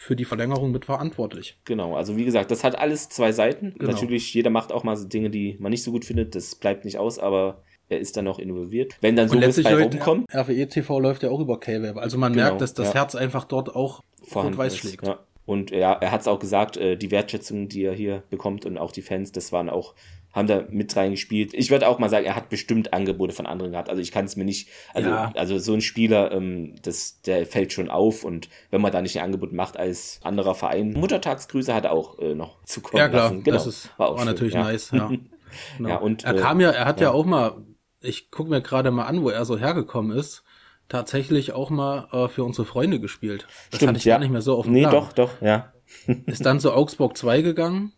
für 0.00 0.14
die 0.16 0.24
Verlängerung 0.24 0.70
mitverantwortlich. 0.70 1.58
Genau, 1.64 1.96
also 1.96 2.16
wie 2.16 2.24
gesagt, 2.24 2.50
das 2.52 2.62
hat 2.64 2.78
alles 2.78 3.08
zwei 3.08 3.32
Seiten. 3.32 3.74
Genau. 3.78 3.90
Natürlich, 3.92 4.32
jeder 4.32 4.48
macht 4.48 4.72
auch 4.72 4.84
mal 4.84 4.96
so 4.96 5.06
Dinge, 5.06 5.28
die 5.28 5.56
man 5.58 5.70
nicht 5.70 5.82
so 5.82 5.90
gut 5.90 6.04
findet. 6.04 6.34
Das 6.36 6.54
bleibt 6.54 6.84
nicht 6.84 6.98
aus, 6.98 7.18
aber 7.18 7.62
er 7.88 7.98
ist 7.98 8.16
dann 8.16 8.24
noch 8.24 8.38
involviert. 8.38 8.96
Wenn 9.00 9.16
dann 9.16 9.28
sowas 9.28 9.60
bei 9.62 9.72
läuft- 9.72 9.94
rumkommt, 9.94 10.26
RWE 10.32 10.66
TV 10.68 11.00
läuft 11.00 11.24
ja 11.24 11.30
auch 11.30 11.40
über 11.40 11.58
K-Web. 11.58 11.96
Also 11.96 12.16
man 12.16 12.32
Genau, 12.32 12.44
merkt, 12.44 12.60
dass 12.60 12.74
das 12.74 12.88
ja. 12.88 12.94
Herz 12.94 13.14
einfach 13.16 13.44
dort 13.44 13.74
auch 13.74 14.02
vorhanden 14.22 14.54
rot-weiß 14.54 14.74
ist. 14.74 14.78
schlägt. 14.78 15.04
Ja. 15.06 15.18
Und 15.46 15.70
ja, 15.72 15.94
er 15.94 16.12
hat 16.12 16.20
es 16.20 16.28
auch 16.28 16.38
gesagt, 16.38 16.76
äh, 16.76 16.96
die 16.96 17.10
Wertschätzung, 17.10 17.68
die 17.68 17.82
er 17.84 17.94
hier 17.94 18.22
bekommt 18.30 18.66
und 18.66 18.76
auch 18.78 18.92
die 18.92 19.02
Fans, 19.02 19.32
das 19.32 19.50
waren 19.50 19.68
auch, 19.70 19.94
haben 20.38 20.46
da 20.46 20.64
mit 20.70 20.96
reingespielt. 20.96 21.52
Ich 21.52 21.70
würde 21.70 21.88
auch 21.88 21.98
mal 21.98 22.08
sagen, 22.08 22.24
er 22.24 22.36
hat 22.36 22.48
bestimmt 22.48 22.92
Angebote 22.94 23.34
von 23.34 23.46
anderen 23.46 23.72
gehabt. 23.72 23.90
Also 23.90 24.00
ich 24.00 24.12
kann 24.12 24.24
es 24.24 24.36
mir 24.36 24.44
nicht, 24.44 24.68
also, 24.94 25.10
Ja. 25.10 25.32
also 25.34 25.58
so 25.58 25.74
ein 25.74 25.80
Spieler, 25.80 26.32
ähm, 26.32 26.76
das, 26.82 27.20
der 27.22 27.44
fällt 27.46 27.72
schon 27.72 27.90
auf 27.90 28.24
und 28.24 28.48
wenn 28.70 28.80
man 28.80 28.92
da 28.92 29.02
nicht 29.02 29.18
ein 29.18 29.24
Angebot 29.24 29.52
macht 29.52 29.76
als 29.76 30.20
anderer 30.22 30.54
Verein, 30.54 30.92
Muttertagsgrüße 30.92 31.74
hat 31.74 31.84
er 31.84 31.92
auch 31.92 32.18
äh, 32.18 32.34
noch 32.34 32.62
zukommen 32.64 32.98
Ja, 33.00 33.08
klar, 33.08 33.24
lassen. 33.24 33.42
Genau. 33.42 33.56
das 33.56 33.66
ist, 33.66 33.90
War 33.98 34.06
war, 34.06 34.14
auch 34.14 34.18
schön, 34.18 34.26
natürlich 34.26 34.54
ja. 34.54 34.62
nice, 34.62 34.90
ja. 34.92 35.10
Genau. 35.78 35.88
Ja, 35.88 35.96
und, 35.96 36.24
er 36.24 36.34
äh, 36.34 36.38
kam 36.38 36.60
ja, 36.60 36.70
er 36.70 36.84
hat 36.84 37.00
ja, 37.00 37.08
ja. 37.08 37.12
auch 37.12 37.24
mal, 37.24 37.56
ich 38.00 38.30
gucke 38.30 38.50
mir 38.50 38.60
gerade 38.60 38.90
mal 38.90 39.06
an, 39.06 39.22
wo 39.22 39.30
er 39.30 39.44
so 39.46 39.56
hergekommen 39.58 40.16
ist, 40.16 40.44
tatsächlich 40.88 41.52
auch 41.52 41.70
mal 41.70 42.06
äh, 42.12 42.28
für 42.28 42.44
unsere 42.44 42.66
Freunde 42.66 43.00
gespielt. 43.00 43.46
Das 43.70 43.78
Stimmt, 43.78 43.88
hatte 43.88 43.98
ich 43.98 44.04
ja. 44.04 44.14
gar 44.14 44.20
nicht 44.20 44.30
mehr 44.30 44.42
so 44.42 44.56
auf 44.56 44.64
dem 44.66 44.74
Nee, 44.74 44.82
Plan. 44.82 44.92
doch, 44.92 45.12
doch, 45.12 45.40
ja. 45.40 45.72
Ist 46.26 46.44
dann 46.44 46.60
zu 46.60 46.72
Augsburg 46.72 47.16
2 47.16 47.40
gegangen 47.42 47.92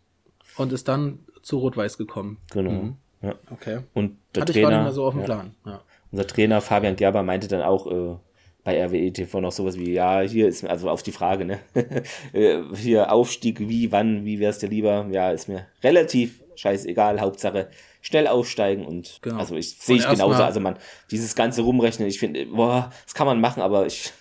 und 0.57 0.71
ist 0.71 0.87
dann 0.87 1.19
zu 1.41 1.57
Rot-Weiß 1.59 1.97
gekommen. 1.97 2.37
Genau. 2.51 2.93
Ja. 3.21 3.35
Okay. 3.51 3.81
Und 3.93 4.17
der 4.35 4.41
Hatte 4.41 4.51
ich 4.51 4.55
Trainer, 4.57 4.69
gar 4.69 4.77
nicht 4.77 4.83
mehr 4.85 4.93
so 4.93 5.05
auf 5.05 5.13
dem 5.13 5.19
ja. 5.21 5.25
Plan. 5.25 5.55
Ja. 5.65 5.81
Unser 6.11 6.27
Trainer 6.27 6.61
Fabian 6.61 6.95
Gerber 6.95 7.23
meinte 7.23 7.47
dann 7.47 7.61
auch 7.61 7.87
äh, 7.91 8.15
bei 8.63 8.83
RWE 8.85 9.11
TV 9.11 9.41
noch 9.41 9.51
sowas 9.51 9.77
wie, 9.77 9.93
ja, 9.93 10.21
hier 10.21 10.47
ist, 10.47 10.63
also 10.65 10.89
auf 10.89 11.03
die 11.03 11.11
Frage, 11.11 11.45
ne? 11.45 11.59
Äh, 12.33 12.61
hier 12.75 13.11
Aufstieg, 13.11 13.59
wie, 13.59 13.91
wann, 13.91 14.25
wie 14.25 14.39
wär's 14.39 14.59
dir 14.59 14.69
lieber? 14.69 15.07
Ja, 15.11 15.31
ist 15.31 15.47
mir 15.47 15.67
relativ 15.83 16.43
scheißegal, 16.55 17.21
Hauptsache 17.21 17.69
schnell 18.01 18.27
aufsteigen 18.27 18.85
und 18.85 19.19
Genau. 19.21 19.37
also 19.37 19.55
ich 19.55 19.77
sehe 19.77 19.97
ich 19.97 20.07
genauso, 20.07 20.37
mal- 20.39 20.43
also 20.45 20.59
man, 20.59 20.77
dieses 21.11 21.35
ganze 21.35 21.61
Rumrechnen, 21.61 22.07
ich 22.07 22.19
finde, 22.19 22.45
boah, 22.47 22.91
das 23.05 23.13
kann 23.13 23.27
man 23.27 23.39
machen, 23.39 23.61
aber 23.61 23.85
ich 23.85 24.11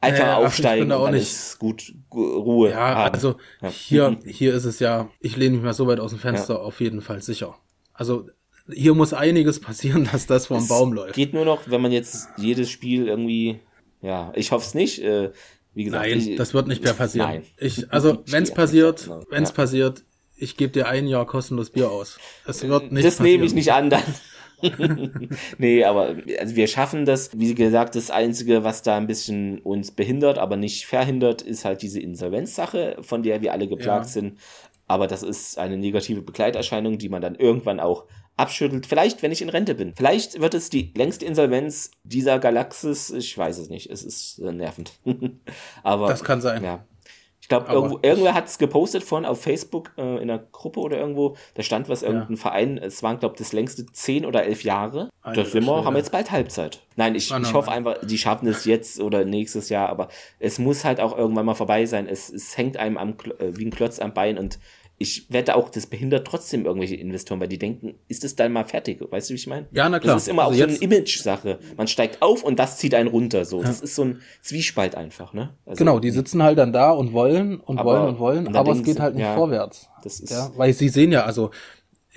einfach 0.00 0.18
Ja, 0.24 0.34
ach, 0.36 0.40
ich 0.40 0.46
aufsteigen 0.46 0.80
bin 0.82 0.88
da 0.90 1.02
dann 1.02 1.14
nicht- 1.14 1.22
ist 1.22 1.58
gut, 1.58 1.92
gu- 2.08 2.36
Ruhe. 2.38 2.70
Ja, 2.70 2.76
haben. 2.94 3.14
also 3.14 3.36
Ja. 3.60 3.68
hier, 3.68 4.18
hier 4.26 4.54
ist 4.54 4.64
es 4.64 4.78
ja, 4.80 5.08
ich 5.20 5.36
lehne 5.36 5.56
mich 5.56 5.64
mal 5.64 5.74
so 5.74 5.86
weit 5.86 6.00
aus 6.00 6.10
dem 6.10 6.18
Fenster, 6.20 6.60
auf 6.62 6.80
jeden 6.80 7.00
Fall 7.00 7.20
sicher. 7.22 7.56
Also 7.92 8.28
hier 8.72 8.94
muss 8.94 9.12
einiges 9.12 9.60
passieren, 9.68 10.08
dass 10.12 10.26
das 10.26 10.46
vom 10.46 10.58
Es 10.58 10.68
Baum 10.68 10.92
läuft. 10.92 11.14
Geht 11.14 11.34
nur 11.34 11.44
noch, 11.44 11.62
wenn 11.70 11.80
man 11.80 11.92
jetzt 11.92 12.28
jedes 12.36 12.70
Spiel 12.70 13.08
irgendwie, 13.08 13.60
ja, 14.02 14.32
ich 14.36 14.52
hoffe 14.52 14.66
es 14.66 14.74
nicht. 14.74 15.02
Äh, 15.02 15.32
wie 15.74 15.84
gesagt, 15.84 16.06
Nein, 16.08 16.18
ich, 16.18 16.36
das 16.36 16.54
wird 16.54 16.66
nicht 16.66 16.82
mehr 16.82 16.92
passieren. 16.94 17.28
Nein. 17.28 17.42
Ich, 17.56 17.92
also 17.92 18.22
wenn 18.26 18.42
es 18.42 18.48
Ja, 18.50 18.54
passiert, 18.56 19.04
genau. 19.04 19.22
wenn 19.30 19.42
es 19.44 19.50
Ja. 19.50 19.54
passiert, 19.54 20.02
ich 20.36 20.56
gebe 20.56 20.72
dir 20.72 20.86
ein 20.88 21.06
Jahr 21.06 21.26
kostenlos 21.26 21.70
Bier 21.70 21.90
aus. 21.90 22.18
Es 22.46 22.62
wird 22.66 22.92
nicht 22.92 23.04
das 23.06 23.16
passieren. 23.16 23.32
nehme 23.40 23.46
ich 23.46 23.54
nicht 23.54 23.72
an 23.72 23.90
dann. 23.90 24.02
nee, 25.58 25.84
aber 25.84 26.16
also 26.38 26.56
wir 26.56 26.66
schaffen 26.66 27.04
das. 27.04 27.30
Wie 27.38 27.54
gesagt, 27.54 27.94
das 27.94 28.10
Einzige, 28.10 28.64
was 28.64 28.82
da 28.82 28.96
ein 28.96 29.06
bisschen 29.06 29.58
uns 29.60 29.90
behindert, 29.90 30.38
aber 30.38 30.56
nicht 30.56 30.86
verhindert, 30.86 31.42
ist 31.42 31.64
halt 31.64 31.82
diese 31.82 32.00
Insolvenzsache, 32.00 32.96
von 33.00 33.22
der 33.22 33.40
wir 33.42 33.52
alle 33.52 33.68
geplagt 33.68 34.06
Ja. 34.06 34.10
sind. 34.12 34.38
Aber 34.86 35.06
das 35.06 35.22
ist 35.22 35.58
eine 35.58 35.76
negative 35.76 36.22
Begleiterscheinung, 36.22 36.98
die 36.98 37.08
man 37.10 37.20
dann 37.20 37.34
irgendwann 37.34 37.78
auch 37.78 38.06
abschüttelt. 38.38 38.86
Vielleicht, 38.86 39.22
wenn 39.22 39.32
ich 39.32 39.42
in 39.42 39.48
Rente 39.50 39.74
bin. 39.74 39.92
Vielleicht 39.96 40.40
wird 40.40 40.54
es 40.54 40.70
die 40.70 40.92
längste 40.96 41.26
Insolvenz 41.26 41.90
dieser 42.04 42.38
Galaxis. 42.38 43.10
Ich 43.10 43.36
weiß 43.36 43.58
es 43.58 43.68
nicht. 43.68 43.90
Es 43.90 44.02
ist 44.02 44.38
äh, 44.38 44.52
nervend. 44.52 44.92
aber 45.82 46.08
Das 46.08 46.24
kann 46.24 46.40
sein. 46.40 46.62
ja. 46.64 46.84
Ich 47.50 47.56
glaube, 47.66 47.98
irgendwer 48.02 48.34
hat 48.34 48.46
es 48.46 48.58
gepostet 48.58 49.02
vorhin 49.02 49.24
auf 49.24 49.40
Facebook 49.40 49.92
äh, 49.96 50.16
in 50.16 50.30
einer 50.30 50.38
Gruppe 50.38 50.80
oder 50.80 50.98
irgendwo. 50.98 51.34
Da 51.54 51.62
stand 51.62 51.88
was, 51.88 52.02
irgendein 52.02 52.36
Verein. 52.36 52.76
Es 52.76 53.02
waren, 53.02 53.18
glaube 53.18 53.36
ich, 53.36 53.38
das 53.38 53.54
längste 53.54 53.86
zehn 53.86 54.26
oder 54.26 54.44
elf 54.44 54.64
Jahre. 54.64 55.08
Alter 55.22 55.44
das 55.44 55.52
sind 55.52 55.64
wir, 55.64 55.82
haben 55.82 55.94
wir 55.94 55.98
jetzt 55.98 56.12
bald 56.12 56.30
Halbzeit. 56.30 56.82
Nein, 56.96 57.14
ich, 57.14 57.32
Ah, 57.32 57.40
ich 57.40 57.54
hoffe 57.54 57.70
einfach, 57.70 58.04
die 58.04 58.18
schaffen 58.18 58.48
es 58.48 58.66
jetzt 58.66 59.00
oder 59.00 59.24
nächstes 59.24 59.70
Jahr, 59.70 59.88
aber 59.88 60.08
es 60.38 60.58
muss 60.58 60.84
halt 60.84 61.00
auch 61.00 61.16
irgendwann 61.16 61.46
mal 61.46 61.54
vorbei 61.54 61.86
sein. 61.86 62.06
Es, 62.06 62.28
es 62.28 62.58
hängt 62.58 62.76
einem 62.76 62.98
am, 62.98 63.14
äh, 63.38 63.56
wie 63.56 63.64
ein 63.64 63.70
Klotz 63.70 63.98
am 63.98 64.12
Bein 64.12 64.36
und 64.36 64.58
ich 65.00 65.26
wette 65.32 65.54
auch, 65.54 65.68
das 65.68 65.86
behindert 65.86 66.26
trotzdem 66.26 66.64
irgendwelche 66.66 66.96
Investoren, 66.96 67.38
weil 67.40 67.46
die 67.48 67.58
denken, 67.58 67.94
ist 68.08 68.24
es 68.24 68.34
dann 68.34 68.52
mal 68.52 68.64
fertig? 68.64 68.98
Weißt 69.10 69.30
du, 69.30 69.34
wie 69.34 69.36
ich 69.36 69.46
meine? 69.46 69.66
Ja, 69.70 69.88
na 69.88 70.00
klar. 70.00 70.14
Das 70.16 70.24
ist 70.24 70.28
immer 70.28 70.42
Also 70.46 70.54
auch 70.64 70.68
so 70.68 70.74
eine 70.74 70.82
Image-Sache. 70.82 71.58
Man 71.76 71.86
steigt 71.86 72.20
auf 72.20 72.42
und 72.42 72.58
das 72.58 72.78
zieht 72.78 72.94
einen 72.94 73.08
runter. 73.08 73.44
So, 73.44 73.62
das 73.62 73.80
ist 73.80 73.94
so 73.94 74.02
ein 74.04 74.20
Zwiespalt 74.42 74.96
einfach, 74.96 75.32
ne? 75.32 75.50
Also, 75.66 75.78
Genau, 75.78 76.00
die 76.00 76.10
sitzen 76.10 76.42
halt 76.42 76.58
dann 76.58 76.72
da 76.72 76.90
und 76.90 77.12
wollen 77.12 77.60
und 77.60 77.78
Aber- 77.78 77.92
wollen 77.92 78.08
und 78.08 78.18
wollen, 78.18 78.46
und 78.48 78.56
aber 78.56 78.72
es 78.72 78.82
geht 78.82 78.98
halt 78.98 79.14
nicht 79.14 79.24
ja. 79.24 79.34
vorwärts. 79.36 79.88
Das 80.02 80.18
ist 80.20 80.30
Ja, 80.30 80.50
weil 80.56 80.72
sie 80.72 80.88
sehen 80.88 81.12
ja, 81.12 81.24
also 81.24 81.50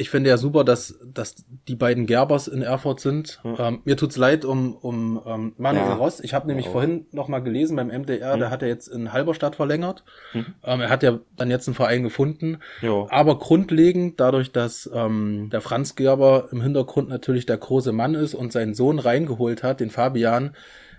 ich 0.02 0.10
finde 0.10 0.30
ja 0.30 0.38
super, 0.38 0.64
dass, 0.64 1.00
dass 1.06 1.36
die 1.68 1.76
beiden 1.76 2.08
Gerbers 2.08 2.48
in 2.48 2.62
Erfurt 2.62 3.00
sind. 3.00 3.40
Ähm, 3.46 3.82
mir 3.86 3.96
tut's 3.96 4.18
leid 4.18 4.44
um, 4.44 4.76
um 4.76 5.22
ähm, 5.26 5.54
Manuel 5.58 5.86
Ja. 5.86 5.94
Ross. 5.94 6.20
Ich 6.20 6.34
habe 6.34 6.48
nämlich 6.48 6.68
auch. 6.68 6.72
vorhin 6.74 7.06
noch 7.12 7.28
mal 7.28 7.40
gelesen 7.40 7.76
beim 7.76 7.88
MDR, 7.88 8.38
der 8.38 8.50
hat 8.50 8.64
er 8.64 8.68
jetzt 8.68 8.88
in 8.88 9.14
Halberstadt 9.14 9.56
verlängert. 9.56 10.04
Ähm, 10.34 10.52
er 10.64 10.90
hat 10.90 11.04
ja 11.04 11.20
dann 11.38 11.50
jetzt 11.52 11.68
einen 11.68 11.76
Verein 11.76 12.04
gefunden. 12.04 12.58
Ja. 12.82 13.06
Aber 13.10 13.38
grundlegend, 13.40 14.20
dadurch, 14.20 14.52
dass 14.52 14.90
ähm, 14.94 15.50
der 15.52 15.62
Franz 15.62 15.96
Gerber 15.96 16.50
im 16.52 16.62
Hintergrund 16.62 17.08
natürlich 17.10 17.46
der 17.46 17.58
große 17.58 17.92
Mann 17.92 18.16
ist 18.16 18.34
und 18.34 18.52
seinen 18.52 18.74
Sohn 18.74 19.00
reingeholt 19.00 19.64
hat, 19.64 19.80
den 19.80 19.92
Fabian. 19.92 20.56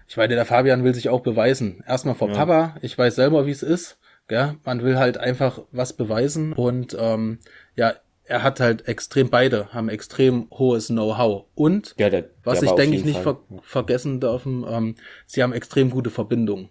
Ich 0.08 0.16
meine, 0.16 0.34
der 0.34 0.46
Fabian 0.46 0.84
will 0.84 0.94
sich 0.94 1.08
auch 1.08 1.20
beweisen. 1.20 1.82
Erstmal 1.86 2.14
vor 2.14 2.28
Papa. 2.30 2.76
Ich 2.82 2.96
weiß 2.96 3.14
selber, 3.16 3.46
wie 3.46 3.50
es 3.50 3.62
ist. 3.62 3.98
Gell? 4.28 4.54
Man 4.64 4.82
will 4.82 4.98
halt 4.98 5.18
einfach 5.18 5.60
was 5.72 5.94
beweisen. 5.94 6.52
Und 6.52 6.96
ähm, 6.98 7.38
ja, 7.74 7.94
er 8.24 8.42
hat 8.42 8.60
halt 8.60 8.88
extrem, 8.88 9.30
beide 9.30 9.72
haben 9.72 9.88
extrem 9.88 10.48
hohes 10.50 10.88
Know-how. 10.88 11.44
Und 11.54 11.94
Ja, 11.98 12.10
der, 12.10 12.30
was 12.44 12.60
der 12.60 12.64
ich 12.64 12.66
war 12.68 12.74
auf 12.74 12.80
denke 12.80 12.96
ich 12.96 13.04
nicht 13.04 13.18
ver 13.18 13.40
vergessen 13.62 14.20
dürfen, 14.20 14.64
ähm, 14.68 14.94
sie 15.26 15.42
haben 15.42 15.52
extrem 15.52 15.90
gute 15.90 16.10
Verbindungen. 16.10 16.68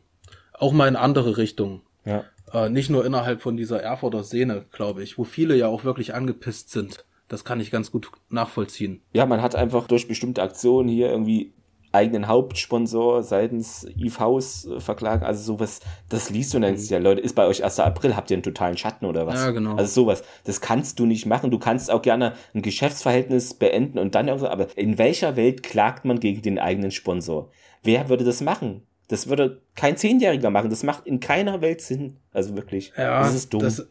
Auch 0.54 0.74
mal 0.74 0.88
in 0.88 0.96
andere 0.96 1.38
Richtungen. 1.38 1.82
Ja. 2.06 2.26
Äh, 2.54 2.70
nicht 2.70 2.90
nur 2.90 3.06
innerhalb 3.06 3.42
von 3.42 3.58
dieser 3.58 3.82
Erfurter 3.82 4.24
Szene, 4.24 4.66
glaube 4.72 5.04
ich, 5.04 5.18
wo 5.18 5.24
viele 5.24 5.56
ja 5.56 5.68
auch 5.68 5.84
wirklich 5.84 6.14
angepisst 6.14 6.72
sind. 6.72 7.06
Das 7.28 7.46
kann 7.46 7.62
ich 7.62 7.72
ganz 7.72 7.92
gut 7.92 8.12
nachvollziehen. 8.30 9.02
ja, 9.14 9.26
man 9.26 9.42
hat 9.42 9.56
einfach 9.56 9.88
durch 9.88 10.08
bestimmte 10.08 10.42
Aktionen 10.42 10.90
hier 10.90 11.10
irgendwie 11.10 11.54
eigenen 11.92 12.28
Hauptsponsor 12.28 13.24
seitens 13.24 13.86
Eve 13.98 14.20
House 14.20 14.66
äh, 14.66 14.80
verklagen. 14.80 15.26
Also 15.26 15.44
sowas, 15.44 15.82
das 16.10 16.30
liest 16.30 16.54
du 16.54 16.58
und 16.58 16.64
denkst, 16.64 16.90
ja 16.90 17.00
Leute, 17.00 17.22
ist 17.22 17.36
bei 17.36 17.46
euch 17.46 17.64
1. 17.64 17.80
April, 17.80 18.16
habt 18.16 18.32
ihr 18.32 18.36
einen 18.36 18.44
totalen 18.44 18.78
Schatten 18.78 19.06
oder 19.06 19.28
was? 19.28 19.36
Ja, 19.36 19.52
genau. 19.52 19.76
Also 19.76 20.02
sowas, 20.02 20.24
das 20.46 20.62
kannst 20.62 21.00
du 21.00 21.06
nicht 21.06 21.26
machen. 21.26 21.52
Du 21.52 21.60
kannst 21.60 21.92
auch 21.92 22.02
gerne 22.02 22.34
ein 22.54 22.62
Geschäftsverhältnis 22.62 23.54
beenden 23.54 24.00
und 24.00 24.16
dann 24.16 24.28
irgendwo, 24.28 24.48
aber 24.48 24.68
in 24.76 24.98
welcher 24.98 25.36
Welt 25.36 25.64
klagt 25.64 26.06
man 26.06 26.20
gegen 26.20 26.42
den 26.42 26.60
eigenen 26.60 26.92
Sponsor? 26.92 27.50
Wer 27.84 28.10
würde 28.10 28.24
das 28.24 28.42
machen? 28.42 28.84
Das 29.08 29.28
würde 29.28 29.62
kein 29.76 29.98
Zehnjähriger 29.98 30.50
machen. 30.50 30.70
Das 30.70 30.84
macht 30.84 31.06
in 31.06 31.20
keiner 31.20 31.62
Welt 31.62 31.82
Sinn. 31.82 32.18
Also 32.32 32.56
wirklich. 32.56 32.94
das 33.24 33.36
ist 33.36 33.54
dumm. 33.54 33.62
Das, 33.62 33.86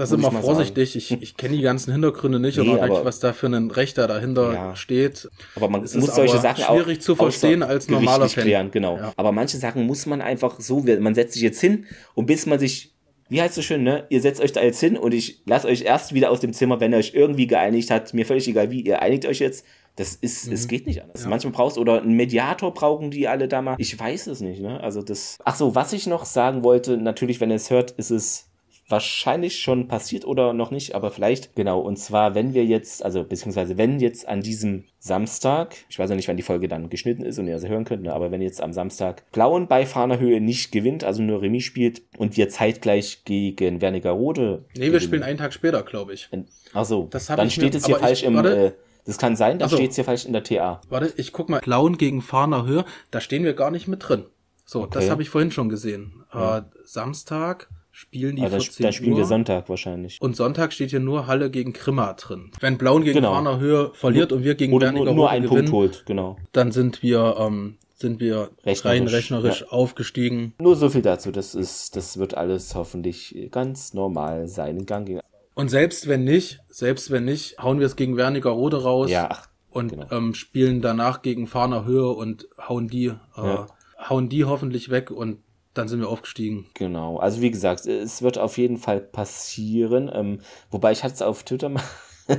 das 0.00 0.10
ist 0.10 0.18
immer 0.18 0.32
vorsichtig. 0.42 0.96
Ich, 0.96 1.10
ich 1.12 1.36
kenne 1.36 1.56
die 1.56 1.62
ganzen 1.62 1.92
Hintergründe 1.92 2.40
nicht 2.40 2.58
Nee, 2.58 2.68
oder 2.68 2.82
nicht, 2.82 2.90
aber- 2.90 3.04
was 3.04 3.20
da 3.20 3.32
für 3.32 3.46
ein 3.46 3.70
Rechter 3.70 4.06
dahinter 4.08 4.52
Ja. 4.52 4.76
steht. 4.76 5.28
Aber 5.54 5.68
man 5.68 5.84
Es 5.84 5.94
muss 5.94 6.08
ist 6.08 6.14
solche 6.16 6.38
Sachen 6.38 6.64
auch 6.64 6.74
schwierig 6.76 7.00
zu 7.00 7.14
verstehen 7.14 7.62
als 7.62 7.88
normaler 7.88 8.28
Fan. 8.28 8.44
klären, 8.44 8.70
genau. 8.70 8.96
Ja. 8.96 9.12
Aber 9.16 9.32
manche 9.32 9.56
Sachen 9.58 9.86
muss 9.86 10.06
man 10.06 10.20
einfach 10.20 10.58
so, 10.60 10.80
man 11.00 11.14
setzt 11.14 11.34
sich 11.34 11.42
jetzt 11.42 11.60
hin 11.60 11.86
und 12.14 12.26
bis 12.26 12.46
man 12.46 12.58
sich, 12.58 12.94
wie 13.28 13.40
heißt 13.40 13.50
es 13.50 13.56
so 13.56 13.62
schön, 13.62 13.82
ne? 13.84 14.06
Ihr 14.10 14.20
setzt 14.20 14.40
euch 14.40 14.52
da 14.52 14.60
jetzt 14.62 14.80
hin 14.80 14.96
und 14.96 15.14
ich 15.14 15.42
lasse 15.46 15.68
euch 15.68 15.82
erst 15.82 16.14
wieder 16.14 16.30
aus 16.32 16.40
dem 16.40 16.52
Zimmer, 16.52 16.80
wenn 16.80 16.92
ihr 16.92 16.98
euch 16.98 17.12
irgendwie 17.14 17.46
geeinigt 17.46 17.90
habt. 17.90 18.12
Mir 18.12 18.26
völlig 18.26 18.48
egal 18.48 18.70
wie, 18.72 18.80
ihr 18.80 19.02
einigt 19.02 19.24
euch 19.26 19.38
jetzt. 19.38 19.64
Das 19.96 20.14
ist, 20.14 20.46
es 20.50 20.66
geht 20.68 20.86
nicht 20.86 21.02
anders. 21.02 21.26
Manchmal 21.26 21.52
brauchst 21.52 21.76
oder 21.76 22.00
einen 22.00 22.14
Mediator 22.14 22.72
brauchen 22.72 23.10
die 23.10 23.28
alle 23.28 23.48
da 23.48 23.60
mal. 23.60 23.74
Ich 23.78 23.98
weiß 23.98 24.28
es 24.28 24.40
nicht, 24.40 24.60
ne? 24.62 24.80
Also 24.80 25.02
das. 25.02 25.36
Ach 25.44 25.54
so, 25.56 25.74
was 25.74 25.92
ich 25.92 26.06
noch 26.06 26.24
sagen 26.24 26.64
wollte, 26.64 26.96
natürlich, 26.96 27.40
wenn 27.40 27.50
ihr 27.50 27.56
es 27.56 27.70
hört, 27.70 27.90
ist 27.92 28.10
es 28.10 28.46
wahrscheinlich 28.90 29.60
schon 29.60 29.88
passiert 29.88 30.24
oder 30.26 30.52
noch 30.52 30.70
nicht, 30.70 30.94
aber 30.94 31.10
vielleicht, 31.10 31.54
genau, 31.54 31.80
und 31.80 31.96
zwar, 31.96 32.34
wenn 32.34 32.52
wir 32.54 32.64
jetzt, 32.64 33.04
also 33.04 33.24
beziehungsweise 33.24 33.78
wenn 33.78 34.00
jetzt 34.00 34.26
an 34.28 34.40
diesem 34.42 34.84
Samstag, 34.98 35.76
ich 35.88 35.98
weiß 35.98 36.10
noch 36.10 36.16
nicht, 36.16 36.28
wann 36.28 36.36
die 36.36 36.42
Folge 36.42 36.68
dann 36.68 36.90
geschnitten 36.90 37.22
ist 37.24 37.38
und 37.38 37.46
ihr 37.48 37.58
sie 37.58 37.68
hören 37.68 37.84
könnt, 37.84 38.02
ne, 38.02 38.12
aber 38.12 38.30
wenn 38.30 38.42
jetzt 38.42 38.60
am 38.62 38.72
Samstag 38.72 39.22
Blauen 39.32 39.66
bei 39.68 39.86
Fahnerhöhe 39.86 40.40
nicht 40.40 40.72
gewinnt, 40.72 41.04
also 41.04 41.22
nur 41.22 41.40
Remis 41.42 41.64
spielt 41.64 42.02
und 42.18 42.36
wir 42.36 42.48
zeitgleich 42.48 43.24
gegen 43.24 43.80
Wernigerode. 43.80 44.64
Nee, 44.76 44.92
wir 44.92 45.00
spielen 45.00 45.22
einen 45.22 45.38
Tag 45.38 45.52
später, 45.52 45.82
glaube 45.82 46.12
ich. 46.12 46.28
Ach 46.74 46.84
so, 46.84 47.08
Das 47.10 47.26
dann 47.26 47.46
ich 47.46 47.54
steht 47.54 47.74
es 47.74 47.86
hier 47.86 47.96
aber 47.96 48.04
ich- 48.04 48.20
falsch 48.20 48.22
im, 48.24 48.34
warte. 48.34 48.56
äh, 48.66 48.72
das 49.06 49.16
kann 49.18 49.34
sein, 49.36 49.58
dann 49.58 49.66
Ach 49.66 49.70
so. 49.70 49.76
steht 49.76 49.90
es 49.90 49.96
hier 49.96 50.04
falsch 50.04 50.26
in 50.26 50.32
der 50.32 50.42
TA. 50.44 50.80
Warte, 50.88 51.12
ich 51.16 51.32
guck 51.32 51.48
mal. 51.48 51.60
Klauen 51.60 51.96
gegen 51.96 52.20
Fahner 52.22 52.66
Höhe, 52.66 52.84
da 53.10 53.20
stehen 53.20 53.44
wir 53.44 53.54
gar 53.54 53.70
nicht 53.70 53.88
mit 53.88 54.06
drin. 54.08 54.24
So, 54.66 54.86
das 54.86 55.04
Okay. 55.04 55.10
habe 55.10 55.22
ich 55.22 55.30
vorhin 55.30 55.50
schon 55.50 55.68
gesehen. 55.68 56.22
Äh, 56.32 56.62
Samstag, 56.84 57.68
spielen 58.00 58.36
die 58.36 58.42
da, 58.42 58.48
14 58.48 58.82
da 58.86 58.92
spielen 58.92 59.12
Uhr. 59.12 59.18
wir 59.18 59.24
Sonntag 59.26 59.68
wahrscheinlich. 59.68 60.18
Und 60.22 60.34
Sonntag 60.34 60.72
steht 60.72 60.88
hier 60.90 61.00
nur 61.00 61.26
Halle 61.26 61.50
gegen 61.50 61.72
Grimma 61.74 62.14
drin. 62.14 62.50
Wenn 62.60 62.78
Blauen 62.78 63.04
gegen 63.04 63.16
Genau. 63.16 63.32
Warner 63.32 63.58
Höhe 63.60 63.90
verliert 63.94 64.32
und 64.32 64.42
wir 64.42 64.54
gegen 64.54 64.72
Oder 64.72 64.86
nur, 64.92 65.00
Wernigerode 65.06 65.16
nur 65.16 65.30
einen 65.30 65.44
gewinnen, 65.44 65.70
Punkt 65.70 65.72
holt, 65.96 66.06
genau. 66.06 66.36
dann 66.52 66.72
sind 66.72 67.02
wir, 67.02 67.36
ähm, 67.38 67.76
sind 67.94 68.18
wir 68.20 68.50
Rechnerisch, 68.64 68.84
rein 68.86 69.06
rechnerisch 69.06 69.70
aufgestiegen. 69.70 70.54
Nur 70.58 70.76
so 70.76 70.88
viel 70.88 71.02
dazu. 71.02 71.30
Das 71.30 71.54
ist, 71.54 71.94
das 71.96 72.18
wird 72.18 72.34
alles 72.36 72.74
hoffentlich 72.74 73.48
ganz 73.50 73.92
normal 73.92 74.48
seinen 74.48 74.86
Gang 74.86 75.06
gehen. 75.06 75.20
Und 75.54 75.68
selbst 75.68 76.08
wenn 76.08 76.24
nicht, 76.24 76.60
selbst 76.70 77.10
wenn 77.10 77.26
nicht, 77.26 77.58
hauen 77.62 77.80
wir 77.80 77.86
es 77.86 77.96
gegen 77.96 78.16
Wernigerode 78.16 78.82
raus 78.82 79.10
Ja, 79.10 79.28
ach, 79.30 79.48
und 79.68 79.90
genau. 79.92 80.06
ähm, 80.10 80.32
spielen 80.32 80.80
danach 80.80 81.20
gegen 81.20 81.46
Fahner 81.46 81.84
Höhe 81.84 82.08
und 82.08 82.48
hauen 82.66 82.88
die, 82.88 83.08
äh, 83.08 83.12
Ja. 83.36 83.66
hauen 84.08 84.30
die 84.30 84.46
hoffentlich 84.46 84.88
weg 84.88 85.10
und 85.10 85.36
dann 85.74 85.88
sind 85.88 86.00
wir 86.00 86.08
aufgestiegen. 86.08 86.66
Genau, 86.74 87.18
also 87.18 87.40
wie 87.40 87.50
gesagt, 87.50 87.86
es 87.86 88.22
wird 88.22 88.38
auf 88.38 88.58
jeden 88.58 88.76
Fall 88.76 89.00
passieren. 89.00 90.10
Ähm, 90.12 90.40
wobei 90.70 90.92
ich 90.92 91.04
hatte 91.04 91.14
es 91.14 91.22
auf 91.22 91.42
Twitter 91.44 91.68
mal 91.70 91.82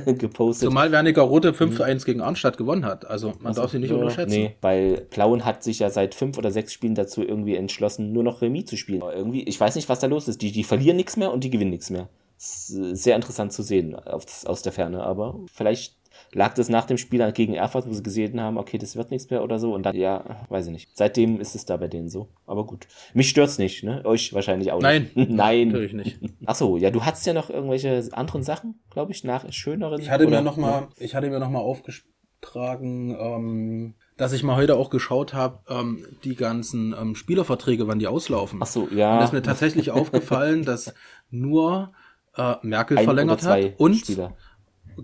gepostet. 0.06 0.68
Zumal 0.68 0.90
Wernigerode 0.92 1.52
5 1.52 1.76
zu 1.76 1.82
1 1.82 2.04
gegen 2.04 2.20
Arnstadt 2.20 2.56
gewonnen 2.56 2.84
hat. 2.84 3.06
Also 3.06 3.34
man 3.40 3.54
darf 3.54 3.70
sie 3.70 3.78
nicht 3.78 3.90
Ja, 3.90 3.96
unterschätzen. 3.96 4.30
Nee, 4.30 4.56
weil 4.60 5.06
Plauen 5.10 5.44
hat 5.44 5.62
sich 5.62 5.80
ja 5.80 5.90
seit 5.90 6.14
fünf 6.14 6.38
oder 6.38 6.50
sechs 6.50 6.72
Spielen 6.72 6.94
dazu 6.94 7.22
irgendwie 7.22 7.56
entschlossen, 7.56 8.12
nur 8.12 8.22
noch 8.22 8.42
Remis 8.42 8.66
zu 8.66 8.76
spielen. 8.76 9.02
Aber 9.02 9.14
irgendwie, 9.14 9.42
ich 9.42 9.58
weiß 9.60 9.76
nicht, 9.76 9.88
was 9.88 10.00
da 10.00 10.06
los 10.06 10.28
ist. 10.28 10.40
Die, 10.42 10.52
die 10.52 10.64
verlieren 10.64 10.96
nichts 10.96 11.16
mehr 11.16 11.32
und 11.32 11.44
die 11.44 11.50
gewinnen 11.50 11.70
nichts 11.70 11.90
mehr. 11.90 12.08
Sehr 12.38 13.14
interessant 13.14 13.52
zu 13.52 13.62
sehen 13.62 13.94
aus, 13.94 14.44
aus 14.46 14.62
der 14.62 14.72
Ferne, 14.72 15.04
aber 15.04 15.38
vielleicht 15.52 15.94
lag 16.32 16.54
das 16.54 16.68
nach 16.68 16.86
dem 16.86 16.98
Spiel 16.98 17.30
gegen 17.32 17.54
Erfurt, 17.54 17.86
wo 17.86 17.92
sie 17.92 18.02
gesehen 18.02 18.40
haben, 18.40 18.58
okay, 18.58 18.78
das 18.78 18.96
wird 18.96 19.10
nichts 19.10 19.30
mehr 19.30 19.42
oder 19.42 19.58
so 19.58 19.74
und 19.74 19.84
dann, 19.84 19.94
ja, 19.94 20.44
weiß 20.48 20.66
ich 20.66 20.72
nicht. 20.72 20.90
Seitdem 20.94 21.40
ist 21.40 21.54
es 21.54 21.64
da 21.64 21.76
bei 21.76 21.88
denen 21.88 22.08
so. 22.08 22.28
Aber 22.46 22.64
gut. 22.64 22.86
Mich 23.14 23.28
stört's 23.28 23.58
nicht, 23.58 23.84
ne? 23.84 24.02
Euch 24.04 24.32
wahrscheinlich 24.32 24.72
auch 24.72 24.80
Nein. 24.80 25.10
nicht. 25.14 25.30
Nein. 25.30 25.68
Natürlich 25.68 25.92
nicht. 25.92 26.18
Ach 26.46 26.54
so, 26.54 26.76
ja, 26.76 26.90
du 26.90 27.04
hattest 27.04 27.26
ja 27.26 27.32
noch 27.32 27.50
irgendwelche 27.50 28.08
anderen 28.12 28.42
Sachen, 28.42 28.80
glaube 28.90 29.12
ich, 29.12 29.24
nach 29.24 29.50
schöneren. 29.52 30.00
Ich 30.00 30.10
hatte 30.10 30.26
oder? 30.26 30.38
mir 30.38 30.42
noch 30.42 30.56
mal, 30.56 30.88
ich 30.98 31.14
hatte 31.14 31.28
mir 31.28 31.38
noch 31.38 31.50
mal 31.50 31.60
aufgetragen, 31.60 33.16
ähm, 33.18 33.94
dass 34.16 34.32
ich 34.32 34.42
mal 34.42 34.56
heute 34.56 34.76
auch 34.76 34.90
geschaut 34.90 35.34
habe, 35.34 35.60
ähm, 35.68 36.04
die 36.24 36.36
ganzen 36.36 36.94
ähm, 36.98 37.14
Spielerverträge, 37.14 37.88
wann 37.88 37.98
die 37.98 38.06
auslaufen. 38.06 38.60
Ach 38.62 38.66
so, 38.66 38.82
Und 38.82 38.96
ja. 38.96 39.18
da 39.18 39.24
ist 39.24 39.32
mir 39.32 39.42
tatsächlich 39.42 39.90
aufgefallen, 39.92 40.64
dass 40.64 40.94
nur 41.30 41.92
äh, 42.36 42.54
Merkel 42.62 42.98
Ein 42.98 43.04
verlängert 43.04 43.42
oder 43.42 43.42
zwei 43.42 43.64
hat 43.70 43.80
und 43.80 43.94
Spieler. 43.96 44.36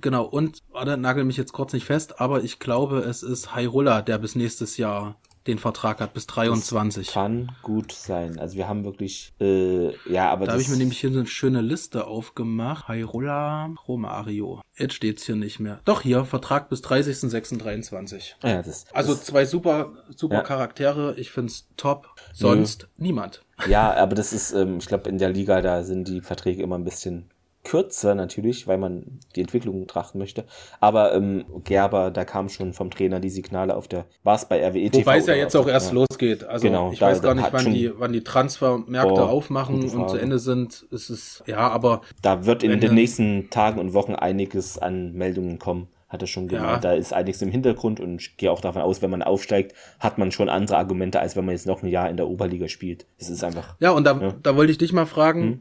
Genau 0.01 0.25
und 0.25 0.59
warte, 0.71 0.97
nagel 0.97 1.25
mich 1.25 1.37
jetzt 1.37 1.53
kurz 1.53 1.73
nicht 1.73 1.85
fest, 1.87 2.21
aber 2.21 2.43
ich 2.45 2.59
glaube, 2.59 2.99
es 3.01 3.23
ist 3.23 3.55
Hairola, 3.55 4.03
der 4.03 4.19
bis 4.19 4.35
nächstes 4.35 4.77
Jahr 4.77 5.17
den 5.47 5.59
Vertrag 5.59 6.01
hat 6.03 6.13
bis 6.13 6.27
23. 6.27 7.09
Kann 7.09 7.53
gut 7.63 7.93
sein. 7.93 8.39
Also 8.39 8.57
wir 8.57 8.69
haben 8.69 8.85
wirklich, 8.85 9.33
äh, 9.41 9.93
ja, 10.07 10.29
aber 10.31 10.45
Da 10.45 10.53
das 10.53 10.53
habe 10.53 10.63
ich 10.63 10.69
mir 10.69 10.77
nämlich 10.77 11.01
hier 11.01 11.11
so 11.11 11.21
eine 11.21 11.27
schöne 11.27 11.63
Liste 11.63 12.07
aufgemacht. 12.07 12.87
Hairola 12.89 13.75
Romario. 13.89 14.61
Jetzt 14.77 14.93
steht's 14.93 15.25
hier 15.25 15.37
nicht 15.37 15.59
mehr. 15.59 15.81
Doch 15.87 16.03
hier, 16.03 16.27
Vertrag 16.27 16.69
bis 16.69 16.83
30.06.23. 16.85 18.35
Ah 18.43 18.49
ja, 18.51 18.63
das, 18.63 18.85
Also 18.93 19.15
das, 19.15 19.25
zwei 19.25 19.47
super, 19.47 19.93
super 20.15 20.37
Ja. 20.37 20.43
Charaktere. 20.43 21.15
Ich 21.19 21.31
find's 21.31 21.69
top. 21.79 22.09
Sonst 22.35 22.89
niemand. 22.99 23.43
ja, 23.69 23.95
aber 23.95 24.15
das 24.15 24.35
ist, 24.35 24.53
ähm, 24.53 24.79
ich 24.79 24.87
glaube, 24.87 25.09
in 25.09 25.17
der 25.17 25.31
Liga, 25.31 25.63
da 25.63 25.83
sind 25.83 26.09
die 26.09 26.21
Verträge 26.21 26.63
immer 26.63 26.77
ein 26.77 26.85
bisschen 26.85 27.31
kürzer 27.69 28.15
natürlich, 28.15 28.67
weil 28.67 28.79
man 28.79 29.21
die 29.37 29.41
Entwicklung 29.43 29.81
betrachten 29.81 30.19
möchte. 30.19 30.45
Aber 30.81 31.15
ähm, 31.15 31.45
Gerber, 31.65 32.11
da 32.11 32.25
kam 32.25 32.49
schon 32.49 32.73
vom 32.73 32.91
Trainer 32.91 33.21
die 33.21 33.31
Signale 33.31 33.77
auf 33.77 33.89
der, 33.89 34.07
war 34.25 34.35
es 34.37 34.47
bei 34.47 34.65
RWE 34.67 34.91
TV? 34.91 35.01
Wobei 35.07 35.19
es 35.19 35.27
ja 35.27 35.35
jetzt 35.35 35.55
auch 35.57 35.69
erst 35.69 35.89
ja. 35.93 35.95
losgeht. 35.95 36.45
Also 36.45 36.67
Genau, 36.67 36.93
ich 36.93 36.99
da- 36.99 37.07
weiß 37.07 37.21
gar 37.23 37.35
nicht, 37.35 37.53
wann 37.53 37.73
die, 37.73 37.91
wann 37.99 38.13
die 38.13 38.25
Transfermärkte 38.25 39.13
Boah, 39.15 39.29
aufmachen 39.29 39.83
und 39.83 40.09
zu. 40.11 40.17
Ende 40.17 40.39
sind. 40.39 40.87
Es 40.93 41.11
ist, 41.11 41.43
ja, 41.47 41.69
aber 41.69 42.01
Da 42.23 42.47
wird 42.47 42.63
in 42.63 42.81
den 42.81 42.95
nächsten 42.95 43.51
Tagen 43.51 43.79
und 43.79 43.93
Wochen 43.95 44.15
einiges 44.15 44.79
an 44.79 45.13
Meldungen 45.13 45.59
kommen. 45.59 45.89
Hat 46.09 46.23
er 46.23 46.27
schon 46.27 46.49
gemeint. 46.49 46.85
Ja. 46.85 46.91
Da 46.91 46.93
ist 46.95 47.13
einiges 47.13 47.43
im 47.43 47.51
Hintergrund 47.51 48.01
und 48.01 48.23
ich 48.23 48.39
gehe 48.39 48.51
auch 48.51 48.63
davon 48.63 48.81
aus, 48.81 49.03
wenn 49.03 49.11
man 49.11 49.23
aufsteigt, 49.23 49.75
hat 50.01 50.17
man 50.17 50.33
schon 50.33 50.49
andere 50.49 50.79
Argumente, 50.79 51.21
als 51.21 51.37
wenn 51.37 51.45
man 51.45 51.55
jetzt 51.55 51.67
noch 51.67 51.83
ein 51.83 51.89
Jahr 51.89 52.09
in 52.09 52.17
der 52.17 52.29
Oberliga 52.29 52.67
spielt. 52.69 53.05
Es 53.19 53.29
ist 53.29 53.45
einfach. 53.45 53.77
ja, 53.79 53.91
und 53.91 54.05
da, 54.05 54.19
Ja. 54.19 54.35
da 54.43 54.57
wollte 54.57 54.73
ich 54.73 54.79
dich 54.79 54.95
mal 54.95 55.05
fragen, 55.05 55.43
Hm? 55.43 55.61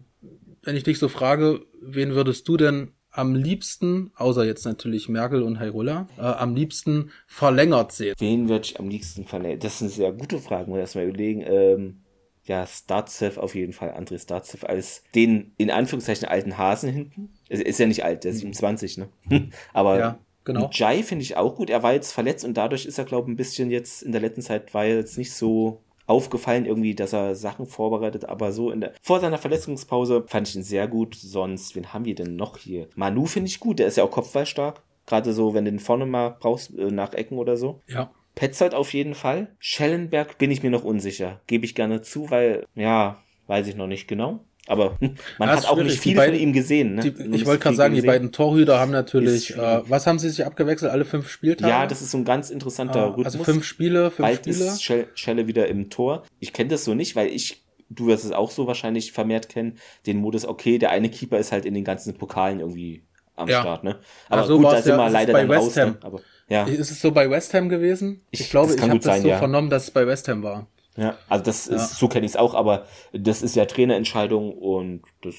Wenn 0.67 0.75
ich 0.75 0.83
dich 0.83 0.99
so 0.99 1.07
frage, 1.07 1.61
wen 1.81 2.13
würdest 2.13 2.45
du 2.49 2.57
denn 2.57 2.91
am 3.09 3.33
liebsten, 3.35 4.11
außer 4.17 4.43
jetzt 4.43 4.65
natürlich 4.65 5.07
Merkel 5.07 5.41
und 5.41 5.59
Hairola, 5.59 6.09
äh, 6.17 6.21
am 6.21 6.55
liebsten 6.55 7.11
verlängert 7.25 7.93
sehen? 7.93 8.15
Wen 8.19 8.49
würde 8.49 8.65
ich 8.65 8.77
am 8.77 8.89
liebsten 8.89 9.23
verlängern? 9.23 9.59
Das 9.59 9.75
ist 9.75 9.81
eine 9.81 9.91
sehr 9.91 10.11
gute 10.11 10.39
Frage, 10.39 10.69
muss 10.69 10.75
ich 10.75 10.81
erstmal 10.81 11.05
überlegen. 11.05 11.41
Ähm, 11.47 12.01
ja, 12.43 12.67
Startsev 12.67 13.37
auf 13.37 13.55
jeden 13.55 13.71
Fall, 13.71 13.91
André 13.91 14.21
Startsev 14.21 14.65
als 14.65 15.03
den 15.15 15.53
in 15.55 15.71
Anführungszeichen 15.71 16.27
alten 16.27 16.57
Hasen 16.57 16.91
hinten. 16.91 17.29
Es 17.47 17.61
ist 17.61 17.79
ja 17.79 17.87
nicht 17.87 18.03
alt, 18.03 18.25
der 18.25 18.31
ist 18.31 18.39
27, 18.39 18.97
ne? 18.97 19.07
Aber 19.73 19.97
Ja, 19.97 20.19
genau. 20.43 20.69
Jai 20.73 21.01
finde 21.01 21.23
ich 21.23 21.37
auch 21.37 21.55
gut. 21.55 21.69
Er 21.69 21.81
war 21.81 21.93
jetzt 21.93 22.11
verletzt 22.11 22.43
und 22.43 22.57
dadurch 22.57 22.85
ist 22.85 22.97
er, 22.97 23.05
glaube 23.05 23.29
ich, 23.29 23.33
ein 23.33 23.37
bisschen 23.37 23.71
jetzt 23.71 24.03
in 24.03 24.11
der 24.11 24.19
letzten 24.19 24.41
Zeit 24.41 24.73
war 24.73 24.83
er 24.83 24.97
jetzt 24.97 25.17
nicht 25.17 25.31
so 25.31 25.81
aufgefallen 26.07 26.65
irgendwie, 26.65 26.95
dass 26.95 27.13
er 27.13 27.35
Sachen 27.35 27.67
vorbereitet, 27.67 28.25
aber 28.25 28.51
so 28.51 28.71
in 28.71 28.81
der 28.81 28.93
vor 29.01 29.19
seiner 29.19 29.37
Verletzungspause 29.37 30.23
fand 30.27 30.47
ich 30.47 30.55
ihn 30.55 30.63
sehr 30.63 30.87
gut. 30.87 31.15
Sonst, 31.15 31.75
wen 31.75 31.93
haben 31.93 32.05
wir 32.05 32.15
denn 32.15 32.35
noch 32.35 32.57
hier? 32.57 32.87
Manu 32.95 33.25
finde 33.25 33.49
ich 33.49 33.59
gut, 33.59 33.79
der 33.79 33.87
ist 33.87 33.97
ja 33.97 34.03
auch 34.03 34.11
kopfballstark. 34.11 34.81
Gerade 35.05 35.33
so, 35.33 35.53
wenn 35.53 35.65
du 35.65 35.71
den 35.71 35.79
vorne 35.79 36.05
mal 36.05 36.35
brauchst, 36.39 36.77
äh, 36.77 36.91
nach 36.91 37.13
Ecken 37.13 37.37
oder 37.37 37.55
so. 37.57 37.81
Ja. 37.87 38.11
Petzold 38.35 38.75
auf 38.75 38.93
jeden 38.93 39.15
Fall. 39.15 39.55
Schellenberg 39.59 40.37
bin 40.37 40.51
ich 40.51 40.63
mir 40.63 40.69
noch 40.69 40.83
unsicher. 40.83 41.41
Gebe 41.47 41.65
ich 41.65 41.75
gerne 41.75 42.01
zu, 42.01 42.29
weil, 42.29 42.65
ja, 42.75 43.17
weiß 43.47 43.67
ich 43.67 43.75
noch 43.75 43.87
nicht 43.87 44.07
genau. 44.07 44.41
Aber 44.67 44.97
man 45.37 45.49
Ja, 45.49 45.55
hat 45.55 45.65
auch 45.65 45.77
nicht 45.77 45.95
Die 45.95 45.97
viel 45.99 46.15
beiden- 46.17 46.35
von 46.35 46.43
ihm 46.43 46.53
gesehen. 46.53 46.95
Ne? 46.95 47.01
Die, 47.11 47.35
ich 47.35 47.45
wollte 47.45 47.63
gerade 47.63 47.75
sagen, 47.75 47.93
die 47.93 48.01
gesehen. 48.01 48.07
beiden 48.07 48.31
Torhüter 48.31 48.79
haben 48.79 48.91
natürlich, 48.91 49.55
äh, 49.57 49.81
was 49.89 50.05
haben 50.07 50.19
sie 50.19 50.29
sich 50.29 50.45
abgewechselt? 50.45 50.91
Alle 50.91 51.05
fünf 51.05 51.29
Spieltage? 51.29 51.69
Ja, 51.71 51.87
das 51.87 52.01
ist 52.01 52.11
so 52.11 52.17
ein 52.17 52.25
ganz 52.25 52.49
interessanter 52.49 52.99
äh, 52.99 53.03
Rhythmus. 53.05 53.25
Also 53.27 53.43
fünf 53.43 53.63
Spiele, 53.63 54.11
fünf 54.11 54.27
Bald 54.27 54.39
Spiele. 54.39 54.55
ist 54.65 54.83
Schell- 54.83 55.07
Schelle 55.15 55.47
wieder 55.47 55.67
im 55.67 55.89
Tor. 55.89 56.23
Ich 56.39 56.53
kenne 56.53 56.69
das 56.69 56.83
so 56.83 56.93
nicht, 56.93 57.15
weil 57.15 57.27
ich, 57.27 57.63
du 57.89 58.07
wirst 58.07 58.25
es 58.25 58.31
auch 58.33 58.51
so 58.51 58.67
wahrscheinlich 58.67 59.11
vermehrt 59.13 59.49
kennen, 59.49 59.77
den 60.05 60.17
Modus, 60.17 60.45
okay, 60.45 60.77
der 60.77 60.91
eine 60.91 61.09
Keeper 61.09 61.37
ist 61.39 61.51
halt 61.51 61.65
in 61.65 61.73
den 61.73 61.83
ganzen 61.85 62.13
Pokalen 62.17 62.59
irgendwie 62.59 63.03
am 63.37 63.47
Ja. 63.47 63.61
Start, 63.61 63.83
ne? 63.83 63.99
Aber 64.29 64.43
so 64.45 64.57
gut, 64.57 64.65
da 64.65 64.81
sind 64.81 64.93
ja- 64.93 64.97
wir 64.97 65.09
leider 65.09 65.31
bei 65.31 65.41
dann 65.41 65.49
West 65.49 65.61
raus. 65.67 65.75
Ne? 65.77 65.81
Ham. 65.83 65.97
Aber, 66.01 66.19
ja, 66.49 66.63
Ist 66.65 66.91
es 66.91 66.99
so 67.01 67.11
bei 67.11 67.29
West 67.29 67.53
Ham 67.53 67.69
gewesen? 67.69 68.21
Ich, 68.31 68.41
Ich- 68.41 68.49
glaube, 68.49 68.67
das 68.73 68.75
ich 68.77 68.81
habe 68.89 68.99
das 68.99 69.21
so 69.21 69.27
ja. 69.27 69.37
vernommen, 69.37 69.69
dass 69.69 69.83
es 69.83 69.91
bei 69.91 70.05
West 70.07 70.27
Ham 70.27 70.43
war. 70.43 70.67
Ja, 70.97 71.15
also 71.29 71.43
das 71.45 71.67
Ja. 71.67 71.75
ist, 71.77 71.95
so 71.97 72.07
kenne 72.07 72.25
ich 72.25 72.33
es 72.33 72.35
auch, 72.37 72.53
aber 72.53 72.85
das 73.13 73.41
ist 73.41 73.55
ja 73.55 73.65
Trainerentscheidung 73.65 74.51
und 74.53 75.01
das, 75.21 75.35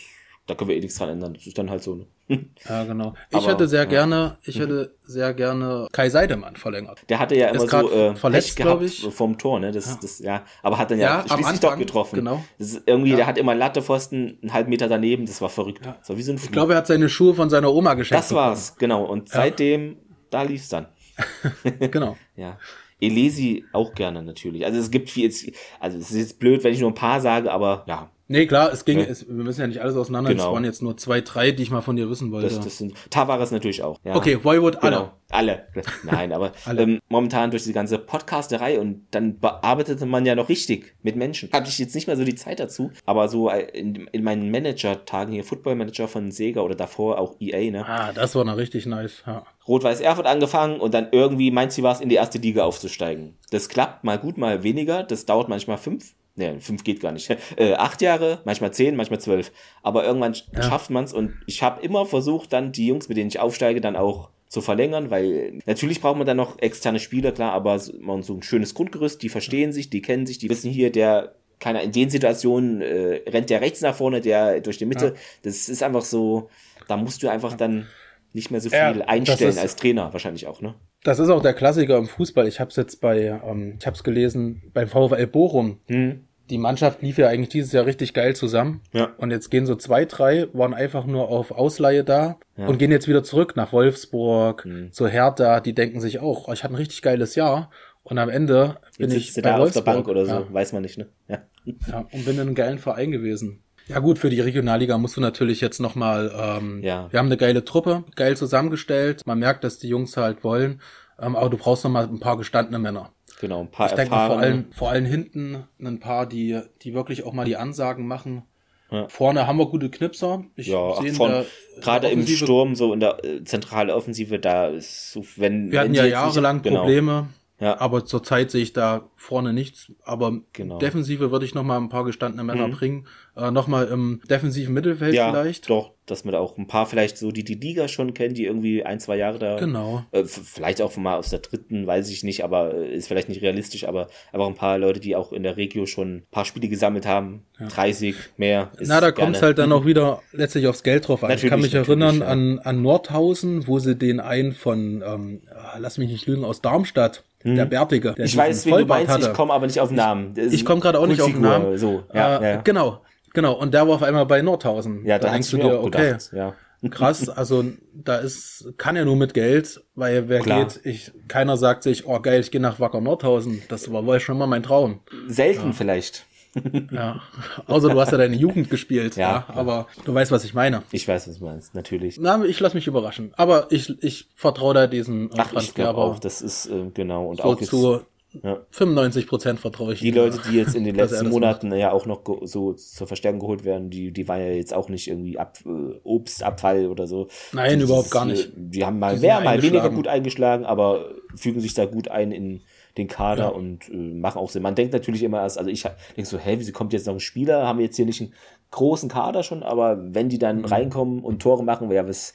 da 0.47 0.55
können 0.55 0.71
wir 0.71 0.77
eh 0.77 0.81
nichts 0.81 0.97
dran 0.97 1.11
ändern. 1.11 1.35
Das 1.35 1.47
ist 1.47 1.59
dann 1.59 1.69
halt 1.71 1.83
so, 1.83 1.95
ne? 1.97 2.07
Ja, 2.69 2.85
genau. 2.85 3.15
Ich 3.31 3.37
Aber, 3.39 3.49
hätte 3.53 3.69
sehr 3.69 3.81
ja. 3.81 3.87
Mhm. 3.87 3.91
gerne, 3.91 4.37
ich 4.45 4.59
hätte 4.59 4.95
sehr 5.03 5.33
gerne 5.35 5.89
Kai 5.93 6.11
Seidemann 6.11 6.57
verlängert. 6.57 7.01
Der 7.09 7.19
hatte 7.19 7.35
ja 7.37 7.49
Ist 7.49 7.57
immer 7.63 7.67
grad 7.67 7.87
so 7.87 7.91
äh, 7.93 8.17
verletzt, 8.17 8.49
Pech 8.49 8.57
gehabt 8.57 8.81
glaub 8.81 8.83
ich. 8.83 9.15
vom 9.15 9.39
Tor, 9.39 9.61
ne? 9.61 9.73
Das, 9.73 9.87
Ja. 9.87 9.99
das, 10.01 10.19
ja, 10.19 10.45
aber 10.63 10.79
hat 10.79 10.91
dann 10.91 10.99
ja, 10.99 11.21
Ja, 11.27 11.35
schließlich 11.35 11.61
doch 11.61 11.69
Anfang, 11.71 11.79
getroffen. 11.79 12.17
genau. 12.17 12.45
Das 12.59 12.69
ist 12.69 12.83
irgendwie, 12.87 13.11
Ja. 13.11 13.17
der 13.17 13.27
hat 13.27 13.39
immer 13.39 13.55
Lattepfosten 13.55 14.39
einen 14.43 14.53
halben 14.53 14.69
Meter 14.71 14.89
daneben, 14.89 15.25
das 15.27 15.41
war 15.41 15.49
verrückt. 15.49 15.81
So 16.03 16.17
wie 16.19 16.23
so 16.23 16.33
ein 16.33 16.37
Ich 16.37 16.53
glaube, 16.53 16.75
er 16.75 16.79
hat 16.79 16.87
seine 16.87 17.09
Schuhe 17.09 17.35
von 17.35 17.49
seiner 17.51 17.73
Oma 17.73 17.95
geschenkt. 17.95 18.23
Das 18.23 18.35
war's, 18.35 18.77
genau. 18.77 19.05
Und 19.05 19.29
seitdem, 19.31 19.97
da 20.31 20.43
lief's 20.43 20.69
dann. 20.69 20.87
Genau. 21.91 22.17
Ja. 22.37 22.59
Elesi 23.01 23.65
auch 23.73 23.95
gerne 23.95 24.23
natürlich. 24.23 24.65
Also 24.65 24.79
es 24.79 24.91
gibt 24.91 25.11
viel 25.11 25.33
also 25.81 25.99
es 25.99 26.11
ist 26.11 26.17
jetzt 26.17 26.39
blöd, 26.39 26.65
wenn 26.65 26.73
ich 26.73 26.81
nur 26.81 26.91
ein 26.91 26.95
paar 26.95 27.21
sage, 27.21 27.53
aber 27.53 27.85
ja, 27.87 28.11
Nee, 28.31 28.47
klar, 28.47 28.71
es 28.73 28.85
ging, 28.85 28.99
Ja. 28.99 29.07
es, 29.07 29.27
wir 29.27 29.43
müssen 29.43 29.63
ja 29.63 29.67
nicht 29.67 29.81
alles 29.81 29.97
auseinander. 29.97 30.31
Es 30.31 30.37
Genau. 30.37 30.53
waren 30.53 30.65
jetzt 30.65 30.83
nur 30.83 30.97
zwei, 30.99 31.23
drei, 31.23 31.51
die 31.51 31.63
ich 31.63 31.71
mal 31.71 31.81
von 31.81 31.97
dir 31.97 32.11
wissen 32.11 32.31
wollte. 32.31 32.49
das, 32.49 32.61
das 32.61 32.77
sind 32.77 32.93
Tavares 33.11 33.51
natürlich 33.51 33.83
auch. 33.83 33.99
Ja. 34.05 34.15
okay, 34.17 34.39
Voivod, 34.45 34.77
alle. 34.83 34.97
Genau, 34.97 35.13
alle. 35.31 35.67
Nein, 36.05 36.33
aber 36.35 36.53
Alle. 36.67 36.83
Ähm, 36.83 36.99
momentan 37.09 37.51
durch 37.51 37.65
die 37.65 37.73
ganze 37.73 37.99
Podcasterei 37.99 38.79
und 38.79 39.07
dann 39.13 39.39
bearbeitete 39.39 40.05
man 40.05 40.27
ja 40.27 40.35
noch 40.35 40.51
richtig 40.51 40.95
mit 41.03 41.17
Menschen. 41.17 41.51
Hatte 41.53 41.71
ich 41.71 41.79
jetzt 41.79 41.95
nicht 41.95 42.07
mehr 42.07 42.17
so 42.19 42.25
die 42.25 42.35
Zeit 42.35 42.61
dazu, 42.61 42.91
aber 43.07 43.29
so 43.31 43.49
äh, 43.49 43.63
in, 43.73 44.07
in 44.13 44.23
meinen 44.25 44.51
Manager-Tagen 44.51 45.33
hier, 45.33 45.45
Football-Manager 45.45 46.07
von 46.07 46.31
Sega 46.31 46.61
oder 46.61 46.75
davor 46.75 47.19
auch 47.19 47.37
EA, 47.41 47.71
ne? 47.71 47.87
Ah, 47.89 48.13
das 48.13 48.35
war 48.35 48.45
noch 48.45 48.59
richtig 48.59 48.85
nice. 48.85 49.23
Ja. 49.27 49.45
Rot-Weiß 49.67 50.01
Erfurt 50.03 50.27
angefangen 50.27 50.81
und 50.81 50.93
dann 50.93 51.09
irgendwie 51.13 51.51
meint 51.51 51.73
sie 51.73 51.83
was 51.83 52.01
in 52.03 52.11
die 52.11 52.17
erste 52.17 52.37
Liga 52.39 52.65
aufzusteigen. 52.65 53.39
Das 53.51 53.71
klappt 53.71 54.05
mal 54.05 54.19
gut, 54.19 54.37
mal 54.37 54.63
weniger. 54.63 55.03
Das 55.03 55.25
dauert 55.25 55.49
manchmal 55.49 55.79
fünf. 55.79 56.15
Nee, 56.39 56.55
fünf 56.61 56.85
geht 56.85 57.01
gar 57.01 57.13
nicht. 57.13 57.29
Äh, 57.57 57.75
acht 57.75 58.01
Jahre, 58.01 58.41
manchmal 58.45 58.73
zehn, 58.73 58.97
manchmal 58.97 59.21
zwölf. 59.21 59.53
Aber 59.83 60.05
irgendwann 60.05 60.35
Ja. 60.55 60.63
schafft 60.63 60.91
man's 60.91 61.13
und 61.13 61.35
ich 61.47 61.63
habe 61.63 61.83
immer 61.85 62.07
versucht, 62.07 62.53
dann 62.53 62.73
die 62.73 62.87
Jungs, 62.87 63.09
mit 63.09 63.17
denen 63.19 63.29
ich 63.29 63.41
aufsteige, 63.41 63.81
dann 63.81 63.97
auch 63.97 64.31
zu 64.49 64.61
verlängern, 64.63 65.11
weil 65.11 65.59
natürlich 65.67 66.01
braucht 66.01 66.17
man 66.17 66.27
dann 66.27 66.39
noch 66.39 66.59
externe 66.61 67.01
Spieler, 67.01 67.33
klar, 67.33 67.53
aber 67.53 67.79
man 68.01 68.23
so 68.23 68.35
ein 68.35 68.43
schönes 68.43 68.73
Grundgerüst, 68.75 69.23
die 69.23 69.29
verstehen 69.29 69.73
sich, 69.73 69.91
die 69.91 70.01
kennen 70.01 70.25
sich, 70.27 70.39
die 70.39 70.49
wissen 70.49 70.71
hier, 70.71 70.91
der 70.91 71.35
keiner 71.59 71.83
in 71.83 71.93
den 71.93 72.09
Situationen 72.09 72.81
äh, 72.81 73.21
rennt 73.29 73.51
der 73.51 73.61
rechts 73.61 73.81
nach 73.83 73.95
vorne, 73.95 74.21
der 74.21 74.61
durch 74.61 74.79
die 74.79 74.87
Mitte. 74.87 75.07
Ja. 75.07 75.13
Das 75.43 75.69
ist 75.69 75.83
einfach 75.83 76.03
so, 76.05 76.49
da 76.87 76.97
musst 76.97 77.23
du 77.23 77.29
einfach 77.29 77.55
dann 77.55 77.89
nicht 78.33 78.51
mehr 78.51 78.61
so 78.61 78.71
viel 78.71 78.79
Ja, 78.79 78.93
einstellen 79.07 79.51
ist- 79.51 79.59
als 79.59 79.75
Trainer 79.77 80.13
wahrscheinlich 80.13 80.47
auch, 80.47 80.61
ne? 80.61 80.75
Das 81.05 81.19
ist 81.19 81.29
auch 81.31 81.43
der 81.43 81.55
Klassiker 81.55 81.97
im 81.99 82.07
Fußball. 82.07 82.49
Ich 82.49 82.59
habe 82.59 82.71
es 82.71 82.77
jetzt 82.77 83.01
bei, 83.01 83.41
ähm, 83.45 83.77
ich 83.79 83.87
habe 83.87 83.95
es 83.97 84.03
gelesen, 84.03 84.63
beim 84.75 84.89
VfL 84.89 85.27
Bochum. 85.27 85.79
Hm. 85.89 86.25
Die 86.51 86.59
Mannschaft 86.59 87.03
lief 87.03 87.19
ja 87.19 87.29
eigentlich 87.29 87.49
dieses 87.51 87.73
Jahr 87.73 87.87
richtig 87.87 88.15
geil 88.15 88.35
zusammen. 88.37 88.81
Ja. 88.93 89.11
Und 89.19 89.31
jetzt 89.31 89.51
gehen 89.51 89.67
so 89.67 89.75
zwei, 89.75 90.05
drei, 90.05 90.49
waren 90.53 90.75
einfach 90.75 91.05
nur 91.07 91.29
auf 91.29 91.51
Ausleihe 91.51 92.05
da 92.05 92.39
und 92.57 92.79
gehen 92.79 92.91
jetzt 92.91 93.07
wieder 93.09 93.23
zurück 93.23 93.55
nach 93.57 93.73
Wolfsburg, 93.73 94.65
Mhm. 94.65 94.93
zur 94.93 95.09
Hertha. 95.09 95.61
Die 95.61 95.75
denken 95.75 96.01
sich 96.01 96.19
auch, 96.21 96.49
oh, 96.49 96.53
ich 96.53 96.65
hatte 96.65 96.75
ein 96.75 96.79
richtig 96.79 97.03
geiles 97.03 97.35
Jahr. 97.35 97.71
Und 98.03 98.19
am 98.19 98.31
Ende 98.31 98.77
bin 98.97 99.11
Jetzt 99.11 99.19
ich 99.19 99.35
bei 99.35 99.43
da 99.43 99.51
auf 99.51 99.55
der 99.57 99.61
Wolfsburg. 99.61 99.85
Bank 99.85 100.09
oder 100.09 100.25
so, 100.25 100.33
Ja. 100.33 100.47
weiß 100.53 100.73
man 100.73 100.83
nicht, 100.83 100.97
ne? 100.99 101.07
Ja. 101.29 101.39
Ja, 101.87 101.99
und 102.11 102.25
bin 102.25 102.35
in 102.37 102.41
einem 102.41 102.55
geilen 102.55 102.79
Verein 102.79 103.11
gewesen. 103.11 103.63
Ja 103.87 103.99
gut, 104.01 104.19
für 104.19 104.31
die 104.31 104.41
Regionalliga 104.41 104.97
musst 104.99 105.17
du 105.17 105.21
natürlich 105.21 105.61
jetzt 105.61 105.81
nochmal, 105.81 106.31
ähm, 106.35 106.83
Ja. 106.83 107.09
wir 107.11 107.19
haben 107.19 107.27
eine 107.27 107.37
geile 107.37 107.65
Truppe, 107.65 108.05
geil 108.17 108.37
zusammengestellt. 108.37 109.27
Man 109.27 109.39
merkt, 109.39 109.65
dass 109.65 109.79
die 109.79 109.89
Jungs 109.89 110.17
halt 110.17 110.45
wollen, 110.45 110.81
ähm, 111.21 111.37
aber 111.37 111.51
du 111.51 111.57
brauchst 111.59 111.85
nochmal 111.85 112.05
ein 112.05 112.21
paar 112.21 112.37
gestandene 112.39 112.79
Männer. 112.79 113.13
Genau, 113.41 113.61
ein 113.61 113.71
paar 113.71 113.89
Ich 113.89 113.95
denke 113.95 114.11
vor 114.15 114.39
allem, 114.39 114.73
vor 114.73 114.91
allem 114.91 115.05
hinten 115.05 115.65
ein 115.81 116.01
paar, 116.01 116.27
die, 116.27 116.61
die 116.83 116.95
wirklich 116.95 117.25
auch 117.25 117.33
mal 117.33 117.45
die 117.45 117.57
Ansagen 117.57 118.07
machen. 118.07 118.43
Ja. 118.91 119.07
Vorne 119.09 119.47
haben 119.47 119.59
wir 119.59 119.67
gute 119.67 119.91
Knipser. 119.91 120.45
Ich 120.57 120.69
Ja, 120.69 120.95
sehe 121.01 121.13
von, 121.13 121.31
der- 121.31 121.47
gerade 121.81 122.09
im 122.09 122.27
Sturm, 122.27 122.75
so 122.75 122.93
in 122.95 123.01
der 123.01 123.23
äh, 123.23 123.45
zentrale 123.45 123.95
Offensive, 123.95 124.39
da 124.39 124.69
ist 124.69 125.13
so, 125.13 125.25
wenn. 125.37 125.71
Wir 125.71 125.81
hatten 125.81 125.93
ja 125.95 126.05
jetzt 126.05 126.15
nicht- 126.15 126.21
jahrelang 126.21 126.63
genau. 126.63 126.81
Probleme, 126.81 127.29
Ja. 127.61 127.81
aber 127.81 128.05
zurzeit 128.05 128.51
sehe 128.51 128.63
ich 128.63 128.73
da 128.73 129.09
vorne 129.17 129.53
nichts. 129.53 129.91
Aber 130.05 130.41
Genau. 130.53 130.79
Defensive 130.79 131.31
würde 131.33 131.45
ich 131.45 131.55
noch 131.55 131.65
mal 131.65 131.77
ein 131.77 131.89
paar 131.89 132.05
gestandene 132.05 132.45
Männer 132.45 132.69
Mhm. 132.69 132.73
bringen. 132.73 133.07
Äh, 133.37 133.51
noch 133.51 133.67
mal 133.69 133.87
im 133.89 134.21
defensiven 134.31 134.75
Mittelfeld 134.75 135.15
Ja, 135.15 135.31
vielleicht. 135.31 135.69
doch, 135.71 135.93
dass 136.07 136.25
man 136.25 136.33
da 136.33 136.39
auch 136.41 136.57
ein 136.57 136.67
paar 136.67 136.87
vielleicht 136.87 137.19
so, 137.19 137.31
die 137.33 137.45
die 137.45 137.55
Liga 137.55 137.87
schon 137.89 138.15
kennen, 138.15 138.35
die 138.35 138.45
irgendwie 138.45 138.85
ein, 138.85 138.99
zwei 139.01 139.17
Jahre 139.17 139.39
da. 139.39 139.57
Genau. 139.59 140.05
Äh, 140.13 140.25
vielleicht 140.25 140.81
auch 140.83 140.97
mal 140.97 141.17
aus 141.17 141.31
der 141.31 141.41
dritten, 141.41 141.87
weiß 141.87 142.09
ich 142.11 142.23
nicht, 142.25 142.43
aber 142.45 142.75
äh, 142.75 142.95
ist 142.95 143.09
vielleicht 143.09 143.29
nicht 143.29 143.43
realistisch, 143.43 143.85
aber, 143.89 144.09
aber 144.33 144.45
auch 144.45 144.49
ein 144.49 144.55
paar 144.57 144.79
Leute, 144.79 145.01
die 145.01 145.15
auch 145.17 145.33
in 145.33 145.43
der 145.43 145.57
Regio 145.57 145.87
schon 145.87 146.17
ein 146.19 146.27
paar 146.31 146.45
Spiele 146.45 146.69
gesammelt 146.69 147.07
haben. 147.07 147.45
30, 147.59 148.15
mehr. 148.37 148.71
Na, 148.81 149.01
da 149.01 149.11
kommt 149.13 149.35
es 149.37 149.43
halt 149.43 149.59
dann 149.59 149.73
auch 149.73 149.85
wieder 149.85 150.23
letztlich 150.33 150.67
aufs 150.69 150.83
Geld 150.85 151.09
drauf 151.09 151.25
an. 151.25 151.33
ich 151.33 151.43
kann 151.47 151.61
mich 151.61 151.75
erinnern 151.75 152.19
natürlich, 152.19 152.29
an, 152.29 152.59
an 152.61 152.83
Nordhausen, 152.83 153.67
wo 153.67 153.79
sie 153.81 153.97
den 153.97 154.21
einen 154.21 154.53
von, 154.53 155.03
ähm, 155.05 155.43
ah, 155.53 155.77
lass 155.79 155.99
mich 155.99 156.09
nicht 156.11 156.27
lügen, 156.27 156.45
aus 156.45 156.61
Darmstadt, 156.63 157.25
der 157.45 157.67
Bärtige. 157.67 158.15
Der 158.15 158.25
Ich 158.25 158.37
weiß, 158.37 158.67
wen 158.67 158.79
du 158.79 158.87
meinst, 158.87 159.17
ich 159.17 159.25
hatte. 159.25 159.33
komme 159.35 159.53
aber 159.53 159.67
nicht 159.67 159.81
auf 159.81 159.89
den 159.89 159.97
Namen. 159.97 160.35
Ist 160.37 160.53
Ich 160.53 160.65
komme 160.65 160.81
gerade 160.81 160.99
auch 160.99 161.07
nicht 161.07 161.21
auf 161.21 161.31
den 161.31 161.41
Namen. 161.41 161.79
So, 161.79 162.05
ja, 162.13 162.39
äh, 162.39 162.43
ja, 162.43 162.51
ja. 162.51 162.61
Genau, 162.63 163.03
genau. 163.33 163.55
Und 163.55 163.75
der 163.75 163.87
war 163.87 163.95
auf 163.97 164.03
einmal 164.03 164.27
bei 164.27 164.43
Nordhausen. 164.43 165.05
Ja, 165.05 165.19
da, 165.19 165.27
da 165.29 165.33
denkst 165.33 165.51
du 165.51 165.59
dir, 165.59 165.81
okay, 165.81 166.13
gedacht, 166.13 166.31
ja. 166.33 166.55
krass, 166.91 167.29
also 167.29 167.65
da 167.93 168.17
ist, 168.17 168.73
kann 168.77 168.97
ja 168.97 169.05
nur 169.05 169.17
mit 169.17 169.35
Geld, 169.35 169.83
weil 169.95 170.29
wer 170.29 170.41
Klar. 170.41 170.67
geht, 170.67 170.81
ich, 170.85 171.13
keiner 171.27 171.57
sagt 171.57 171.83
sich, 171.83 172.07
oh 172.07 172.21
geil, 172.21 172.41
ich 172.41 172.51
gehe 172.51 172.61
nach 172.61 172.79
Wacker 172.79 173.01
Nordhausen. 173.01 173.63
Das 173.69 173.93
war 173.93 174.07
wohl 174.07 174.21
schon 174.21 174.37
immer 174.37 174.47
mein 174.47 174.63
Traum. 174.63 175.01
Selten 175.27 175.73
vielleicht. 175.73 176.25
Ja. 176.91 177.21
Außer 177.67 177.89
du 177.91 178.01
hast 178.01 178.13
ja 178.13 178.19
deine 178.19 178.37
Jugend 178.37 178.71
gespielt, 178.71 179.17
Ja. 179.17 179.45
ja. 179.49 179.55
Aber 179.55 179.87
du 180.05 180.15
weißt, 180.15 180.31
was 180.33 180.45
ich 180.45 180.55
meine. 180.55 180.83
Ich 180.93 181.07
weiß, 181.07 181.29
was 181.29 181.39
du 181.39 181.45
meinst, 181.45 181.75
natürlich. 181.75 182.19
Na, 182.21 182.45
ich 182.45 182.59
lasse 182.61 182.75
mich 182.77 182.87
überraschen. 182.87 183.33
Aber 183.37 183.67
ich, 183.71 184.03
ich 184.03 184.29
vertraue 184.35 184.75
da 184.75 184.87
diesen 184.87 185.31
äh, 185.31 185.35
Ach, 185.39 185.53
ich 185.61 185.75
glaube 185.75 185.95
Transfer. 185.95 185.99
auch, 185.99 186.19
das 186.19 186.41
ist 186.43 186.67
äh, 186.67 186.91
genau. 186.95 187.27
Und 187.29 187.39
so 187.39 187.43
auch 187.45 187.61
jetzt, 187.61 187.71
zu 187.71 188.01
ja. 188.43 188.59
95 188.73 189.27
Prozent 189.27 189.59
vertraue 189.61 189.95
ich 189.95 190.01
die. 190.01 190.11
Leute, 190.11 190.39
die 190.51 190.57
jetzt 190.57 190.75
in 190.75 190.85
den 190.85 190.95
letzten 190.97 191.29
Monaten 191.31 191.73
ja 191.75 191.93
auch 191.93 192.05
noch 192.07 192.23
so 192.43 192.75
zur 192.75 193.07
Verstärkung 193.07 193.41
geholt 193.41 193.65
werden, 193.65 193.89
die, 193.91 194.13
die 194.13 194.29
waren 194.29 194.41
ja 194.41 194.49
jetzt 194.53 194.75
auch 194.75 194.89
nicht 194.91 195.09
irgendwie 195.09 195.39
Ab, 195.39 195.59
äh, 195.65 195.99
Obstabfall 196.05 196.87
oder 196.89 197.07
so. 197.07 197.29
Nein, 197.53 197.79
Die- 197.79 197.85
überhaupt 197.85 198.11
gar 198.11 198.25
äh, 198.27 198.33
nicht. 198.33 198.51
Die 198.55 198.85
haben 198.85 198.99
mal 198.99 199.15
Die 199.17 199.23
mehr, 199.23 199.41
mal 199.41 199.63
weniger 199.63 199.89
gut 199.91 200.09
eingeschlagen, 200.09 200.65
aber 200.67 201.11
fügen 201.37 201.61
sich 201.61 201.73
da 201.75 201.87
gut 201.87 202.09
ein 202.09 202.33
in 202.33 202.63
den 202.99 203.09
Kader 203.09 203.45
Ja. 203.45 203.49
und 203.49 203.89
äh, 203.89 203.97
machen 203.97 204.39
auch 204.39 204.51
Sinn. 204.51 204.63
Man 204.63 204.75
denkt 204.75 204.93
natürlich 204.93 205.23
immer 205.23 205.41
erst, 205.41 205.57
also 205.59 205.71
ich 205.71 205.83
denke 206.17 206.29
so, 206.29 206.39
hä, 206.39 206.57
wieso 206.59 206.73
kommt 206.73 206.93
jetzt 206.93 207.07
noch 207.07 207.15
ein 207.15 207.21
Spieler? 207.21 207.67
Haben 207.67 207.79
wir 207.79 207.87
jetzt 207.87 207.97
hier 207.97 208.05
nicht 208.07 208.21
einen 208.21 208.35
großen 208.71 209.09
Kader 209.09 209.43
schon, 209.43 209.63
aber 209.63 209.97
wenn 210.15 210.29
die 210.29 210.37
Mhm. 210.37 210.41
dann 210.41 210.65
reinkommen 210.67 211.25
und 211.25 211.41
Tore 211.41 211.65
machen, 211.65 211.91
ja, 211.91 212.07
was, 212.07 212.35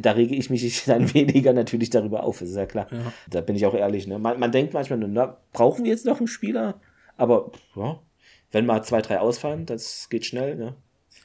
da 0.00 0.12
rege 0.12 0.34
ich 0.34 0.48
mich 0.48 0.84
dann 0.86 1.12
weniger 1.12 1.52
natürlich 1.52 1.90
darüber 1.90 2.22
auf, 2.24 2.40
ist 2.40 2.56
ja 2.56 2.64
klar. 2.66 2.86
Ja. 2.90 3.12
Da 3.28 3.40
bin 3.42 3.56
ich 3.56 3.66
auch 3.66 3.74
ehrlich. 3.74 4.06
Ne? 4.06 4.18
Man, 4.18 4.40
man 4.40 4.52
denkt 4.52 4.72
manchmal, 4.72 4.98
na, 5.00 5.36
brauchen 5.52 5.84
wir 5.84 5.90
jetzt 5.90 6.06
noch 6.06 6.18
einen 6.18 6.28
Spieler? 6.28 6.80
Aber 7.18 7.50
ja, 7.76 7.98
wenn 8.52 8.64
mal 8.64 8.82
zwei, 8.82 9.02
drei 9.02 9.20
ausfallen, 9.20 9.66
das 9.66 10.08
geht 10.08 10.24
schnell. 10.24 10.56
Ne? 10.56 10.74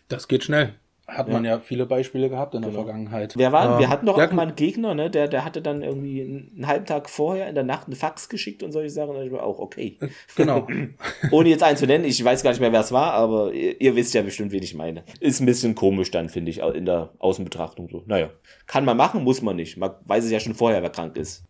Das 0.09 0.28
geht 0.28 0.43
schnell. 0.43 0.74
Hat 1.08 1.28
Ja. 1.28 1.34
man 1.34 1.45
ja 1.45 1.60
viele 1.60 1.86
Beispiele 1.86 2.30
gehabt 2.30 2.56
in 2.56 2.62
der 2.64 2.72
Genau. 2.72 2.84
Vergangenheit. 2.84 3.34
Wer 3.38 3.51
war, 3.51 3.74
Ähm, 3.74 3.80
wir 3.80 3.89
hatten 3.89 4.08
doch 4.08 4.18
ja, 4.18 4.28
auch 4.28 4.32
mal 4.32 4.41
einen 4.47 4.56
Gegner, 4.56 4.95
ne? 4.95 5.12
der, 5.12 5.28
der 5.28 5.45
hatte 5.45 5.62
dann 5.62 5.84
irgendwie 5.84 6.22
einen, 6.22 6.51
einen 6.56 6.68
halben 6.68 6.86
Tag 6.88 7.10
vorher 7.12 7.47
in 7.47 7.53
der 7.53 7.64
Nacht 7.64 7.86
einen 7.86 7.95
Fax 7.95 8.28
geschickt 8.28 8.64
und 8.64 8.72
solche 8.72 8.89
Sachen. 8.89 9.16
Und 9.16 9.24
ich 9.24 9.32
war 9.32 9.43
auch 9.43 9.60
okay. 9.60 9.99
Genau. 10.36 10.68
Ohne 11.32 11.49
jetzt 11.49 11.62
einen 11.62 11.78
zu 11.78 11.86
nennen, 11.86 12.06
ich 12.06 12.24
weiß 12.24 12.41
gar 12.41 12.49
nicht 12.49 12.60
mehr, 12.60 12.72
wer 12.72 12.80
es 12.80 12.91
war, 12.91 13.14
aber 13.14 13.53
ihr, 13.53 13.80
ihr 13.80 13.95
wisst 13.95 14.16
ja 14.16 14.24
bestimmt, 14.24 14.51
wen 14.51 14.64
ich 14.64 14.74
meine. 14.74 15.03
Ist 15.20 15.41
ein 15.41 15.45
bisschen 15.45 15.76
komisch 15.76 16.10
dann, 16.10 16.30
finde 16.30 16.49
ich, 16.49 16.60
in 16.62 16.86
der 16.86 17.12
Außenbetrachtung 17.20 17.88
so. 17.91 18.01
Naja, 18.08 18.32
kann 18.66 18.84
man 18.84 18.97
machen, 18.97 19.24
muss 19.24 19.43
man 19.43 19.56
nicht. 19.58 19.78
Man 19.78 19.91
weiß 20.06 20.26
es 20.26 20.32
ja 20.32 20.39
schon 20.39 20.56
vorher, 20.56 20.82
wer 20.82 20.89
krank 20.89 21.18
ist. 21.18 21.45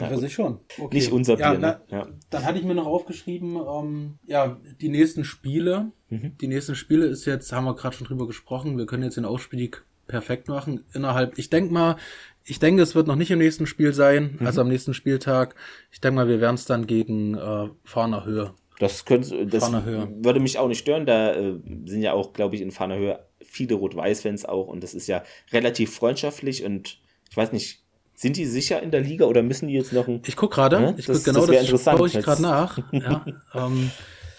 Ja, 0.00 0.08
für 0.08 0.18
sich 0.18 0.32
schon. 0.34 0.60
Okay. 0.78 0.96
Nicht 0.96 1.12
unser 1.12 1.36
Bier, 1.36 1.44
ja, 1.46 1.52
ne? 1.54 1.80
na, 1.90 1.96
Ja. 1.98 2.06
Dann 2.30 2.44
hatte 2.44 2.58
ich 2.58 2.64
mir 2.64 2.74
noch 2.74 2.86
aufgeschrieben, 2.86 3.56
ähm, 3.56 4.18
ja, 4.26 4.58
die 4.80 4.88
nächsten 4.88 5.24
Spiele. 5.24 5.92
Mhm. 6.08 6.36
Die 6.40 6.48
nächsten 6.48 6.74
Spiele 6.74 7.06
ist 7.06 7.24
jetzt, 7.24 7.52
haben 7.52 7.64
wir 7.64 7.74
gerade 7.74 7.96
schon 7.96 8.06
drüber 8.06 8.26
gesprochen, 8.26 8.76
wir 8.78 8.86
können 8.86 9.02
jetzt 9.04 9.16
den 9.16 9.24
Aufstieg 9.24 9.84
perfekt 10.06 10.48
machen. 10.48 10.84
Innerhalb, 10.92 11.38
ich 11.38 11.50
denke 11.50 11.72
mal, 11.72 11.96
ich 12.44 12.58
denke, 12.60 12.82
es 12.82 12.94
wird 12.94 13.06
noch 13.08 13.16
nicht 13.16 13.30
im 13.32 13.38
nächsten 13.38 13.66
Spiel 13.66 13.92
sein, 13.92 14.36
Mhm. 14.38 14.46
also 14.46 14.60
am 14.60 14.68
nächsten 14.68 14.94
Spieltag. 14.94 15.54
Ich 15.90 16.00
denke 16.00 16.16
mal, 16.16 16.28
wir 16.28 16.40
werden 16.40 16.54
es 16.54 16.64
dann 16.64 16.86
gegen 16.86 17.34
äh, 17.34 17.68
Fahner 17.82 18.24
Höhe. 18.24 18.54
Das, 18.78 19.04
könnte, 19.06 19.46
das 19.46 19.64
Fahnerhöhe. 19.64 20.08
würde 20.22 20.38
mich 20.38 20.58
auch 20.58 20.68
nicht 20.68 20.78
stören. 20.80 21.06
Da 21.06 21.32
äh, 21.34 21.54
sind 21.86 22.02
ja 22.02 22.12
auch, 22.12 22.32
glaube 22.34 22.54
ich, 22.56 22.60
in 22.60 22.70
Fahnerhöhe 22.70 23.20
viele 23.42 23.74
Rot-Weiß-Fans 23.74 24.44
auch 24.44 24.66
und 24.68 24.82
das 24.84 24.92
ist 24.94 25.06
ja 25.06 25.22
relativ 25.50 25.94
freundschaftlich 25.94 26.62
und 26.64 27.00
ich 27.30 27.36
weiß 27.36 27.52
nicht, 27.52 27.82
sind 28.16 28.36
die 28.36 28.46
sicher 28.46 28.82
in 28.82 28.90
der 28.90 29.00
Liga 29.02 29.26
oder 29.26 29.42
müssen 29.42 29.68
die 29.68 29.74
jetzt 29.74 29.92
noch 29.92 30.08
ein. 30.08 30.22
Ich 30.26 30.34
guck 30.36 30.52
gerade, 30.52 30.76
Ja, 30.80 30.94
ich 30.96 31.06
das- 31.06 31.18
guck 31.18 31.24
genau 31.26 31.46
das 31.46 31.54
das, 31.56 31.64
interessant 31.66 31.98
schaue 31.98 32.08
ich 32.08 32.18
gerade 32.18 32.42
nach. 32.42 32.78
ja, 32.92 33.24
ähm, 33.54 33.90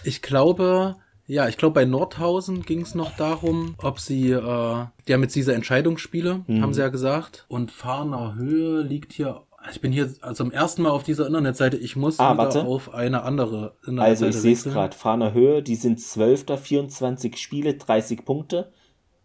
ich 0.03 0.21
glaube, 0.21 0.95
ja, 1.27 1.47
ich 1.47 1.57
glaube 1.57 1.73
bei 1.75 1.85
Nordhausen 1.85 2.63
ging 2.63 2.81
es 2.81 2.95
noch 2.95 3.15
darum, 3.17 3.75
ob 3.77 3.99
sie, 3.99 4.31
äh, 4.31 4.85
die 5.07 5.13
haben 5.13 5.21
jetzt 5.21 5.35
diese 5.35 5.53
Entscheidungsspiele, 5.53 6.41
Mhm. 6.47 6.61
haben 6.61 6.73
sie 6.73 6.81
ja 6.81 6.89
gesagt. 6.89 7.45
Und 7.49 7.71
Fahner 7.71 8.35
Höhe 8.35 8.81
liegt 8.81 9.13
hier. 9.13 9.41
Ich 9.71 9.81
bin 9.81 9.91
hier 9.91 10.09
also 10.21 10.45
zum 10.45 10.51
ersten 10.53 10.83
Mal 10.83 10.91
auf 10.91 11.03
dieser 11.03 11.27
Internetseite. 11.27 11.75
Ich 11.75 11.97
muss 11.97 12.19
Ah, 12.19 12.33
wieder 12.33 12.43
warte. 12.43 12.63
auf 12.63 12.93
eine 12.93 13.23
andere 13.23 13.73
Internetseite 13.85 14.01
Also 14.09 14.25
ich 14.27 14.35
sehe 14.37 14.53
es 14.53 14.63
gerade, 14.63 14.95
Fahnerhöhe, 14.95 15.61
die 15.61 15.75
sind 15.75 15.99
12. 15.99 16.57
24 16.57 17.35
Spiele, 17.37 17.73
30 17.73 18.23
Punkte 18.23 18.71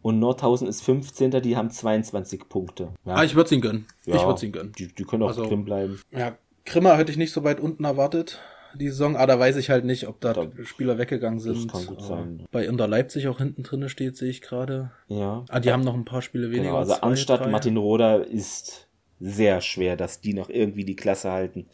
und 0.02 0.18
Nordhausen 0.18 0.66
ist 0.68 0.82
15. 0.82 1.30
Die 1.42 1.56
haben 1.56 1.70
22 1.70 2.48
Punkte. 2.48 2.88
Ja, 3.04 3.14
Ah, 3.14 3.24
ich 3.24 3.34
würde 3.34 3.46
es 3.46 3.52
ihnen 3.52 3.62
gönnen. 3.62 3.86
ja, 4.04 4.16
Ich 4.16 4.22
würde 4.22 4.34
es 4.34 4.42
ihnen 4.42 4.52
gönnen. 4.52 4.72
Die, 4.78 4.88
die 4.88 5.04
können 5.04 5.22
auch 5.22 5.28
Also- 5.28 5.46
drin 5.46 5.64
bleiben. 5.64 6.00
Ja, 6.10 6.36
Grimma 6.64 6.96
hätte 6.96 7.10
ich 7.10 7.18
nicht 7.18 7.32
so 7.32 7.42
weit 7.44 7.60
unten 7.60 7.84
erwartet, 7.84 8.38
die 8.74 8.88
Saison, 8.88 9.16
aber 9.16 9.26
da 9.26 9.38
weiß 9.38 9.56
ich 9.56 9.68
halt 9.70 9.84
nicht, 9.84 10.06
ob 10.08 10.20
da 10.20 10.32
Da- 10.32 10.46
Spieler 10.64 10.96
weggegangen 10.98 11.40
sind. 11.40 11.70
kann 11.70 11.84
gut 11.86 11.98
Äh, 12.00 12.04
sein. 12.04 12.46
Bei 12.52 12.64
Inter 12.64 12.86
Leipzig 12.88 13.28
auch 13.28 13.38
hinten 13.38 13.62
drinne 13.64 13.88
steht, 13.88 14.16
sehe 14.16 14.30
ich 14.30 14.40
gerade. 14.42 14.90
Ja. 15.08 15.44
Ah, 15.48 15.60
die 15.60 15.72
haben 15.72 15.84
noch 15.84 15.94
ein 15.94 16.04
paar 16.04 16.22
Spiele 16.22 16.50
weniger. 16.50 16.62
Genau, 16.70 16.76
also 16.78 16.94
zwei, 16.94 17.00
anstatt 17.02 17.40
drei. 17.40 17.48
Martin 17.50 17.76
Roder 17.76 18.26
ist 18.26 18.88
sehr 19.20 19.60
schwer, 19.60 19.96
dass 19.96 20.20
die 20.20 20.34
noch 20.34 20.48
irgendwie 20.48 20.84
die 20.84 20.96
Klasse 20.96 21.30
halten. 21.30 21.66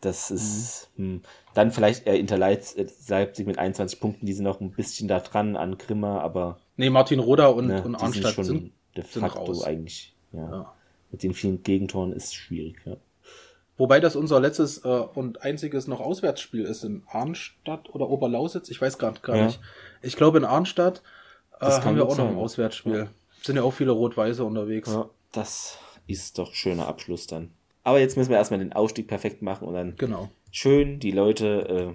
Das 0.00 0.30
ist 0.32 0.88
hm. 0.96 1.22
dann 1.54 1.70
vielleicht 1.70 2.06
eher 2.06 2.18
Inter 2.18 2.36
Leipz- 2.38 2.74
äh, 2.76 2.86
Leipzig 3.08 3.46
mit 3.46 3.58
21 3.58 4.00
Punkten, 4.00 4.26
die 4.26 4.32
sind 4.32 4.44
noch 4.44 4.60
ein 4.60 4.70
bisschen 4.72 5.06
da 5.08 5.20
dran 5.20 5.56
an 5.56 5.76
Grimma, 5.78 6.20
aber 6.20 6.58
Nee, 6.76 6.90
Martin 6.90 7.20
Roda 7.20 7.46
und, 7.46 7.68
ne, 7.68 7.76
und 7.82 7.84
die 7.84 7.98
sind 7.98 8.02
Arnstadt 8.02 8.34
schon 8.34 8.44
sind, 8.44 8.72
de 8.96 9.04
sind 9.04 9.22
facto 9.22 9.40
raus. 9.44 9.64
eigentlich. 9.64 10.14
Ja. 10.32 10.50
Ja. 10.50 10.72
Mit 11.10 11.22
den 11.22 11.34
vielen 11.34 11.62
Gegentoren 11.62 12.12
ist 12.12 12.24
es 12.26 12.34
schwierig. 12.34 12.76
Ja. 12.84 12.96
Wobei 13.78 14.00
das 14.00 14.16
unser 14.16 14.40
letztes 14.40 14.84
äh, 14.84 14.88
und 14.88 15.42
einziges 15.42 15.86
noch 15.86 16.00
Auswärtsspiel 16.00 16.64
ist 16.64 16.82
in 16.84 17.02
Arnstadt 17.10 17.94
oder 17.94 18.08
Oberlausitz. 18.08 18.70
Ich 18.70 18.80
weiß 18.80 18.98
gerade 18.98 19.20
gar 19.20 19.36
Ja. 19.36 19.46
nicht. 19.46 19.60
Ich 20.02 20.16
glaube 20.16 20.38
in 20.38 20.44
Arnstadt 20.44 21.02
äh, 21.60 21.66
haben 21.66 21.96
wir 21.96 22.04
auch 22.06 22.16
noch 22.16 22.24
ein 22.24 22.30
sein. 22.34 22.38
Auswärtsspiel. 22.38 23.08
Sind 23.42 23.56
ja 23.56 23.62
auch 23.62 23.72
viele 23.72 23.92
Rot-Weiße 23.92 24.44
unterwegs. 24.44 24.90
Ja, 24.92 25.08
das 25.32 25.78
ist 26.06 26.38
doch 26.38 26.54
schöner 26.54 26.88
Abschluss 26.88 27.26
dann. 27.26 27.50
Aber 27.84 28.00
jetzt 28.00 28.16
müssen 28.16 28.30
wir 28.30 28.36
erstmal 28.38 28.58
den 28.58 28.72
Aufstieg 28.72 29.06
perfekt 29.06 29.42
machen 29.42 29.68
und 29.68 29.74
dann 29.74 29.94
Genau. 29.96 30.30
schön 30.50 30.98
die 30.98 31.12
Leute 31.12 31.94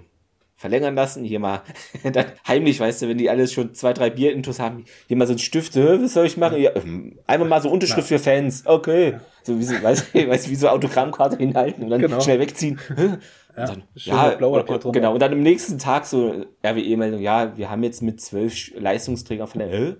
verlängern 0.62 0.94
lassen. 0.94 1.24
Hier 1.24 1.40
mal 1.40 1.60
dann 2.12 2.26
heimlich, 2.48 2.80
weißt 2.80 3.02
du, 3.02 3.08
wenn 3.08 3.18
die 3.18 3.28
alles 3.28 3.52
schon 3.52 3.74
zwei, 3.74 3.92
drei 3.92 4.08
Bierintus 4.08 4.58
haben, 4.58 4.84
hier 5.08 5.16
mal 5.18 5.26
so 5.26 5.34
ein 5.34 5.38
Stift, 5.38 5.74
so, 5.74 5.82
was 5.82 6.14
soll 6.14 6.24
ich 6.24 6.38
machen? 6.38 6.58
Ja, 6.60 6.70
ähm, 6.76 7.18
einmal 7.26 7.48
mal 7.48 7.60
so 7.60 7.68
Unterschrift 7.68 8.08
für 8.08 8.18
Fans, 8.18 8.62
okay. 8.64 9.18
So 9.42 9.58
wie 9.58 9.64
so, 9.64 9.74
weißt 9.82 10.14
du, 10.14 10.28
weißt, 10.28 10.48
wie 10.48 10.54
so 10.54 10.68
Autogrammkarte 10.68 11.36
hinhalten 11.36 11.84
und 11.84 11.90
dann 11.90 12.00
Genau. 12.00 12.20
schnell 12.20 12.40
wegziehen. 12.40 12.80
Und 13.54 13.58
Ja, 13.58 13.66
dann, 13.66 13.82
ja, 13.96 14.28
blauer 14.30 14.64
drunter. 14.64 14.92
genau. 14.92 15.12
Und 15.12 15.20
dann 15.20 15.32
am 15.34 15.40
nächsten 15.42 15.78
Tag 15.78 16.06
so 16.06 16.46
RWE-Meldung, 16.64 17.20
ja, 17.20 17.54
wir 17.54 17.68
haben 17.68 17.82
jetzt 17.82 18.00
mit 18.00 18.18
zwölf 18.18 18.70
Leistungsträgern 18.74 19.46
von 19.46 19.58
der? 19.58 19.68
Hä? 19.68 19.94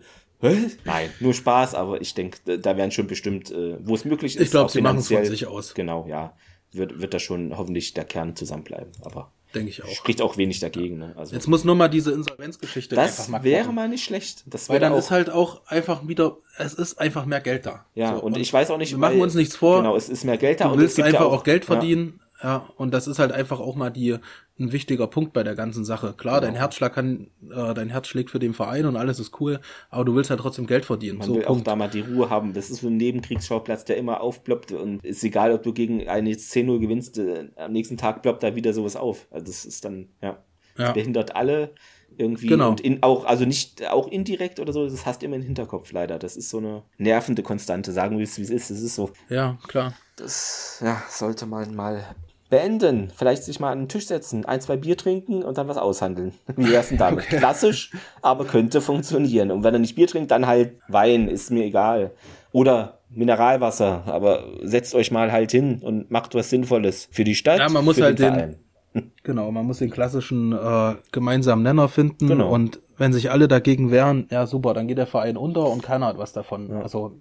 Nein, 0.87 1.11
nur 1.21 1.35
Spaß, 1.35 1.75
aber 1.75 2.01
ich 2.01 2.15
denke, 2.15 2.39
da 2.59 2.77
werden 2.79 2.91
schon 2.93 3.07
bestimmt, 3.09 3.51
äh, 3.51 3.77
wo 3.83 3.95
es 3.95 4.07
möglich 4.07 4.37
ist. 4.37 4.43
Ich 4.43 4.51
glaube, 4.53 4.71
sie 4.73 4.81
machen 4.81 5.01
es 5.01 5.09
von 5.09 5.25
sich 5.27 5.47
aus. 5.47 5.75
Genau, 5.75 6.07
ja. 6.09 6.33
Wird, 6.73 7.03
wird 7.03 7.13
da 7.13 7.19
schon 7.19 7.55
hoffentlich 7.59 7.93
der 7.93 8.05
Kern 8.05 8.35
zusammenbleiben. 8.35 8.91
Aber 9.03 9.31
denke 9.55 9.71
ich 9.71 9.85
auch. 9.85 9.89
Spricht 9.89 10.21
auch 10.23 10.37
wenig 10.37 10.61
dagegen. 10.61 10.99
Ne? 10.99 11.15
Also 11.17 11.35
Jetzt 11.35 11.47
muss 11.47 11.65
nur 11.65 11.75
mal 11.75 11.89
diese 11.89 12.13
Insolvenzgeschichte 12.13 12.99
einfach 12.99 13.17
das 13.17 13.29
mal 13.29 13.43
wäre 13.45 13.65
kommen. 13.65 13.77
mal 13.77 13.89
nicht 13.89 14.05
schlecht. 14.05 14.45
Das 14.47 14.69
Weil 14.69 14.75
wäre 14.75 14.87
dann 14.87 14.93
auch, 14.95 14.99
ist 14.99 15.11
halt 15.11 15.31
auch 15.31 15.61
einfach 15.67 16.07
wieder, 16.09 16.37
es 16.59 16.75
ist 16.75 16.99
einfach 16.99 17.27
mehr 17.27 17.41
Geld 17.41 17.67
da. 17.67 17.85
ja, 17.95 18.17
So, 18.17 18.23
und, 18.23 18.37
ich 18.37 18.53
weiß 18.53 18.71
auch 18.71 18.79
nicht, 18.79 18.91
wir 18.93 18.99
machen 18.99 19.21
uns 19.21 19.35
nichts 19.35 19.57
vor. 19.57 19.79
Genau, 19.79 19.97
es 19.97 20.09
ist 20.09 20.25
mehr 20.25 20.37
Geld 20.39 20.61
da 20.61 20.65
Du 20.67 20.73
und 20.73 20.79
willst 20.81 20.99
einfach 21.01 21.21
ja 21.21 21.27
auch, 21.27 21.45
Geld 21.45 21.65
verdienen. 21.65 22.21
Ja. 22.43 22.69
und 22.77 22.93
das 22.93 23.07
ist 23.07 23.19
halt 23.19 23.33
einfach 23.33 23.61
auch 23.61 23.77
mal 23.77 23.91
die, 23.91 24.17
ein 24.59 24.73
wichtiger 24.73 25.07
Punkt 25.07 25.33
bei 25.33 25.43
der 25.43 25.55
ganzen 25.55 25.85
Sache. 25.85 26.13
Klar, 26.17 26.41
Genau. 26.41 26.53
dein 26.53 26.57
Herzschlag 26.57 26.93
kann, 26.95 27.29
äh, 27.51 27.75
dein 27.75 27.89
Herz 27.89 28.07
schlägt 28.09 28.31
für 28.31 28.39
den 28.39 28.53
Verein 28.55 28.87
und 28.87 28.97
alles 28.97 29.19
ist 29.21 29.41
cool, 29.41 29.61
aber 29.91 30.05
du 30.05 30.15
willst 30.15 30.31
halt 30.31 30.41
trotzdem 30.41 30.67
Geld 30.67 30.85
verdienen. 30.85 31.19
Man 31.19 31.27
so, 31.29 31.35
will 31.37 31.45
auch 31.45 31.49
Punkt. 31.49 31.67
da 31.67 31.77
mal 31.77 31.89
die 31.89 32.01
Ruhe 32.01 32.31
haben. 32.31 32.53
Das 32.53 32.71
ist 32.71 32.81
so 32.81 32.89
ein 32.89 32.97
Nebenkriegsschauplatz, 32.97 33.85
der 33.85 33.97
immer 33.97 34.21
aufploppt 34.21 34.73
und 34.73 35.05
ist 35.05 35.23
egal, 35.25 35.53
ob 35.53 35.63
du 35.63 35.73
gegen 35.73 36.09
eine 36.09 36.31
jetzt 36.31 36.51
10-0 36.53 36.79
gewinnst, 36.81 37.19
äh, 37.19 37.49
am 37.57 37.73
nächsten 37.73 37.97
Tag 37.97 38.23
ploppt 38.23 38.43
da 38.43 38.55
wieder 38.57 38.73
sowas 38.73 38.97
auf. 38.97 39.27
Also 39.31 39.47
das 39.47 39.65
ist 39.65 39.85
dann, 39.85 40.09
ja, 40.21 40.43
das 40.77 40.87
Ja. 40.89 40.93
behindert 40.93 41.35
alle 41.37 41.73
irgendwie 42.19 42.49
Genau. 42.49 42.69
und 42.69 42.81
in, 42.83 43.03
auch, 43.03 43.25
also 43.25 43.47
nicht, 43.47 43.89
auch 43.91 44.07
indirekt 44.07 44.61
oder 44.61 44.73
so, 44.75 44.87
das 44.87 45.07
hast 45.07 45.23
du 45.23 45.27
immer 45.27 45.37
im 45.37 45.43
Hinterkopf 45.43 45.93
leider. 45.93 46.19
Das 46.19 46.37
ist 46.37 46.51
so 46.51 46.59
eine 46.59 46.83
nervende 46.99 47.43
Konstante, 47.43 47.91
sagen 47.93 48.19
wir 48.19 48.25
es, 48.25 48.37
wie 48.39 48.43
es 48.43 48.51
ist. 48.51 48.71
Das 48.71 48.81
ist 48.83 48.95
so, 48.97 49.11
ja, 49.31 49.57
klar. 49.67 49.95
das, 50.17 50.79
ja, 50.85 51.03
sollte 51.09 51.47
man 51.47 51.75
mal 51.75 52.05
beenden. 52.53 53.11
Vielleicht 53.17 53.45
sich 53.45 53.59
mal 53.61 53.73
an 53.73 53.79
den 53.81 53.89
Tisch 53.89 54.07
setzen, 54.07 54.45
ein, 54.45 54.61
zwei 54.61 54.77
Bier 54.77 54.97
trinken 54.99 55.43
und 55.43 55.57
dann 55.57 55.69
was 55.69 55.79
aushandeln. 55.79 56.33
Wie 56.57 56.71
wär's 56.71 56.91
denn 56.91 56.99
damit? 56.99 57.25
Klassisch, 57.27 57.91
aber 58.21 58.45
könnte 58.45 58.83
funktionieren. 58.83 59.51
Und 59.51 59.65
wenn 59.65 59.73
er 59.75 59.81
nicht 59.81 59.95
Bier 59.95 60.07
trinkt, 60.07 60.31
dann 60.31 60.47
halt 60.47 60.75
Wein, 60.87 61.29
ist 61.29 61.51
mir 61.51 61.65
egal. 61.65 62.11
Oder 62.53 62.99
Mineralwasser, 63.09 64.03
aber 64.07 64.45
setzt 64.63 64.95
euch 64.95 65.11
mal 65.11 65.33
halt 65.33 65.51
hin 65.51 65.81
und 65.83 66.11
macht 66.11 66.35
was 66.35 66.51
Sinnvolles 66.51 67.09
für 67.11 67.25
die 67.25 67.35
Stadt. 67.35 67.59
Ja, 67.59 67.69
man 67.71 67.85
muss 67.85 68.01
halt 68.01 68.19
den- 68.19 68.35
Verein. 68.35 68.57
Genau, 69.23 69.51
man 69.51 69.65
muss 69.65 69.79
den 69.79 69.89
klassischen 69.91 70.53
äh, 70.53 70.95
gemeinsamen 71.13 71.63
Nenner 71.63 71.89
finden 71.89 72.29
Genau. 72.29 72.51
und 72.53 72.79
wenn 72.99 73.15
sich 73.15 73.31
alle 73.31 73.49
dagegen 73.49 73.91
wehren, 73.91 74.27
ja 74.31 74.47
super, 74.47 74.75
dann 74.75 74.87
geht 74.87 74.99
der 74.99 75.07
Verein 75.07 75.39
unter 75.39 75.67
und 75.71 75.83
keiner 75.83 76.07
hat 76.09 76.19
was 76.19 76.35
davon. 76.35 76.71
Also 76.73 77.13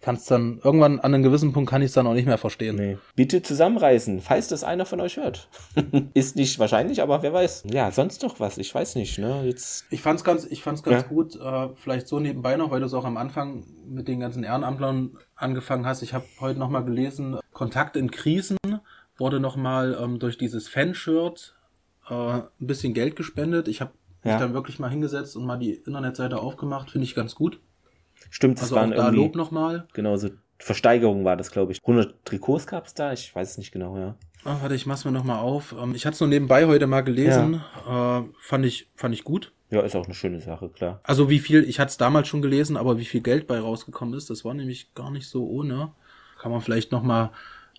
kannst 0.00 0.30
dann 0.30 0.60
irgendwann 0.62 1.00
an 1.00 1.12
einem 1.12 1.22
gewissen 1.24 1.52
Punkt 1.52 1.68
kann 1.70 1.82
ich 1.82 1.86
es 1.86 1.92
dann 1.92 2.06
auch 2.06 2.14
nicht 2.14 2.26
mehr 2.26 2.38
verstehen. 2.38 2.76
Nee. 2.76 2.98
Bitte 3.16 3.42
zusammenreißen, 3.42 4.20
falls 4.20 4.46
das 4.48 4.62
einer 4.64 4.86
von 4.86 5.00
euch 5.00 5.16
hört. 5.16 5.48
ist 6.14 6.36
nicht 6.36 6.58
wahrscheinlich, 6.58 7.02
aber 7.02 7.22
wer 7.22 7.32
weiß. 7.32 7.64
Ja, 7.72 7.90
sonst 7.90 8.22
doch 8.22 8.38
was, 8.38 8.58
ich 8.58 8.72
weiß 8.74 8.94
nicht, 8.94 9.18
ne? 9.18 9.42
Jetzt. 9.44 9.86
Ich 9.90 10.00
fand's 10.00 10.22
ganz, 10.22 10.44
ich 10.44 10.62
fand's 10.62 10.82
ganz 10.82 11.02
Ja. 11.02 11.08
gut, 11.08 11.34
äh, 11.40 11.68
vielleicht 11.74 12.06
so 12.06 12.20
nebenbei 12.20 12.56
noch, 12.56 12.70
weil 12.70 12.80
du 12.80 12.86
es 12.86 12.94
auch 12.94 13.04
am 13.04 13.16
Anfang 13.16 13.64
mit 13.88 14.06
den 14.06 14.20
ganzen 14.20 14.44
Ehrenamtlern 14.44 15.18
angefangen 15.34 15.84
hast. 15.86 16.02
Ich 16.02 16.14
habe 16.14 16.24
heute 16.40 16.58
noch 16.58 16.68
mal 16.70 16.84
gelesen, 16.84 17.36
Kontakt 17.52 17.96
in 17.96 18.10
Krisen 18.10 18.56
wurde 19.16 19.40
noch 19.40 19.56
mal 19.56 19.98
ähm, 20.00 20.20
durch 20.20 20.38
dieses 20.38 20.68
Fanshirt 20.68 21.56
äh, 22.08 22.14
ein 22.14 22.42
bisschen 22.60 22.94
Geld 22.94 23.16
gespendet. 23.16 23.66
Ich 23.66 23.80
habe 23.80 23.90
Ja. 24.22 24.32
mich 24.34 24.40
dann 24.40 24.54
wirklich 24.54 24.78
mal 24.78 24.90
hingesetzt 24.90 25.36
und 25.36 25.44
mal 25.44 25.58
die 25.58 25.72
Internetseite 25.74 26.38
aufgemacht. 26.40 26.90
Finde 26.90 27.04
ich 27.04 27.16
ganz 27.16 27.34
gut. 27.34 27.60
Stimmt, 28.30 28.58
es 28.58 28.64
Also 28.64 28.76
auch 28.76 28.80
waren 28.80 28.90
da 28.90 28.96
irgendwie. 28.96 29.16
Lob 29.16 29.36
noch 29.36 29.50
mal. 29.50 29.86
Genau, 29.92 30.16
so 30.16 30.30
Versteigerung 30.58 31.24
war 31.24 31.36
das, 31.36 31.50
glaube 31.50 31.72
ich. 31.72 31.80
100 31.82 32.24
Trikots 32.24 32.66
gab's 32.66 32.94
da? 32.94 33.12
Ich 33.12 33.34
weiß 33.34 33.52
es 33.52 33.58
nicht 33.58 33.70
genau, 33.72 33.96
ja. 33.96 34.16
Ah, 34.44 34.58
warte, 34.60 34.74
ich 34.74 34.86
mach's 34.86 35.04
mir 35.04 35.12
noch 35.12 35.24
mal 35.24 35.38
auf. 35.38 35.74
Ähm, 35.80 35.94
ich 35.94 36.06
hatte 36.06 36.14
es 36.14 36.20
nur 36.20 36.28
nebenbei 36.28 36.66
heute 36.66 36.86
mal 36.86 37.02
gelesen. 37.02 37.62
Äh, 37.88 38.22
fand 38.40 38.64
ich 38.64 38.88
fand 38.94 39.14
ich 39.14 39.24
gut. 39.24 39.52
Ja, 39.70 39.82
ist 39.82 39.94
auch 39.94 40.06
eine 40.06 40.14
schöne 40.14 40.40
Sache, 40.40 40.68
klar. 40.70 41.00
Also 41.02 41.28
wie 41.28 41.38
viel, 41.38 41.62
ich 41.64 41.78
hatte 41.78 41.90
es 41.90 41.98
damals 41.98 42.28
schon 42.28 42.40
gelesen, 42.40 42.76
aber 42.76 42.98
wie 42.98 43.04
viel 43.04 43.20
Geld 43.20 43.46
bei 43.46 43.58
rausgekommen 43.58 44.14
ist, 44.14 44.30
das 44.30 44.44
war 44.44 44.54
nämlich 44.54 44.94
gar 44.94 45.10
nicht 45.10 45.28
so 45.28 45.46
ohne. 45.46 45.92
Kann 46.40 46.50
man 46.50 46.62
vielleicht 46.62 46.90
noch 46.90 47.02
mal, 47.02 47.32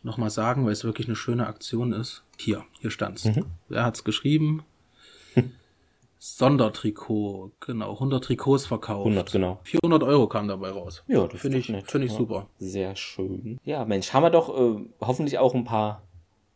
noch 0.04 0.18
mal 0.18 0.30
sagen, 0.30 0.66
weil 0.66 0.74
es 0.74 0.84
wirklich 0.84 1.08
eine 1.08 1.16
schöne 1.16 1.48
Aktion 1.48 1.94
ist. 1.94 2.24
Hier, 2.38 2.64
hier 2.80 2.92
stand's. 2.92 3.26
Mhm. 3.26 3.46
Wer 3.70 3.86
hat's 3.86 4.04
geschrieben? 4.04 4.64
Sondertrikot, 6.20 7.51
genau, 7.61 7.93
100 7.93 8.24
Trikots 8.24 8.65
verkauft. 8.65 9.05
100, 9.05 9.32
genau. 9.32 9.59
400 9.63 10.03
Euro 10.03 10.28
kam 10.28 10.47
dabei 10.47 10.70
raus. 10.72 11.03
Ja, 11.07 11.26
das 11.28 11.39
finde 11.39 11.59
ich, 11.59 11.67
finde 11.67 12.05
ich 12.07 12.11
Ja. 12.11 12.17
super. 12.17 12.47
Sehr 12.59 12.95
schön. 12.95 13.57
Ja, 13.63 13.86
Mensch, 13.86 14.11
haben 14.13 14.24
wir 14.24 14.30
doch 14.30 14.49
äh, 14.49 14.80
hoffentlich 14.99 15.38
auch 15.38 15.53
ein 15.55 15.63
paar 15.63 16.03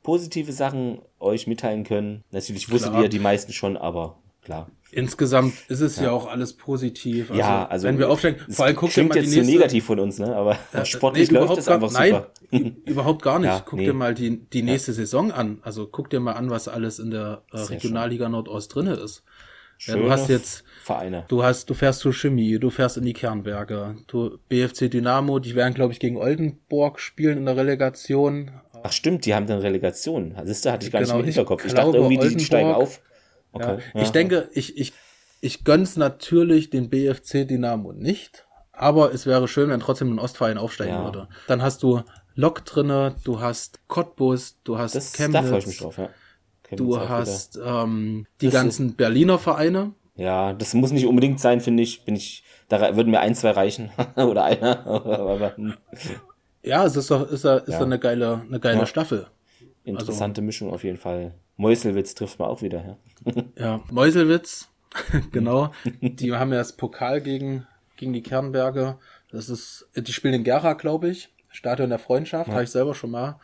positive 0.04 0.52
Sachen 0.52 1.00
euch 1.20 1.48
mitteilen 1.48 1.86
können. 1.86 2.24
Natürlich 2.32 2.70
wusstet 2.72 2.92
Klar. 2.92 3.04
ihr 3.04 3.10
die 3.10 3.20
meisten 3.20 3.54
schon, 3.54 3.78
aber 3.78 4.18
klar. 4.42 4.70
Insgesamt 4.92 5.54
ist 5.70 5.80
es 5.80 6.00
ja, 6.00 6.12
auch 6.12 6.28
alles 6.28 6.54
positiv. 6.54 7.32
Also, 7.32 7.40
ja, 7.40 7.66
also 7.66 7.88
wenn 7.88 7.98
wir 7.98 8.12
aufsteigen, 8.12 8.40
vor 8.52 8.66
allem 8.66 8.76
guckt 8.76 8.94
klingt 8.94 9.10
mal 9.10 9.16
die 9.16 9.22
jetzt 9.22 9.30
nächste, 9.36 9.46
so 9.46 9.58
negativ 9.58 9.86
von 9.86 10.00
uns, 10.00 10.20
ne? 10.20 10.36
Aber 10.36 10.56
sportlich 10.86 11.32
nee, 11.32 11.38
läuft 11.40 11.58
es 11.58 11.68
einfach 11.68 11.92
nein, 11.92 12.12
super. 12.12 12.32
ü- 12.52 12.74
überhaupt 12.86 13.24
gar 13.24 13.40
nicht. 13.40 13.48
Ja, 13.52 13.60
guck 13.66 13.80
nee. 13.80 13.86
dir 13.86 13.94
mal 13.94 14.14
die, 14.14 14.38
die 14.46 14.62
nächste 14.62 14.94
Saison 14.94 15.32
an. 15.32 15.58
Also 15.64 15.88
guck 15.88 16.12
dir 16.12 16.20
mal 16.20 16.34
an, 16.34 16.52
was 16.52 16.68
alles 16.68 17.00
in 17.00 17.10
der 17.10 17.42
äh, 17.52 17.58
Regionalliga 17.58 18.30
Nordost 18.30 18.76
drinne 18.76 18.94
ist. 18.94 19.24
Ja, 19.80 19.96
du 19.98 20.10
hast 20.10 20.30
jetzt, 20.30 20.64
Vereine. 20.82 21.26
du 21.28 21.44
hast, 21.44 21.70
du 21.70 21.74
fährst 21.74 22.00
zur 22.00 22.14
Chemie, 22.14 22.58
du 22.60 22.70
fährst 22.70 22.98
in 22.98 23.04
die 23.06 23.14
Kernberge, 23.14 23.96
du 24.08 24.38
BFC 24.50 24.90
Dynamo, 24.90 25.40
die 25.40 25.56
werden, 25.56 25.74
glaube 25.74 25.92
ich, 25.94 26.00
gegen 26.00 26.18
Oldenburg 26.18 27.00
spielen 27.00 27.38
in 27.40 27.46
der 27.46 27.58
Relegation. 27.58 28.52
Ach 28.84 28.92
stimmt, 28.92 29.26
die 29.26 29.34
haben 29.36 29.48
dann 29.48 29.60
Relegation. 29.60 30.36
Siehst 30.44 30.66
du, 30.66 30.72
hatte 30.72 30.86
ich 30.86 30.92
gar 30.92 31.02
Genau, 31.02 31.16
nicht 31.16 31.24
im 31.24 31.30
ich 31.30 31.36
Hinterkopf. 31.36 31.66
Ich, 31.66 31.74
glaube, 31.74 31.88
dachte 31.92 31.98
irgendwie, 31.98 32.18
die 32.18 32.22
Oldenburg- 32.24 32.46
steigen 32.46 32.72
auf. 32.74 33.02
Ja, 33.58 33.74
Okay. 33.74 33.82
ich 33.96 34.10
denke, 34.10 34.50
ich, 34.54 34.78
ich, 34.78 34.94
ich 35.42 35.64
gönn's 35.64 35.96
natürlich 35.98 36.70
den 36.70 36.90
BFC 36.90 37.46
Dynamo 37.46 37.92
nicht, 37.94 38.46
aber 38.72 39.14
es 39.14 39.26
wäre 39.26 39.48
schön, 39.48 39.70
wenn 39.70 39.80
trotzdem 39.80 40.14
ein 40.14 40.20
Ostverein 40.20 40.58
aufsteigen 40.58 40.94
Ja. 40.96 41.04
würde. 41.04 41.28
Dann 41.48 41.62
hast 41.62 41.84
du 41.84 42.02
Lok 42.36 42.66
drinne, 42.66 43.16
du 43.24 43.42
hast 43.42 43.80
Cottbus, 43.88 44.58
du 44.64 44.80
hast 44.80 44.96
das, 44.96 45.14
Chemnitz, 45.14 45.42
da 45.42 45.48
freue 45.48 45.60
ich 45.60 45.68
mich 45.68 45.78
drauf, 45.78 45.98
ja. 46.00 46.10
Du 46.76 47.00
hast 47.00 47.60
ähm, 47.64 48.26
die 48.42 48.46
Das 48.48 48.54
ganzen 48.56 48.96
Berliner 48.96 49.40
Vereine. 49.40 49.94
Ja, 50.16 50.54
das 50.54 50.74
muss 50.74 50.92
nicht 50.92 51.08
unbedingt 51.08 51.40
sein, 51.40 51.60
finde 51.62 51.84
ich. 51.84 52.06
Bin 52.06 52.16
ich, 52.16 52.44
da 52.70 52.96
würden 52.96 53.10
mir 53.12 53.20
ein, 53.20 53.34
zwei 53.36 53.52
reichen. 53.52 53.92
Oder 54.16 54.44
einer. 54.46 55.78
Ja, 56.66 56.86
es 56.86 56.96
ist 56.96 57.12
doch, 57.12 57.30
ist 57.30 57.44
ist 57.44 57.68
Ja. 57.68 57.82
eine 57.82 58.00
geile, 58.00 58.42
eine 58.48 58.60
geile 58.60 58.80
Ja. 58.80 58.86
Staffel. 58.86 59.28
interessante 59.84 60.42
Mischung 60.42 60.72
auf 60.72 60.84
jeden 60.86 60.98
Fall. 60.98 61.34
Meuselwitz 61.58 62.16
trifft 62.16 62.40
man 62.40 62.48
auch 62.48 62.62
wieder, 62.62 62.98
ja. 63.26 63.44
Ja, 63.58 63.82
Meuselwitz, 63.92 64.70
genau. 65.34 65.72
Die 66.02 66.32
haben 66.34 66.52
ja 66.54 66.60
das 66.60 66.72
Pokal 66.78 67.20
gegen, 67.20 67.68
gegen 67.98 68.14
die 68.14 68.24
Kernberge. 68.24 68.98
Das 69.30 69.50
ist, 69.50 69.90
die 69.96 70.14
spielen 70.14 70.36
in 70.36 70.44
Gera, 70.46 70.72
glaube 70.74 71.10
ich. 71.10 71.30
Stadion 71.52 71.90
der 71.90 72.00
Freundschaft, 72.00 72.50
habe 72.50 72.64
ich 72.64 72.70
selber 72.72 72.96
schon 72.96 73.12
mal 73.12 73.40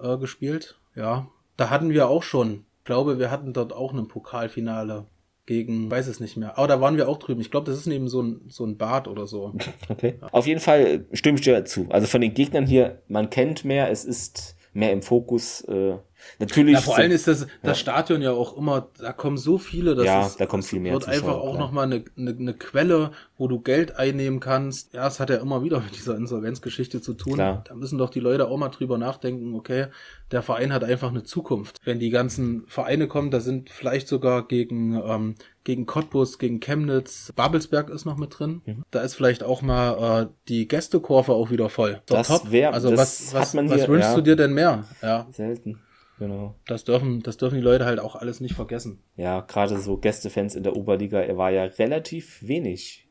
äh, 0.00 0.16
gespielt. 0.18 0.76
Ja, 0.96 1.28
da 1.56 1.70
hatten 1.70 1.90
wir 1.90 2.08
auch 2.08 2.24
schon, 2.24 2.64
glaube, 2.84 3.18
wir 3.18 3.30
hatten 3.30 3.52
dort 3.52 3.72
auch 3.72 3.92
ein 3.92 4.08
Pokalfinale 4.08 5.06
gegen, 5.46 5.90
weiß 5.90 6.06
es 6.06 6.20
nicht 6.20 6.36
mehr. 6.36 6.56
Aber 6.56 6.68
da 6.68 6.80
waren 6.80 6.96
wir 6.96 7.08
auch 7.08 7.18
drüben. 7.18 7.40
Ich 7.40 7.50
glaube, 7.50 7.70
das 7.70 7.78
ist 7.78 7.86
neben 7.86 8.08
so 8.08 8.22
ein, 8.22 8.42
so 8.48 8.64
ein 8.64 8.78
Bad 8.78 9.08
oder 9.08 9.26
so. 9.26 9.52
Okay. 9.88 10.14
Auf 10.32 10.46
jeden 10.46 10.60
Fall 10.60 11.06
stimme 11.12 11.38
ich 11.38 11.44
dir 11.44 11.64
zu. 11.64 11.86
Also 11.90 12.06
von 12.06 12.20
den 12.20 12.34
Gegnern 12.34 12.66
hier, 12.66 13.02
man 13.08 13.30
kennt 13.30 13.64
mehr, 13.64 13.90
es 13.90 14.04
ist 14.04 14.53
mehr 14.74 14.92
im 14.92 15.02
Fokus. 15.02 15.62
Äh, 15.62 15.96
natürlich. 16.38 16.74
Ja, 16.74 16.80
vor 16.80 16.96
allem 16.96 17.12
ist 17.12 17.28
das, 17.28 17.46
das 17.62 17.78
Stadion 17.78 18.20
ja 18.20 18.32
auch 18.32 18.56
immer, 18.56 18.88
da 18.98 19.12
kommen 19.12 19.38
so 19.38 19.56
viele, 19.56 19.94
das 19.94 20.04
Ja, 20.04 20.26
ist, 20.26 20.40
da 20.40 20.46
kommt 20.46 20.64
es 20.64 20.70
viel 20.70 20.80
mehr 20.80 20.92
wird 20.92 21.08
einfach 21.08 21.34
auch 21.36 21.54
klar. 21.54 21.58
nochmal 21.58 21.84
eine, 21.84 22.04
eine, 22.16 22.30
eine 22.30 22.54
Quelle, 22.54 23.12
wo 23.38 23.48
du 23.48 23.60
Geld 23.60 23.96
einnehmen 23.96 24.40
kannst. 24.40 24.92
Ja, 24.92 25.06
es 25.06 25.20
hat 25.20 25.30
ja 25.30 25.36
immer 25.36 25.62
wieder 25.62 25.80
mit 25.84 25.96
dieser 25.96 26.16
Insolvenzgeschichte 26.16 27.00
zu 27.00 27.14
tun. 27.14 27.34
Klar. 27.34 27.64
Da 27.66 27.74
müssen 27.74 27.98
doch 27.98 28.10
die 28.10 28.20
Leute 28.20 28.48
auch 28.48 28.56
mal 28.56 28.68
drüber 28.68 28.98
nachdenken, 28.98 29.54
okay, 29.54 29.86
der 30.30 30.42
Verein 30.42 30.72
hat 30.72 30.82
einfach 30.84 31.10
eine 31.10 31.22
Zukunft. 31.22 31.80
Wenn 31.84 32.00
die 32.00 32.10
ganzen 32.10 32.66
Vereine 32.66 33.06
kommen, 33.06 33.30
da 33.30 33.40
sind 33.40 33.70
vielleicht 33.70 34.08
sogar 34.08 34.46
gegen, 34.48 34.94
ähm, 34.94 35.34
gegen 35.64 35.86
Cottbus, 35.86 36.38
gegen 36.38 36.60
Chemnitz, 36.60 37.32
Babelsberg 37.34 37.90
ist 37.90 38.04
noch 38.04 38.16
mit 38.16 38.38
drin. 38.38 38.62
Mhm. 38.66 38.84
Da 38.90 39.00
ist 39.00 39.14
vielleicht 39.14 39.42
auch 39.42 39.62
mal 39.62 40.22
äh, 40.24 40.26
die 40.48 40.68
Gästekurve 40.68 41.32
auch 41.32 41.50
wieder 41.50 41.68
voll. 41.70 42.02
Doch 42.06 42.16
Das 42.18 42.50
wär- 42.52 42.72
also 42.74 42.90
das 42.90 42.98
was, 43.32 43.34
was, 43.34 43.56
was 43.56 43.74
hier, 43.80 43.88
wünschst 43.88 44.10
ja. 44.10 44.14
du 44.16 44.20
dir 44.22 44.36
denn 44.36 44.52
mehr? 44.52 44.84
Ja, 45.02 45.26
selten. 45.32 45.80
Genau. 46.18 46.54
das 46.66 46.84
dürfen, 46.84 47.24
das 47.24 47.38
dürfen 47.38 47.56
die 47.56 47.60
Leute 47.60 47.86
halt 47.86 47.98
auch 47.98 48.14
alles 48.14 48.40
nicht 48.40 48.54
vergessen. 48.54 49.00
Ja, 49.16 49.40
gerade 49.40 49.78
so 49.80 49.96
Gästefans 49.96 50.54
in 50.54 50.62
der 50.62 50.76
Oberliga, 50.76 51.18
er 51.20 51.36
war 51.36 51.50
ja 51.50 51.64
relativ 51.64 52.38
wenig. 52.40 53.03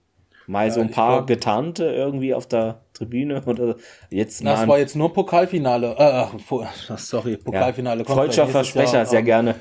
Mal 0.48 0.72
so 0.72 0.82
ein 0.82 0.92
paar 0.92 1.18
glaub- 1.18 1.28
getarnte 1.28 1.86
irgendwie 1.86 2.34
auf 2.34 2.48
der 2.48 2.82
Tribüne 2.94 3.44
oder 3.46 3.76
jetzt 4.10 4.44
Das 4.46 4.62
mal 4.62 4.68
war 4.68 4.80
jetzt 4.80 4.96
nur 4.96 5.14
Pokalfinale. 5.14 5.96
Äh, 5.98 6.26
sorry, 6.98 7.38
Pokalfinale. 7.38 8.04
vielleicht 8.06 8.28
nächstes 8.38 8.52
Versprecher, 8.52 8.98
Jahr, 8.98 9.06
sehr 9.06 9.20
ähm, 9.20 9.26
gerne. 9.26 9.56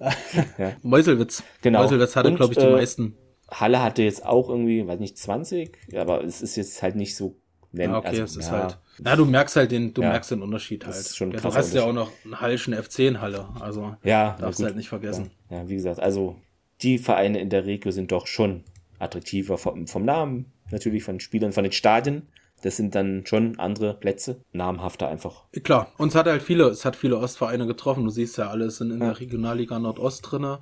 Meuselwitz. 0.82 1.42
Genau. 1.62 1.82
Meuselwitz 1.82 2.16
hatte, 2.16 2.34
glaube 2.34 2.52
ich, 2.52 2.58
die 2.58 2.64
äh, 2.66 2.72
meisten. 2.72 3.16
Halle 3.50 3.82
hatte 3.82 4.02
jetzt 4.02 4.24
auch 4.24 4.48
irgendwie, 4.50 4.86
weiß 4.86 5.00
nicht, 5.00 5.16
20, 5.16 5.76
aber 5.96 6.22
es 6.22 6.42
ist 6.42 6.56
jetzt 6.56 6.82
halt 6.82 6.96
nicht 6.96 7.16
so 7.16 7.36
nennen. 7.72 7.92
Ja, 7.92 7.98
okay, 7.98 8.08
also, 8.08 8.22
es 8.24 8.36
ist 8.36 8.50
ja, 8.50 8.62
halt. 8.62 8.78
Ja, 9.04 9.16
du 9.16 9.24
merkst 9.24 9.56
halt 9.56 9.70
den, 9.70 9.94
du 9.94 10.02
Ja. 10.02 10.10
merkst 10.10 10.30
den 10.30 10.42
Unterschied 10.42 10.84
halt. 10.84 10.94
Das 10.96 11.06
ist 11.06 11.16
schon 11.16 11.30
ja, 11.30 11.40
du 11.40 11.54
hast 11.54 11.74
ja 11.74 11.84
auch 11.84 11.92
noch 11.92 12.10
einen 12.24 12.40
Hallschen 12.40 12.74
FC 12.74 13.00
in 13.00 13.20
Halle. 13.20 13.48
Also 13.60 13.94
Ja, 14.02 14.36
na 14.38 14.46
darfst 14.46 14.60
du 14.60 14.64
halt 14.64 14.76
nicht 14.76 14.88
vergessen. 14.88 15.30
Ja, 15.50 15.68
wie 15.68 15.74
gesagt, 15.74 16.00
also 16.00 16.36
die 16.82 16.98
Vereine 16.98 17.40
in 17.40 17.48
der 17.50 17.64
Regio 17.64 17.90
sind 17.90 18.12
doch 18.12 18.26
schon 18.26 18.64
attraktiver 18.98 19.58
vom, 19.58 19.86
vom 19.86 20.04
Namen, 20.04 20.46
natürlich 20.70 21.04
von 21.04 21.16
den 21.16 21.20
Spielern, 21.20 21.52
von 21.52 21.64
den 21.64 21.72
Stadien 21.72 22.28
Das 22.62 22.76
sind 22.76 22.94
dann 22.94 23.24
schon 23.26 23.58
andere 23.58 23.94
Plätze, 23.94 24.40
namhafter 24.52 25.08
einfach. 25.08 25.44
Klar, 25.62 25.92
uns 25.98 26.14
hat 26.14 26.26
halt 26.26 26.42
viele, 26.42 26.64
es 26.68 26.84
hat 26.84 26.96
viele 26.96 27.18
Ostvereine 27.18 27.66
getroffen. 27.66 28.04
Du 28.04 28.10
siehst 28.10 28.38
ja, 28.38 28.48
alle 28.48 28.70
sind 28.70 28.90
in 28.90 29.00
ja. 29.00 29.06
der 29.06 29.20
Regionalliga 29.20 29.78
Nordost 29.78 30.30
drinne. 30.30 30.60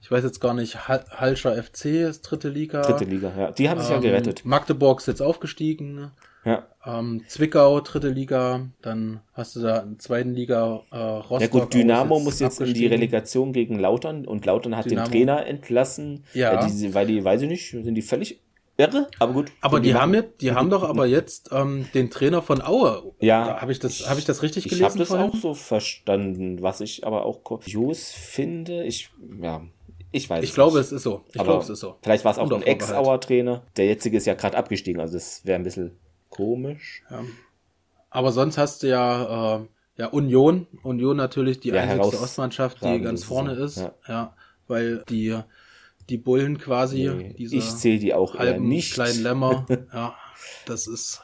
Ich 0.00 0.10
weiß 0.10 0.24
jetzt 0.24 0.40
gar 0.40 0.54
nicht, 0.54 0.88
Halscher 0.88 1.60
FC 1.60 1.86
ist 1.86 2.22
dritte 2.22 2.48
Liga. 2.48 2.82
Dritte 2.82 3.04
Liga, 3.04 3.32
ja. 3.36 3.50
Die 3.50 3.68
haben 3.68 3.80
sich 3.80 3.90
ähm, 3.90 3.96
ja 3.96 4.00
gerettet. 4.00 4.44
Magdeburg 4.44 5.00
ist 5.00 5.06
jetzt 5.06 5.22
aufgestiegen. 5.22 6.10
Ja. 6.46 6.66
Ähm, 6.86 7.24
Zwickau, 7.26 7.80
dritte 7.80 8.08
Liga. 8.08 8.68
Dann 8.80 9.20
hast 9.34 9.56
du 9.56 9.60
da 9.60 9.78
in 9.80 9.98
zweiten 9.98 10.32
Liga 10.32 10.82
äh, 10.92 10.96
Rostock. 10.96 11.40
Ja 11.40 11.46
gut, 11.48 11.74
Dynamo 11.74 12.20
muss 12.20 12.38
jetzt 12.38 12.60
in 12.60 12.72
die 12.72 12.86
Relegation 12.86 13.52
gegen 13.52 13.78
Lautern 13.78 14.26
und 14.26 14.46
Lautern 14.46 14.76
hat 14.76 14.86
Dynamo. 14.86 15.08
den 15.08 15.12
Trainer 15.12 15.46
entlassen. 15.46 16.24
Ja. 16.32 16.64
Äh, 16.64 16.70
die, 16.70 16.94
weil 16.94 17.06
die, 17.08 17.24
weiß 17.24 17.42
ich 17.42 17.48
nicht, 17.48 17.70
sind 17.70 17.94
die 17.94 18.02
völlig 18.02 18.40
irre, 18.76 19.08
aber 19.18 19.32
gut. 19.32 19.50
Aber 19.60 19.80
die, 19.80 19.88
die 19.88 19.94
haben 19.94 20.14
jetzt, 20.14 20.40
die 20.40 20.52
haben 20.52 20.70
doch 20.70 20.84
aber 20.84 21.06
jetzt 21.06 21.50
ähm, 21.52 21.86
den 21.94 22.10
Trainer 22.10 22.42
von 22.42 22.62
Aue. 22.62 23.14
Ja. 23.20 23.60
Habe 23.60 23.72
ich 23.72 23.80
das, 23.80 24.08
habe 24.08 24.20
ich 24.20 24.24
das 24.24 24.42
richtig 24.42 24.64
gelesen? 24.64 24.82
Ich 24.84 24.88
habe 24.88 24.98
das 24.98 25.08
vorhin? 25.08 25.30
auch 25.30 25.34
so 25.34 25.54
verstanden, 25.54 26.62
was 26.62 26.80
ich 26.80 27.04
aber 27.04 27.24
auch 27.24 27.42
kurios 27.42 28.12
finde. 28.12 28.84
Ich, 28.84 29.10
ja, 29.42 29.62
ich 30.12 30.30
weiß 30.30 30.44
Ich 30.44 30.54
glaube, 30.54 30.78
nicht. 30.78 30.86
es 30.86 30.92
ist 30.92 31.02
so. 31.02 31.24
Ich 31.28 31.42
glaube, 31.42 31.62
es 31.62 31.70
ist 31.70 31.80
so. 31.80 31.96
Vielleicht 32.02 32.24
war 32.24 32.30
es 32.32 32.38
auch 32.38 32.50
ein 32.50 32.62
Ex-Auer-Trainer. 32.62 33.64
Der 33.76 33.86
jetzige 33.86 34.16
ist 34.18 34.26
ja 34.26 34.34
gerade 34.34 34.56
abgestiegen, 34.56 35.00
also 35.00 35.14
das 35.14 35.44
wäre 35.44 35.58
ein 35.58 35.64
bisschen 35.64 35.98
komisch. 36.36 37.02
Ja. 37.10 37.24
Aber 38.10 38.32
sonst 38.32 38.58
hast 38.58 38.82
du 38.82 38.88
ja, 38.88 39.56
äh, 39.56 39.66
ja 39.96 40.06
Union. 40.08 40.66
Union 40.82 41.16
natürlich 41.16 41.60
die 41.60 41.70
ja, 41.70 41.82
einzigste 41.82 42.20
Ostmannschaft, 42.20 42.82
die 42.84 43.00
ganz 43.00 43.24
vorne 43.24 43.52
ist. 43.52 43.78
Ja. 43.78 43.94
ja. 44.06 44.36
weil 44.68 45.02
die, 45.08 45.38
die 46.08 46.18
Bullen 46.18 46.58
quasi, 46.58 47.08
nee, 47.08 47.34
diese 47.36 47.56
ich 47.56 47.74
zähle 47.76 47.98
die 47.98 48.14
auch 48.14 48.34
halben 48.34 48.68
nicht. 48.68 48.92
kleinen 48.92 49.22
Lämmer. 49.22 49.66
ja, 49.92 50.14
das 50.66 50.86
ist, 50.86 51.22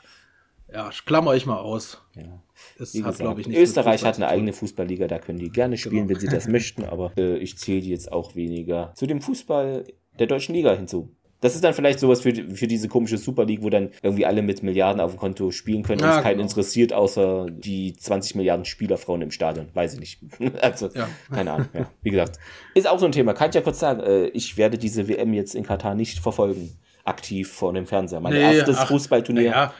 ja, 0.72 0.90
klammer 1.04 1.34
ich 1.34 1.46
mal 1.46 1.58
aus. 1.58 2.02
Ja. 2.14 2.42
Das 2.78 2.94
Wie 2.94 3.02
hat, 3.04 3.18
gesagt, 3.18 3.38
ich, 3.40 3.56
Österreich 3.56 4.04
hat 4.04 4.16
eine 4.16 4.28
eigene 4.28 4.52
Fußballliga, 4.52 5.08
da 5.08 5.18
können 5.18 5.38
die 5.38 5.50
gerne 5.50 5.76
spielen, 5.76 6.06
genau. 6.06 6.10
wenn 6.10 6.20
sie 6.20 6.34
das 6.34 6.48
möchten, 6.48 6.84
aber 6.84 7.12
äh, 7.16 7.36
ich 7.38 7.58
zähle 7.58 7.80
die 7.80 7.90
jetzt 7.90 8.10
auch 8.10 8.34
weniger 8.34 8.92
zu 8.94 9.06
dem 9.06 9.20
Fußball 9.20 9.84
der 10.18 10.26
deutschen 10.26 10.54
Liga 10.54 10.72
hinzu. 10.74 11.14
Das 11.42 11.56
ist 11.56 11.64
dann 11.64 11.74
vielleicht 11.74 11.98
sowas 11.98 12.20
für, 12.20 12.32
für 12.32 12.68
diese 12.68 12.88
komische 12.88 13.18
Super 13.18 13.44
League, 13.44 13.62
wo 13.62 13.68
dann 13.68 13.90
irgendwie 14.00 14.24
alle 14.24 14.42
mit 14.42 14.62
Milliarden 14.62 15.00
auf 15.00 15.10
dem 15.10 15.18
Konto 15.18 15.50
spielen 15.50 15.82
können 15.82 16.00
und 16.00 16.06
ja, 16.06 16.18
es 16.18 16.22
keinen 16.22 16.38
genau. 16.38 16.48
interessiert, 16.48 16.92
außer 16.92 17.48
die 17.50 17.94
20 17.94 18.36
Milliarden 18.36 18.64
Spielerfrauen 18.64 19.22
im 19.22 19.32
Stadion. 19.32 19.66
Weiß 19.74 19.94
ich 19.94 20.00
nicht. 20.00 20.20
also, 20.62 20.88
ja. 20.94 21.08
keine 21.30 21.52
Ahnung. 21.52 21.68
Ja. 21.74 21.90
Wie 22.00 22.10
gesagt, 22.10 22.38
ist 22.74 22.88
auch 22.88 23.00
so 23.00 23.06
ein 23.06 23.12
Thema. 23.12 23.34
Kann 23.34 23.48
ich 23.48 23.56
ja 23.56 23.60
kurz 23.60 23.80
sagen, 23.80 24.00
äh, 24.00 24.26
ich 24.28 24.56
werde 24.56 24.78
diese 24.78 25.08
WM 25.08 25.34
jetzt 25.34 25.56
in 25.56 25.64
Katar 25.64 25.96
nicht 25.96 26.20
verfolgen. 26.20 26.78
Aktiv 27.04 27.50
vor 27.50 27.72
dem 27.72 27.86
Fernseher. 27.86 28.20
Mein 28.20 28.34
nee, 28.34 28.40
erstes 28.40 28.78
ach, 28.78 28.86
Fußballturnier. 28.86 29.42
Ja, 29.42 29.74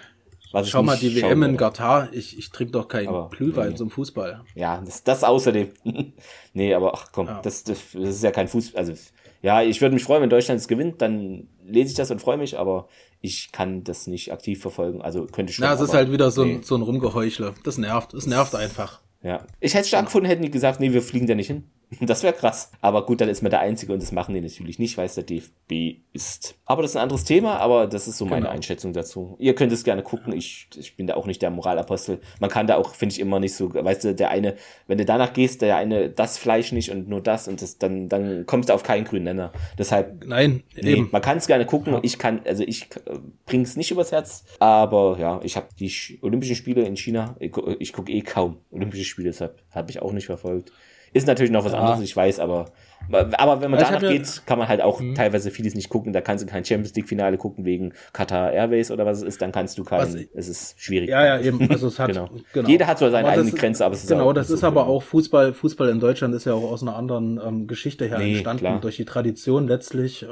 Schau 0.65 0.83
mal 0.83 0.97
die 0.97 1.15
WM 1.15 1.43
in 1.45 1.57
Katar. 1.57 2.09
Ich, 2.13 2.37
ich 2.37 2.51
trinke 2.51 2.73
doch 2.73 2.89
keinen 2.89 3.31
Glühwein 3.31 3.71
nee. 3.71 3.75
zum 3.77 3.91
Fußball. 3.91 4.43
Ja, 4.55 4.83
das, 4.85 5.03
das 5.03 5.25
außerdem. 5.25 5.71
nee, 6.53 6.75
aber 6.75 6.93
ach 6.95 7.07
komm, 7.13 7.27
ja. 7.27 7.41
das, 7.41 7.65
das, 7.65 7.79
das 7.93 8.17
ist 8.17 8.25
ja 8.25 8.31
kein 8.31 8.49
Fußball. 8.49 8.79
Also, 8.81 8.95
ja, 9.43 9.63
ich 9.63 9.81
würde 9.81 9.95
mich 9.95 10.05
freuen, 10.05 10.23
wenn 10.23 10.31
Deutschland 10.31 10.61
es 10.61 10.69
gewinnt, 10.69 11.03
dann 11.03 11.49
lese 11.65 11.91
ich 11.91 11.97
das 11.97 12.11
und 12.13 12.21
freue 12.21 12.37
mich, 12.37 12.59
aber 12.59 12.89
ich 13.21 13.51
kann 13.51 13.83
das 13.83 14.07
nicht 14.07 14.33
aktiv 14.33 14.61
verfolgen. 14.61 15.03
Also 15.03 15.27
könnte 15.27 15.51
ich 15.51 15.57
schon. 15.57 15.65
Ja, 15.65 15.75
es 15.75 15.81
ist 15.81 15.93
halt 15.93 16.13
wieder 16.13 16.31
so, 16.31 16.45
nee. 16.45 16.55
ein, 16.55 16.63
so 16.63 16.77
ein 16.77 16.83
Rumgeheuchle. 16.83 17.55
Das 17.65 17.77
nervt. 17.77 18.15
Es 18.15 18.27
nervt 18.27 18.55
einfach. 18.55 19.01
Ja. 19.23 19.45
Ich 19.61 19.75
hätte 19.75 19.83
es 19.83 19.89
stark 19.89 20.07
gefunden, 20.07 20.27
hätten 20.27 20.43
die 20.43 20.51
gesagt, 20.51 20.81
nee, 20.81 20.93
wir 20.93 21.03
fliegen 21.03 21.27
da 21.27 21.35
nicht 21.35 21.49
hin. 21.49 21.65
Das 22.01 22.23
wäre 22.23 22.33
krass. 22.33 22.71
Aber 22.81 23.07
gut, 23.07 23.21
dann 23.21 23.29
ist 23.29 23.43
man 23.43 23.51
der 23.51 23.61
Einzige 23.61 23.93
und 23.93 24.03
das 24.03 24.13
machen 24.13 24.35
die 24.35 24.41
natürlich 24.41 24.79
nicht, 24.79 24.97
weil 24.97 25.07
es 25.07 25.15
der 25.15 25.25
DFB 25.25 26.01
ist. 26.13 26.57
Aber 26.65 26.83
das 26.83 26.93
ist 26.93 26.97
ein 26.97 27.03
anderes 27.03 27.25
Thema, 27.25 27.59
aber 27.59 27.87
das 27.87 28.09
ist 28.09 28.19
so 28.19 28.25
meine 28.25 28.43
genau. 28.43 28.53
Einschätzung 28.53 28.93
dazu. 28.93 29.37
Ihr 29.39 29.55
könnt 29.55 29.73
es 29.73 29.85
gerne 29.85 30.03
gucken. 30.03 30.33
Ich, 30.33 30.69
ich 30.77 30.97
bin 30.97 31.07
da 31.07 31.15
auch 31.15 31.27
nicht 31.27 31.43
der 31.43 31.51
Moralapostel. 31.51 32.21
Man 32.41 32.51
kann 32.51 32.67
da 32.67 32.77
auch, 32.77 32.95
finde 32.95 33.15
ich, 33.15 33.21
immer 33.21 33.41
nicht 33.41 33.55
so, 33.55 33.73
weißt 33.73 34.05
du, 34.05 34.15
der 34.15 34.31
eine, 34.31 34.57
wenn 34.87 34.99
du 34.99 35.05
danach 35.05 35.33
gehst, 35.33 35.63
der 35.63 35.77
eine 35.77 36.11
das 36.11 36.39
Fleisch 36.39 36.73
nicht 36.73 36.91
und 36.91 37.09
nur 37.09 37.21
das 37.21 37.49
und 37.49 37.63
das, 37.63 37.79
dann, 37.79 38.09
dann 38.09 38.47
kommst 38.47 38.69
du 38.69 38.75
auf 38.75 38.83
keinen 38.83 39.05
grünen 39.05 39.25
Nenner. 39.25 39.53
Deshalb. 39.79 40.25
Nein, 40.27 40.63
nee, 40.81 40.93
eben. 40.93 41.09
Man 41.11 41.23
kann 41.23 41.39
es 41.39 41.47
gerne 41.47 41.67
gucken. 41.67 41.95
Ja. 41.95 42.01
Ich 42.03 42.19
kann, 42.19 42.41
also 42.45 42.65
ich 42.67 42.89
äh, 43.07 43.19
bring's 43.47 43.77
nicht 43.77 43.91
übers 43.91 44.13
Herz, 44.13 44.45
aber 44.59 45.17
ja, 45.19 45.41
ich 45.43 45.57
habe 45.57 45.69
die 45.79 46.19
Olympischen 46.23 46.57
Spiele 46.57 46.83
in 46.83 46.97
China, 46.97 47.37
ich, 47.39 47.53
ich 47.79 47.93
gucke 47.93 48.13
eh 48.13 48.23
kaum 48.23 48.59
Olympische 48.71 49.05
Spiele, 49.05 49.31
deshalb 49.31 49.63
habe 49.71 49.91
ich 49.91 50.01
auch 50.03 50.13
nicht 50.13 50.27
verfolgt. 50.27 50.73
Ist 51.13 51.27
natürlich 51.27 51.53
noch 51.53 51.65
was 51.65 51.73
ja. 51.73 51.79
anderes, 51.79 52.01
ich 52.01 52.17
weiß, 52.17 52.41
aber, 52.41 52.71
aber 53.11 53.61
wenn 53.61 53.71
man 53.71 53.79
danach 53.81 53.97
hatte, 53.97 54.09
geht, 54.09 54.43
kann 54.47 54.59
man 54.59 54.69
halt 54.69 54.81
auch 54.81 55.01
mh. 55.01 55.15
teilweise 55.15 55.51
vieles 55.51 55.75
nicht 55.75 55.91
gucken. 55.91 56.13
Da 56.13 56.23
kannst 56.23 56.43
du 56.43 56.49
kein 56.49 56.65
Champions 56.65 56.95
League 56.95 57.09
Finale 57.09 57.37
gucken 57.37 57.67
wegen 57.67 57.93
Qatar 58.13 58.53
Airways 58.53 58.91
oder 58.91 59.05
was 59.05 59.19
es 59.19 59.25
ist, 59.25 59.43
dann 59.43 59.53
kannst 59.53 59.77
du 59.77 59.85
kein, 59.85 60.27
es 60.35 60.49
ist 60.49 60.81
schwierig. 60.81 61.11
Ja, 61.11 61.25
ja, 61.25 61.41
eben. 61.41 61.71
Also 61.71 61.89
es 61.89 61.99
hat, 61.99 62.09
genau. 62.13 62.31
genau. 62.55 62.69
Jeder 62.69 62.87
hat 62.87 62.99
so 62.99 63.11
seine 63.11 63.29
aber 63.29 63.41
eigene 63.41 63.53
Grenze, 63.53 63.85
aber 63.85 63.95
es 63.95 64.05
ist 64.05 64.09
Genau, 64.09 64.33
das 64.33 64.49
ist 64.49 64.61
so 64.61 64.67
aber 64.67 64.87
auch 64.87 65.03
Fußball, 65.03 65.53
Fußball 65.53 65.91
in 65.91 66.01
Deutschland 66.01 66.35
ist 66.35 66.47
ja 66.47 66.55
auch 66.55 66.71
aus 66.71 66.83
einer 66.83 66.97
anderen 66.97 67.39
ähm, 67.45 67.67
Geschichte 67.67 68.07
her 68.07 68.19
nee, 68.19 68.33
entstanden, 68.33 68.61
klar. 68.61 68.81
durch 68.81 68.97
die 68.97 69.05
Tradition 69.05 69.69
letztlich. 69.69 70.23
Äh, 70.23 70.27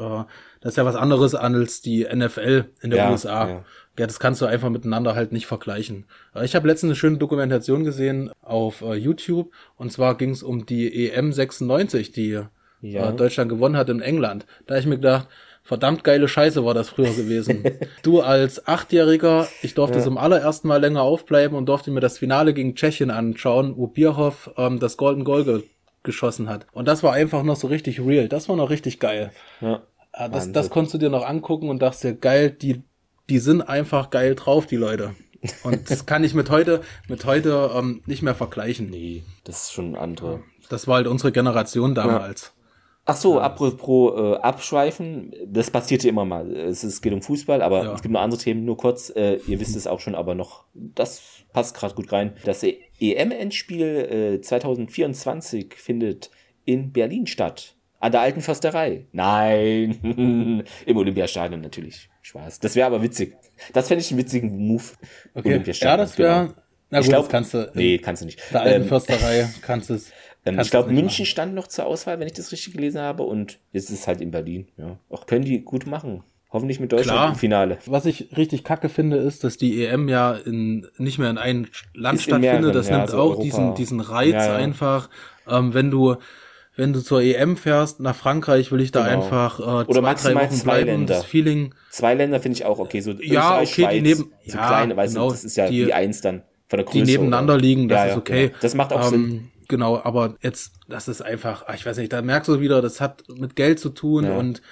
das 0.60 0.72
ist 0.72 0.76
ja 0.76 0.84
was 0.84 0.96
anderes 0.96 1.34
als 1.34 1.82
die 1.82 2.04
NFL 2.04 2.66
in 2.80 2.90
der 2.90 2.98
ja, 3.00 3.10
USA. 3.10 3.48
Ja. 3.48 3.64
Ja, 4.00 4.06
das 4.06 4.18
kannst 4.18 4.40
du 4.40 4.46
einfach 4.46 4.70
miteinander 4.70 5.14
halt 5.14 5.30
nicht 5.30 5.46
vergleichen. 5.46 6.06
Äh, 6.34 6.46
ich 6.46 6.54
habe 6.54 6.66
letztens 6.66 6.88
eine 6.88 6.96
schöne 6.96 7.18
Dokumentation 7.18 7.84
gesehen 7.84 8.30
auf 8.40 8.80
uh, 8.80 8.94
YouTube 8.94 9.52
und 9.76 9.92
zwar 9.92 10.16
ging 10.16 10.30
es 10.30 10.42
um 10.42 10.64
die 10.64 11.10
EM 11.10 11.34
96, 11.34 12.10
die 12.10 12.40
ja. 12.80 13.10
uh, 13.10 13.14
Deutschland 13.14 13.50
gewonnen 13.50 13.76
hat 13.76 13.90
in 13.90 14.00
England. 14.00 14.46
Da 14.66 14.78
ich 14.78 14.86
mir 14.86 14.96
gedacht, 14.96 15.28
verdammt 15.64 16.02
geile 16.02 16.28
Scheiße 16.28 16.64
war 16.64 16.72
das 16.72 16.88
früher 16.88 17.12
gewesen. 17.12 17.62
du 18.02 18.22
als 18.22 18.66
Achtjähriger, 18.66 19.46
ich 19.60 19.74
durfte 19.74 19.98
ja. 19.98 20.04
zum 20.04 20.16
allerersten 20.16 20.68
Mal 20.68 20.80
länger 20.80 21.02
aufbleiben 21.02 21.54
und 21.54 21.66
durfte 21.66 21.90
mir 21.90 22.00
das 22.00 22.16
Finale 22.16 22.54
gegen 22.54 22.76
Tschechien 22.76 23.10
anschauen, 23.10 23.76
wo 23.76 23.86
Bierhoff 23.86 24.50
ähm, 24.56 24.80
das 24.80 24.96
Golden 24.96 25.24
Goal 25.24 25.44
ge 25.44 25.62
geschossen 26.04 26.48
hat. 26.48 26.66
Und 26.72 26.88
das 26.88 27.02
war 27.02 27.12
einfach 27.12 27.42
noch 27.42 27.56
so 27.56 27.66
richtig 27.66 28.00
real. 28.00 28.28
Das 28.28 28.48
war 28.48 28.56
noch 28.56 28.70
richtig 28.70 28.98
geil. 28.98 29.32
Ja. 29.60 29.82
Das, 30.32 30.50
das 30.50 30.70
konntest 30.70 30.94
du 30.94 30.98
dir 30.98 31.10
noch 31.10 31.26
angucken 31.28 31.68
und 31.68 31.82
dachtest 31.82 32.04
dir, 32.04 32.14
geil, 32.14 32.50
die 32.50 32.82
die 33.30 33.38
sind 33.38 33.62
einfach 33.62 34.10
geil 34.10 34.34
drauf, 34.34 34.66
die 34.66 34.76
Leute. 34.76 35.14
Und 35.62 35.90
das 35.90 36.04
kann 36.04 36.24
ich 36.24 36.34
mit 36.34 36.50
heute, 36.50 36.82
mit 37.08 37.24
heute 37.24 37.70
ähm, 37.74 38.02
nicht 38.06 38.22
mehr 38.22 38.34
vergleichen. 38.34 38.90
Nee, 38.90 39.22
das 39.44 39.64
ist 39.64 39.72
schon 39.72 39.94
andere. 39.94 40.42
Das 40.68 40.86
war 40.86 40.96
halt 40.96 41.06
unsere 41.06 41.32
Generation 41.32 41.94
damals. 41.94 42.42
Ja. 42.42 42.60
Ach 43.06 43.16
so, 43.16 43.36
ja. 43.36 43.42
apropos 43.42 44.12
äh, 44.18 44.36
Abschweifen, 44.36 45.32
das 45.46 45.70
passierte 45.70 46.08
immer 46.08 46.24
mal. 46.24 46.54
Es, 46.54 46.82
es 46.82 47.00
geht 47.00 47.12
um 47.12 47.22
Fußball, 47.22 47.62
aber 47.62 47.84
ja. 47.84 47.94
es 47.94 48.02
gibt 48.02 48.12
noch 48.12 48.20
andere 48.20 48.40
Themen. 48.40 48.64
Nur 48.64 48.76
kurz, 48.76 49.10
äh, 49.10 49.36
ihr 49.46 49.58
wisst 49.58 49.74
es 49.74 49.86
auch 49.86 50.00
schon, 50.00 50.14
aber 50.14 50.34
noch, 50.34 50.64
das 50.74 51.22
passt 51.52 51.76
gerade 51.76 51.94
gut 51.94 52.12
rein. 52.12 52.34
Das 52.44 52.62
EM-Endspiel 52.62 54.38
äh, 54.38 54.40
2024 54.40 55.74
findet 55.74 56.30
in 56.64 56.92
Berlin 56.92 57.26
statt. 57.26 57.76
An 58.00 58.12
der 58.12 58.20
alten 58.20 58.40
Försterei. 58.40 59.06
Nein, 59.12 60.64
im 60.86 60.96
Olympiastadion 60.96 61.60
natürlich. 61.60 62.09
Spaß. 62.22 62.60
Das 62.60 62.76
wäre 62.76 62.86
aber 62.86 63.02
witzig. 63.02 63.36
Das 63.72 63.88
fände 63.88 64.02
ich 64.02 64.10
einen 64.10 64.20
witzigen 64.20 64.56
Move. 64.56 64.84
Okay. 65.34 65.62
Ja, 65.72 65.96
das 65.96 66.18
wäre. 66.18 66.54
Na 66.90 66.98
gut, 66.98 67.04
ich 67.04 67.10
glaub, 67.10 67.22
das 67.24 67.30
kannst 67.30 67.54
du. 67.54 67.70
Nee, 67.74 67.98
kannst 67.98 68.22
du 68.22 68.26
nicht. 68.26 68.40
Der 68.52 68.62
alten 68.62 68.82
ähm, 68.82 68.88
Försterei 68.88 69.48
kannst 69.62 69.90
du 69.90 69.94
es. 69.94 70.10
Ähm, 70.44 70.58
ich 70.58 70.70
glaube, 70.70 70.88
München 70.88 71.06
machen. 71.06 71.26
stand 71.26 71.54
noch 71.54 71.68
zur 71.68 71.86
Auswahl, 71.86 72.18
wenn 72.18 72.26
ich 72.26 72.32
das 72.32 72.50
richtig 72.52 72.74
gelesen 72.74 73.00
habe. 73.00 73.22
Und 73.22 73.58
jetzt 73.72 73.90
ist 73.90 74.00
es 74.00 74.06
halt 74.06 74.20
in 74.20 74.30
Berlin. 74.30 74.68
Ja. 74.76 74.98
Auch 75.08 75.26
können 75.26 75.44
die 75.44 75.60
gut 75.60 75.86
machen. 75.86 76.24
Hoffentlich 76.52 76.80
mit 76.80 76.90
Deutschland 76.90 77.16
Klar. 77.16 77.28
im 77.28 77.34
Finale. 77.36 77.78
Was 77.86 78.06
ich 78.06 78.36
richtig 78.36 78.64
kacke 78.64 78.88
finde, 78.88 79.18
ist, 79.18 79.44
dass 79.44 79.56
die 79.56 79.84
EM 79.84 80.08
ja 80.08 80.32
in, 80.32 80.84
nicht 80.98 81.18
mehr 81.18 81.30
in 81.30 81.38
einem 81.38 81.66
Land 81.94 82.22
stattfindet. 82.22 82.74
Das 82.74 82.88
ja, 82.88 82.96
nimmt 82.96 83.10
also 83.10 83.20
auch 83.20 83.40
diesen, 83.40 83.76
diesen 83.76 84.00
Reiz 84.00 84.32
ja, 84.32 84.46
ja. 84.46 84.56
einfach. 84.56 85.10
Ähm, 85.48 85.74
wenn 85.74 85.92
du 85.92 86.16
wenn 86.76 86.92
du 86.92 87.00
zur 87.00 87.20
EM 87.20 87.56
fährst 87.56 88.00
nach 88.00 88.14
Frankreich, 88.14 88.72
will 88.72 88.80
ich 88.80 88.92
da 88.92 89.04
genau. 89.04 89.22
einfach 89.22 89.60
äh, 89.60 89.62
Oder 89.62 90.00
zwei, 90.00 90.14
drei 90.14 90.34
Wochen 90.34 90.54
zwei 90.54 90.64
bleiben 90.64 90.86
Länder. 90.86 91.14
das 91.14 91.24
Feeling. 91.24 91.74
Zwei 91.90 92.14
Länder 92.14 92.40
finde 92.40 92.56
ich 92.56 92.64
auch 92.64 92.78
okay. 92.78 93.00
So 93.00 93.12
ja, 93.12 93.56
okay, 93.56 93.66
Schweiz, 93.66 93.94
die 93.94 94.00
neben, 94.02 94.32
so 94.46 94.56
ja, 94.56 94.66
kleine, 94.66 94.96
weißt 94.96 95.14
genau, 95.14 95.26
du, 95.26 95.32
das 95.32 95.44
ist 95.44 95.56
ja 95.56 95.68
die, 95.68 95.84
die 95.86 95.94
eins 95.94 96.20
dann 96.20 96.42
von 96.68 96.78
der 96.78 96.86
Größe. 96.86 97.04
Die 97.04 97.12
nebeneinander 97.12 97.54
oder? 97.54 97.62
liegen, 97.62 97.88
das 97.88 97.98
ja, 97.98 98.04
ist 98.06 98.16
okay. 98.16 98.48
Genau. 98.48 98.58
Das 98.60 98.74
macht 98.74 98.92
auch 98.92 99.04
ähm, 99.04 99.10
Sinn. 99.10 99.50
Genau, 99.68 100.00
aber 100.02 100.36
jetzt, 100.42 100.72
das 100.88 101.06
ist 101.06 101.22
einfach, 101.22 101.64
ich 101.74 101.86
weiß 101.86 101.96
nicht, 101.98 102.12
da 102.12 102.22
merkst 102.22 102.48
du 102.48 102.60
wieder, 102.60 102.82
das 102.82 103.00
hat 103.00 103.24
mit 103.28 103.54
Geld 103.54 103.78
zu 103.78 103.90
tun 103.90 104.24
ja. 104.24 104.36
und 104.36 104.62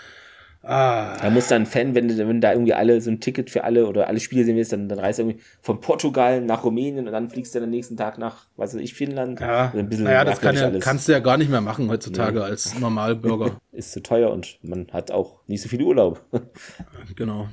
Ah. 0.62 1.16
Da 1.22 1.30
muss 1.30 1.48
dann 1.48 1.62
ein 1.62 1.66
Fan, 1.66 1.94
wenn, 1.94 2.16
wenn 2.18 2.40
da 2.40 2.52
irgendwie 2.52 2.74
alle 2.74 3.00
so 3.00 3.10
ein 3.10 3.20
Ticket 3.20 3.48
für 3.48 3.64
alle 3.64 3.86
oder 3.86 4.08
alle 4.08 4.20
Spiele 4.20 4.44
sehen 4.44 4.56
willst, 4.56 4.72
dann, 4.72 4.88
dann 4.88 4.98
reist 4.98 5.18
du 5.18 5.22
irgendwie 5.22 5.40
von 5.62 5.80
Portugal 5.80 6.40
nach 6.40 6.64
Rumänien 6.64 7.06
und 7.06 7.12
dann 7.12 7.28
fliegst 7.28 7.54
du 7.54 7.60
dann 7.60 7.70
nächsten 7.70 7.96
Tag 7.96 8.18
nach, 8.18 8.46
weiß 8.56 8.74
ich, 8.74 8.94
Finnland. 8.94 9.40
Ja, 9.40 9.66
also 9.66 9.78
ein 9.78 9.88
bisschen 9.88 10.04
naja, 10.04 10.24
das 10.24 10.40
kann 10.40 10.56
ja, 10.56 10.70
kannst 10.80 11.08
du 11.08 11.12
ja 11.12 11.20
gar 11.20 11.36
nicht 11.36 11.50
mehr 11.50 11.60
machen 11.60 11.88
heutzutage 11.88 12.40
nee. 12.40 12.44
als 12.44 12.78
Normalbürger. 12.78 13.58
Ist 13.72 13.92
zu 13.92 14.02
teuer 14.02 14.30
und 14.30 14.58
man 14.62 14.88
hat 14.92 15.10
auch 15.10 15.40
nicht 15.46 15.62
so 15.62 15.68
viel 15.68 15.82
Urlaub. 15.82 16.20
genau. 17.16 17.48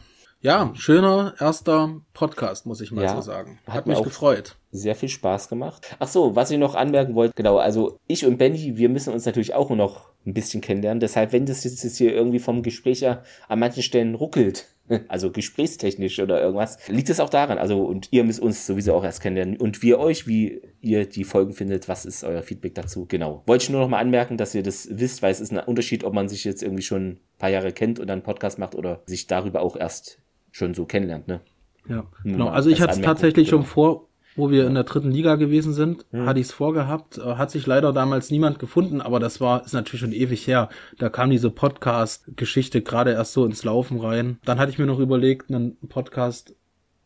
Ja, 0.45 0.71
schöner 0.75 1.33
erster 1.39 2.01
Podcast, 2.13 2.67
muss 2.67 2.79
ich 2.79 2.91
mal 2.91 3.03
ja, 3.03 3.15
so 3.15 3.21
sagen. 3.21 3.57
Hat, 3.65 3.77
hat 3.77 3.87
mich 3.87 4.03
gefreut. 4.03 4.57
Sehr 4.69 4.93
viel 4.93 5.09
Spaß 5.09 5.49
gemacht. 5.49 5.95
Ach 5.97 6.07
so, 6.07 6.35
was 6.35 6.51
ich 6.51 6.59
noch 6.59 6.75
anmerken 6.75 7.15
wollte, 7.15 7.33
genau, 7.35 7.57
also 7.57 7.97
ich 8.05 8.27
und 8.27 8.37
Benny, 8.37 8.77
wir 8.77 8.89
müssen 8.89 9.11
uns 9.11 9.25
natürlich 9.25 9.55
auch 9.55 9.71
noch 9.71 10.11
ein 10.23 10.35
bisschen 10.35 10.61
kennenlernen. 10.61 10.99
Deshalb, 10.99 11.31
wenn 11.31 11.47
das 11.47 11.63
jetzt 11.63 11.97
hier 11.97 12.13
irgendwie 12.13 12.37
vom 12.37 12.61
Gespräch 12.61 12.99
ja 12.99 13.23
an 13.47 13.57
manchen 13.57 13.81
Stellen 13.81 14.13
ruckelt, 14.13 14.67
also 15.07 15.31
gesprächstechnisch 15.31 16.19
oder 16.19 16.39
irgendwas, 16.39 16.77
liegt 16.89 17.09
es 17.09 17.19
auch 17.19 17.31
daran. 17.31 17.57
Also, 17.57 17.83
und 17.83 18.09
ihr 18.11 18.23
müsst 18.23 18.39
uns 18.39 18.67
sowieso 18.67 18.93
auch 18.93 19.03
erst 19.03 19.21
kennenlernen. 19.21 19.57
Und 19.57 19.81
wir 19.81 19.97
euch, 19.97 20.27
wie 20.27 20.61
ihr 20.79 21.09
die 21.09 21.23
Folgen 21.23 21.53
findet, 21.53 21.89
was 21.89 22.05
ist 22.05 22.23
euer 22.23 22.43
Feedback 22.43 22.75
dazu? 22.75 23.07
Genau. 23.07 23.41
Wollte 23.47 23.63
ich 23.63 23.69
nur 23.71 23.81
noch 23.81 23.89
mal 23.89 23.97
anmerken, 23.97 24.37
dass 24.37 24.53
ihr 24.53 24.61
das 24.61 24.89
wisst, 24.91 25.23
weil 25.23 25.31
es 25.31 25.39
ist 25.39 25.51
ein 25.51 25.57
Unterschied, 25.57 26.03
ob 26.03 26.13
man 26.13 26.29
sich 26.29 26.43
jetzt 26.43 26.61
irgendwie 26.61 26.83
schon 26.83 27.07
ein 27.07 27.19
paar 27.39 27.49
Jahre 27.49 27.71
kennt 27.71 27.99
und 27.99 28.05
dann 28.05 28.19
einen 28.19 28.23
Podcast 28.23 28.59
macht 28.59 28.75
oder 28.75 29.01
sich 29.07 29.25
darüber 29.25 29.63
auch 29.63 29.75
erst 29.75 30.19
schon 30.55 30.73
so 30.73 30.85
kennenlernt, 30.85 31.27
ne? 31.27 31.41
Ja, 31.87 32.05
genau. 32.23 32.47
Also 32.47 32.69
ich 32.69 32.81
hatte 32.81 32.93
es 32.93 33.01
tatsächlich 33.01 33.49
genau. 33.49 33.61
schon 33.61 33.65
vor, 33.65 34.07
wo 34.37 34.49
wir 34.51 34.65
in 34.65 34.73
der 34.73 34.85
dritten 34.85 35.11
Liga 35.11 35.35
gewesen 35.35 35.73
sind, 35.73 36.05
hm. 36.11 36.25
hatte 36.25 36.39
ich 36.39 36.47
es 36.47 36.53
vorgehabt, 36.53 37.17
äh, 37.17 37.35
hat 37.35 37.51
sich 37.51 37.67
leider 37.67 37.91
damals 37.91 38.31
niemand 38.31 38.57
gefunden, 38.57 39.01
aber 39.01 39.19
das 39.19 39.41
war, 39.41 39.65
ist 39.65 39.73
natürlich 39.73 39.99
schon 39.99 40.13
ewig 40.13 40.47
her. 40.47 40.69
Da 40.97 41.09
kam 41.09 41.29
diese 41.29 41.51
Podcast-Geschichte 41.51 42.81
gerade 42.81 43.11
erst 43.11 43.33
so 43.33 43.45
ins 43.45 43.65
Laufen 43.65 43.99
rein. 43.99 44.39
Dann 44.45 44.57
hatte 44.57 44.71
ich 44.71 44.79
mir 44.79 44.85
noch 44.85 44.99
überlegt, 44.99 45.51
einen 45.51 45.75
Podcast 45.89 46.55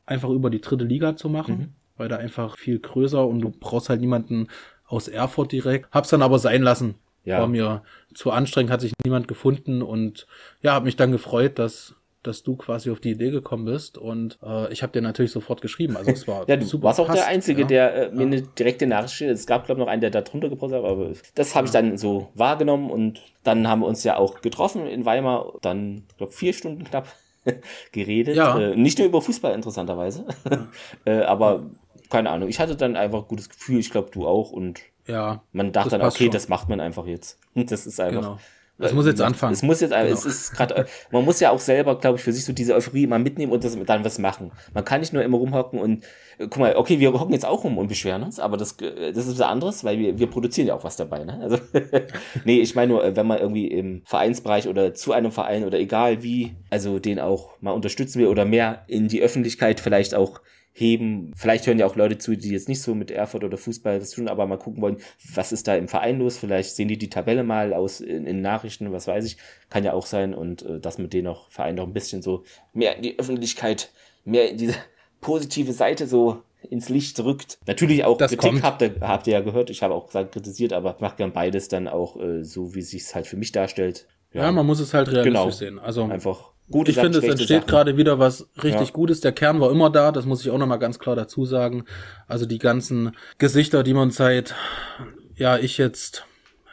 einfach 0.06 0.30
über 0.30 0.52
die 0.52 0.62
dritte 0.62 0.86
Liga 0.86 1.16
zu 1.16 1.28
machen, 1.28 1.58
mhm. 1.58 1.74
weil 1.97 2.08
da 2.08 2.18
einfach 2.18 2.56
viel 2.56 2.78
größer 2.78 3.26
und 3.26 3.41
du 3.41 3.50
brauchst 3.50 3.89
halt 3.89 4.00
niemanden 4.00 4.47
aus 4.86 5.08
Erfurt 5.08 5.52
direkt. 5.52 5.91
Hab's 5.91 6.10
dann 6.10 6.22
aber 6.22 6.38
sein 6.38 6.62
lassen. 6.62 6.95
Ja. 7.26 7.39
War 7.39 7.47
mir 7.47 7.84
zu 8.14 8.32
anstrengend, 8.32 8.72
hat 8.72 8.82
sich 8.82 8.93
niemand 9.04 9.28
gefunden 9.28 9.82
und 9.82 10.28
ja, 10.62 10.74
habe 10.74 10.86
mich 10.86 10.95
dann 10.95 11.12
gefreut, 11.12 11.60
dass 11.60 11.95
dass 12.24 12.43
du 12.43 12.57
quasi 12.57 12.91
auf 12.91 12.99
die 12.99 13.11
Idee 13.11 13.32
gekommen 13.32 13.65
bist 13.65 13.97
und 13.97 14.38
äh, 14.43 14.72
ich 14.74 14.84
habe 14.84 14.91
dir 14.91 15.01
natürlich 15.01 15.32
sofort 15.32 15.61
geschrieben. 15.61 15.95
Also 15.95 16.11
es 16.11 16.28
war 16.28 16.43
ja, 16.47 16.57
du 16.57 16.65
super 16.65 16.86
warst 16.86 16.99
auch 16.99 17.11
der 17.11 17.28
Einzige, 17.28 17.61
ja. 17.61 17.67
der 17.67 17.95
äh, 17.95 18.11
mir 18.11 18.22
ja. 18.22 18.28
eine 18.28 18.41
direkte 18.41 18.88
Nachricht 18.88 19.13
schickt. 19.13 19.32
Es 19.32 19.45
gab 19.45 19.65
glaube 19.65 19.80
ich 19.80 19.86
noch 19.86 19.91
einen, 19.91 20.01
der 20.01 20.09
da 20.09 20.22
drunter 20.22 20.49
gepostet 20.49 20.84
hat, 20.84 20.89
aber 20.89 21.11
das 21.36 21.55
habe 21.55 21.67
ich 21.67 21.72
dann 21.72 21.97
so 21.97 22.30
wahrgenommen 22.36 22.89
und 22.91 23.22
dann 23.43 23.67
haben 23.67 23.82
wir 23.82 23.88
uns 23.88 24.03
ja 24.03 24.17
auch 24.17 24.41
getroffen 24.41 24.86
in 24.86 25.05
Weimar, 25.05 25.53
dann 25.61 26.03
glaube 26.17 26.34
vier 26.34 26.53
Stunden 26.53 26.84
knapp 26.84 27.07
geredet. 27.93 28.38
Äh, 28.38 28.76
nicht 28.76 28.97
nur 28.97 29.07
über 29.07 29.22
Fußball 29.22 29.53
interessanterweise, 29.53 30.26
äh, 31.05 31.22
aber 31.22 31.70
keine 32.09 32.32
Ahnung. 32.32 32.49
Ich 32.49 32.59
hatte 32.59 32.76
dann 32.76 32.97
einfach 32.97 33.20
ein 33.20 33.28
gutes 33.28 33.49
Gefühl. 33.49 33.80
Ich 33.80 33.91
glaube 33.91 34.09
du 34.11 34.28
auch 34.28 34.51
und 34.51 34.82
ja, 35.07 35.41
man 35.53 35.72
dachte 35.72 35.97
dann, 35.97 36.01
okay, 36.01 36.26
schon. 36.26 36.32
das 36.32 36.49
macht 36.49 36.70
man 36.70 36.80
einfach 36.82 37.05
jetzt. 37.05 37.39
Das 37.55 37.88
ist 37.88 37.99
einfach. 37.99 38.22
Genau 38.22 38.39
es 38.80 38.93
muss 38.93 39.05
jetzt 39.05 39.21
anfangen. 39.21 39.53
Es 39.53 39.61
muss 39.61 39.82
jetzt, 39.82 39.91
genau. 39.91 40.05
es 40.05 40.25
ist 40.25 40.53
gerade, 40.53 40.86
man 41.11 41.25
muss 41.25 41.39
ja 41.39 41.51
auch 41.51 41.59
selber, 41.59 41.99
glaube 41.99 42.17
ich, 42.17 42.23
für 42.23 42.32
sich 42.32 42.45
so 42.45 42.53
diese 42.53 42.73
Euphorie 42.73 43.07
mal 43.07 43.19
mitnehmen 43.19 43.51
und 43.51 43.63
das, 43.63 43.77
dann 43.86 44.05
was 44.05 44.19
machen. 44.19 44.51
Man 44.73 44.86
kann 44.86 45.01
nicht 45.01 45.11
nur 45.11 45.21
immer 45.21 45.38
rumhocken 45.38 45.80
und, 45.80 46.03
äh, 46.38 46.47
guck 46.49 46.57
mal, 46.57 46.75
okay, 46.75 46.99
wir 46.99 47.11
hocken 47.13 47.34
jetzt 47.34 47.45
auch 47.45 47.63
rum 47.63 47.77
und 47.77 47.88
beschweren 47.88 48.23
uns, 48.23 48.39
aber 48.39 48.55
das, 48.57 48.80
äh, 48.80 49.11
das 49.11 49.27
ist 49.27 49.39
was 49.39 49.47
anderes, 49.47 49.84
weil 49.84 49.99
wir, 49.99 50.17
wir 50.17 50.27
produzieren 50.27 50.67
ja 50.67 50.75
auch 50.75 50.84
was 50.84 50.95
dabei, 50.95 51.25
ne? 51.25 51.39
Also, 51.41 51.57
nee, 52.45 52.61
ich 52.61 52.75
meine 52.75 52.93
nur, 52.93 53.03
äh, 53.03 53.15
wenn 53.15 53.27
man 53.27 53.39
irgendwie 53.39 53.67
im 53.67 54.01
Vereinsbereich 54.05 54.67
oder 54.67 54.93
zu 54.93 55.11
einem 55.11 55.32
Verein 55.32 55.65
oder 55.65 55.77
egal 55.77 56.23
wie, 56.23 56.55
also 56.69 56.99
den 56.99 57.19
auch 57.19 57.59
mal 57.59 57.71
unterstützen 57.71 58.19
will 58.19 58.27
oder 58.27 58.45
mehr 58.45 58.84
in 58.88 59.09
die 59.09 59.21
Öffentlichkeit 59.21 59.80
vielleicht 59.80 60.15
auch 60.15 60.41
heben. 60.72 61.34
Vielleicht 61.36 61.67
hören 61.67 61.80
ja 61.80 61.86
auch 61.86 61.95
Leute 61.95 62.17
zu, 62.17 62.36
die 62.36 62.49
jetzt 62.49 62.70
nicht 62.70 62.82
so 62.82 62.95
mit 62.95 63.11
Erfurt 63.11 63.43
oder 63.43 63.57
Fußball 63.57 64.01
was 64.01 64.11
tun, 64.11 64.28
aber 64.28 64.47
mal 64.47 64.57
gucken 64.57 64.82
wollen, 64.82 64.97
was 65.34 65.51
ist 65.51 65.67
da 65.67 65.76
im 65.76 65.88
Verein 65.88 66.20
los. 66.20 66.38
Vielleicht 66.38 66.76
sehen 66.76 66.88
die 66.88 66.97
die 66.97 67.09
Tabelle 67.09 67.43
mal 67.43 67.74
aus 67.74 68.01
in, 68.01 68.26
in 68.26 68.41
Nachrichten, 68.41 68.91
was 68.91 69.07
weiß 69.07 69.26
ich. 69.26 69.38
Kann 69.70 69.84
ja 69.84 69.93
auch 69.93 70.05
sein 70.05 70.34
und 70.34 70.63
äh, 70.63 70.80
dass 70.80 70.97
mit 70.97 71.13
denen 71.13 71.28
auch 71.28 71.49
Verein 71.49 71.76
noch 71.76 71.88
ein 71.88 71.93
bisschen 71.93 72.22
so 72.22 72.43
mehr 72.74 72.95
in 72.95 73.03
die 73.03 73.20
Öffentlichkeit, 73.20 73.91
mehr 74.26 74.49
in 74.49 74.57
diese 74.57 74.76
positive 75.22 75.74
Seite 75.74 76.07
so 76.07 76.41
ins 76.70 76.89
Licht 76.89 77.20
rückt. 77.20 77.57
Natürlich 77.67 78.03
auch 78.03 78.17
das 78.17 78.36
Kritik 78.36 78.63
habt 78.63 78.82
ihr, 78.82 78.95
habt 79.01 79.28
ihr 79.28 79.34
ja 79.34 79.41
gehört. 79.41 79.70
Ich 79.70 79.82
habe 79.82 79.93
auch 79.93 80.07
gesagt, 80.07 80.34
kritisiert, 80.34 80.74
aber 80.74 80.95
ich 80.95 81.01
mache 81.01 81.17
gern 81.17 81.32
beides 81.32 81.70
dann 81.70 81.88
auch 81.88 82.20
äh, 82.20 82.43
so, 82.43 82.76
wie 82.76 82.82
sich 82.82 83.13
halt 83.15 83.28
für 83.28 83.38
mich 83.38 83.51
darstellt. 83.51 84.07
Ja, 84.34 84.43
ja 84.43 84.51
man 84.51 84.65
muss 84.65 84.80
es 84.80 84.93
halt 84.93 85.09
realistisch 85.09 85.34
genau. 85.34 85.49
sehen. 85.51 85.80
Also 85.80 86.03
einfach 86.03 86.51
Gute 86.71 86.91
ich 86.91 86.97
Sachen, 86.97 87.13
finde, 87.13 87.27
es 87.27 87.39
entsteht 87.39 87.65
gerade 87.65 87.97
wieder 87.97 88.19
was 88.19 88.47
richtig 88.61 88.89
ja. 88.89 88.93
Gutes. 88.93 89.21
Der 89.21 89.32
Kern 89.32 89.59
war 89.59 89.71
immer 89.71 89.89
da, 89.89 90.11
das 90.11 90.25
muss 90.25 90.41
ich 90.41 90.51
auch 90.51 90.57
nochmal 90.57 90.77
ganz 90.77 90.99
klar 90.99 91.15
dazu 91.15 91.45
sagen. 91.45 91.86
Also 92.27 92.45
die 92.45 92.59
ganzen 92.59 93.15
Gesichter, 93.39 93.82
die 93.82 93.95
man 93.95 94.11
seit, 94.11 94.53
ja, 95.36 95.57
ich 95.57 95.80
jetzt 95.80 96.25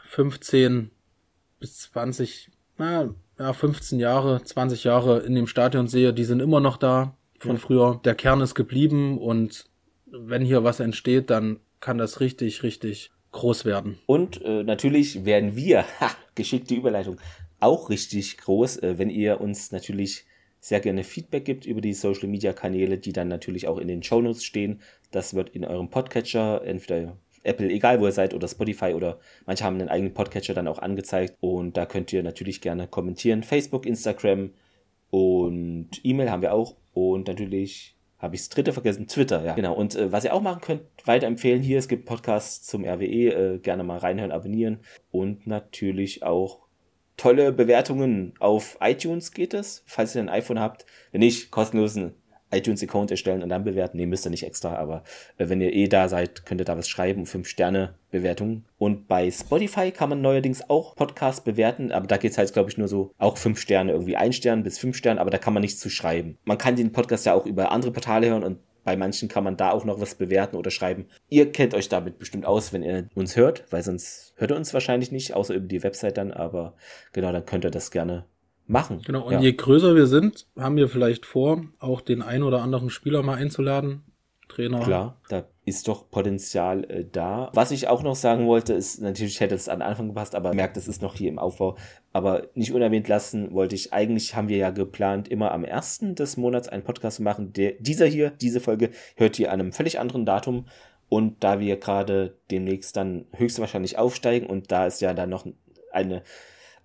15 0.04 0.90
bis 1.60 1.78
20, 1.78 2.50
na, 2.76 3.14
ja, 3.38 3.52
15 3.52 3.98
Jahre, 3.98 4.42
20 4.42 4.84
Jahre 4.84 5.20
in 5.20 5.34
dem 5.34 5.46
Stadion 5.46 5.88
sehe, 5.88 6.12
die 6.12 6.24
sind 6.24 6.40
immer 6.40 6.60
noch 6.60 6.76
da 6.76 7.16
von 7.38 7.52
ja. 7.52 7.58
früher. 7.58 8.00
Der 8.04 8.14
Kern 8.14 8.42
ist 8.42 8.54
geblieben 8.54 9.18
und 9.18 9.64
wenn 10.06 10.44
hier 10.44 10.62
was 10.62 10.80
entsteht, 10.80 11.30
dann 11.30 11.58
kann 11.80 11.96
das 11.96 12.20
richtig, 12.20 12.62
richtig 12.62 13.12
groß 13.32 13.64
werden. 13.64 13.98
Und 14.06 14.42
äh, 14.42 14.62
natürlich 14.62 15.24
werden 15.24 15.56
wir, 15.56 15.84
ha, 16.00 16.10
geschickte 16.34 16.74
Überleitung, 16.74 17.18
auch 17.60 17.90
richtig 17.90 18.38
groß, 18.38 18.78
äh, 18.78 18.98
wenn 18.98 19.10
ihr 19.10 19.40
uns 19.40 19.72
natürlich 19.72 20.24
sehr 20.60 20.80
gerne 20.80 21.04
Feedback 21.04 21.44
gibt 21.44 21.66
über 21.66 21.80
die 21.80 21.94
Social 21.94 22.28
Media 22.28 22.52
Kanäle, 22.52 22.98
die 22.98 23.12
dann 23.12 23.28
natürlich 23.28 23.68
auch 23.68 23.78
in 23.78 23.88
den 23.88 24.02
Show 24.02 24.20
Notes 24.20 24.44
stehen. 24.44 24.80
Das 25.10 25.34
wird 25.34 25.50
in 25.50 25.64
eurem 25.64 25.90
Podcatcher, 25.90 26.62
entweder 26.64 27.16
Apple, 27.44 27.68
egal 27.68 28.00
wo 28.00 28.06
ihr 28.06 28.12
seid, 28.12 28.34
oder 28.34 28.48
Spotify 28.48 28.92
oder 28.92 29.18
manche 29.46 29.64
haben 29.64 29.78
einen 29.78 29.88
eigenen 29.88 30.12
Podcatcher 30.12 30.54
dann 30.54 30.66
auch 30.66 30.80
angezeigt. 30.80 31.36
Und 31.40 31.76
da 31.76 31.86
könnt 31.86 32.12
ihr 32.12 32.22
natürlich 32.22 32.60
gerne 32.60 32.88
kommentieren. 32.88 33.44
Facebook, 33.44 33.86
Instagram 33.86 34.50
und 35.10 35.90
E-Mail 36.02 36.30
haben 36.30 36.42
wir 36.42 36.52
auch. 36.52 36.74
Und 36.92 37.28
natürlich 37.28 37.96
habe 38.18 38.34
ich 38.34 38.42
das 38.42 38.48
dritte 38.48 38.72
vergessen, 38.72 39.06
Twitter, 39.06 39.44
ja. 39.44 39.54
Genau. 39.54 39.74
Und 39.74 39.94
äh, 39.94 40.10
was 40.10 40.24
ihr 40.24 40.34
auch 40.34 40.42
machen 40.42 40.62
könnt, 40.62 40.82
weiterempfehlen 41.04 41.62
hier, 41.62 41.78
es 41.78 41.86
gibt 41.86 42.06
Podcasts 42.06 42.66
zum 42.66 42.84
RWE, 42.84 43.04
äh, 43.04 43.58
gerne 43.58 43.84
mal 43.84 43.98
reinhören, 43.98 44.32
abonnieren. 44.32 44.80
Und 45.10 45.46
natürlich 45.46 46.22
auch 46.22 46.65
tolle 47.16 47.52
Bewertungen 47.52 48.34
auf 48.38 48.78
iTunes 48.80 49.32
geht 49.32 49.54
es, 49.54 49.82
falls 49.86 50.14
ihr 50.14 50.22
ein 50.22 50.28
iPhone 50.28 50.60
habt. 50.60 50.86
Wenn 51.12 51.20
nicht, 51.20 51.50
kostenlosen 51.50 52.14
iTunes-Account 52.52 53.10
erstellen 53.10 53.42
und 53.42 53.48
dann 53.48 53.64
bewerten. 53.64 53.96
Nee, 53.96 54.06
müsst 54.06 54.26
ihr 54.26 54.30
nicht 54.30 54.44
extra, 54.44 54.76
aber 54.76 55.02
äh, 55.36 55.48
wenn 55.48 55.60
ihr 55.60 55.72
eh 55.72 55.88
da 55.88 56.08
seid, 56.08 56.46
könnt 56.46 56.60
ihr 56.60 56.64
da 56.64 56.78
was 56.78 56.88
schreiben, 56.88 57.26
fünf 57.26 57.48
Sterne 57.48 57.94
Bewertungen. 58.10 58.64
Und 58.78 59.08
bei 59.08 59.30
Spotify 59.30 59.90
kann 59.90 60.08
man 60.08 60.20
neuerdings 60.20 60.70
auch 60.70 60.94
Podcasts 60.94 61.42
bewerten, 61.42 61.92
aber 61.92 62.06
da 62.06 62.16
geht's 62.16 62.38
halt, 62.38 62.52
glaube 62.52 62.70
ich, 62.70 62.78
nur 62.78 62.88
so 62.88 63.12
auch 63.18 63.36
fünf 63.36 63.60
Sterne, 63.60 63.92
irgendwie 63.92 64.16
ein 64.16 64.32
Stern 64.32 64.62
bis 64.62 64.78
fünf 64.78 64.96
Sterne, 64.96 65.20
aber 65.20 65.30
da 65.30 65.38
kann 65.38 65.54
man 65.54 65.60
nichts 65.60 65.80
zu 65.80 65.90
schreiben. 65.90 66.38
Man 66.44 66.58
kann 66.58 66.76
den 66.76 66.92
Podcast 66.92 67.26
ja 67.26 67.34
auch 67.34 67.46
über 67.46 67.72
andere 67.72 67.90
Portale 67.90 68.28
hören 68.28 68.44
und 68.44 68.58
bei 68.86 68.96
manchen 68.96 69.28
kann 69.28 69.42
man 69.42 69.56
da 69.56 69.72
auch 69.72 69.84
noch 69.84 70.00
was 70.00 70.14
bewerten 70.14 70.54
oder 70.54 70.70
schreiben. 70.70 71.06
Ihr 71.28 71.50
kennt 71.50 71.74
euch 71.74 71.88
damit 71.88 72.20
bestimmt 72.20 72.46
aus, 72.46 72.72
wenn 72.72 72.84
ihr 72.84 73.08
uns 73.16 73.34
hört, 73.34 73.64
weil 73.70 73.82
sonst 73.82 74.32
hört 74.36 74.52
ihr 74.52 74.56
uns 74.56 74.72
wahrscheinlich 74.72 75.10
nicht, 75.10 75.34
außer 75.34 75.54
über 75.54 75.66
die 75.66 75.82
Website 75.82 76.16
dann. 76.16 76.30
Aber 76.30 76.74
genau, 77.12 77.32
dann 77.32 77.44
könnt 77.44 77.64
ihr 77.64 77.72
das 77.72 77.90
gerne 77.90 78.26
machen. 78.68 79.02
Genau, 79.04 79.26
und 79.26 79.32
ja. 79.32 79.40
je 79.40 79.52
größer 79.54 79.96
wir 79.96 80.06
sind, 80.06 80.46
haben 80.56 80.76
wir 80.76 80.88
vielleicht 80.88 81.26
vor, 81.26 81.64
auch 81.80 82.00
den 82.00 82.22
ein 82.22 82.44
oder 82.44 82.62
anderen 82.62 82.88
Spieler 82.88 83.24
mal 83.24 83.34
einzuladen. 83.34 84.04
Trainer. 84.48 84.80
Klar, 84.80 85.20
da 85.28 85.44
ist 85.64 85.88
doch 85.88 86.08
Potenzial 86.10 86.84
äh, 86.84 87.04
da. 87.10 87.50
Was 87.52 87.70
ich 87.72 87.88
auch 87.88 88.02
noch 88.02 88.14
sagen 88.14 88.46
wollte, 88.46 88.72
ist, 88.72 89.00
natürlich 89.00 89.40
hätte 89.40 89.54
es 89.54 89.68
an 89.68 89.82
Anfang 89.82 90.08
gepasst, 90.08 90.34
aber 90.34 90.54
merkt, 90.54 90.76
es 90.76 90.88
ist 90.88 91.02
noch 91.02 91.14
hier 91.14 91.28
im 91.28 91.38
Aufbau. 91.38 91.76
Aber 92.12 92.46
nicht 92.54 92.72
unerwähnt 92.72 93.08
lassen 93.08 93.52
wollte 93.52 93.74
ich, 93.74 93.92
eigentlich 93.92 94.36
haben 94.36 94.48
wir 94.48 94.56
ja 94.56 94.70
geplant, 94.70 95.28
immer 95.28 95.50
am 95.50 95.64
ersten 95.64 96.14
des 96.14 96.36
Monats 96.36 96.68
einen 96.68 96.84
Podcast 96.84 97.16
zu 97.16 97.22
machen. 97.22 97.52
Der, 97.52 97.72
dieser 97.80 98.06
hier, 98.06 98.30
diese 98.30 98.60
Folge, 98.60 98.90
hört 99.16 99.38
ihr 99.38 99.52
an 99.52 99.60
einem 99.60 99.72
völlig 99.72 99.98
anderen 99.98 100.24
Datum. 100.24 100.66
Und 101.08 101.44
da 101.44 101.60
wir 101.60 101.76
gerade 101.76 102.36
demnächst 102.50 102.96
dann 102.96 103.26
höchstwahrscheinlich 103.32 103.98
aufsteigen 103.98 104.46
und 104.46 104.72
da 104.72 104.86
ist 104.86 105.00
ja 105.00 105.14
dann 105.14 105.30
noch 105.30 105.46
eine 105.92 106.22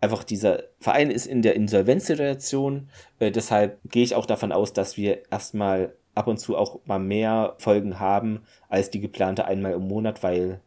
einfach 0.02 0.24
dieser 0.24 0.64
Verein 0.80 1.12
ist 1.12 1.28
in 1.28 1.44
der 1.44 1.56
Insolvenzsituation. 1.56 2.90
Äh, 3.20 3.32
deshalb 3.32 3.80
gehe 3.86 4.04
ich 4.04 4.16
auch 4.16 4.26
davon 4.26 4.52
aus, 4.52 4.74
dass 4.74 4.98
wir 4.98 5.22
erstmal 5.32 5.94
ab 6.16 6.28
und 6.28 6.38
zu 6.38 6.58
auch 6.58 6.80
mal 6.86 7.00
mehr 7.00 7.56
Folgen 7.58 8.00
haben 8.00 8.42
als 8.70 8.90
die 8.90 9.00
geplante 9.00 9.46
einmal 9.46 9.74
im 9.74 9.88
Monat, 9.88 10.24
weil 10.24 10.62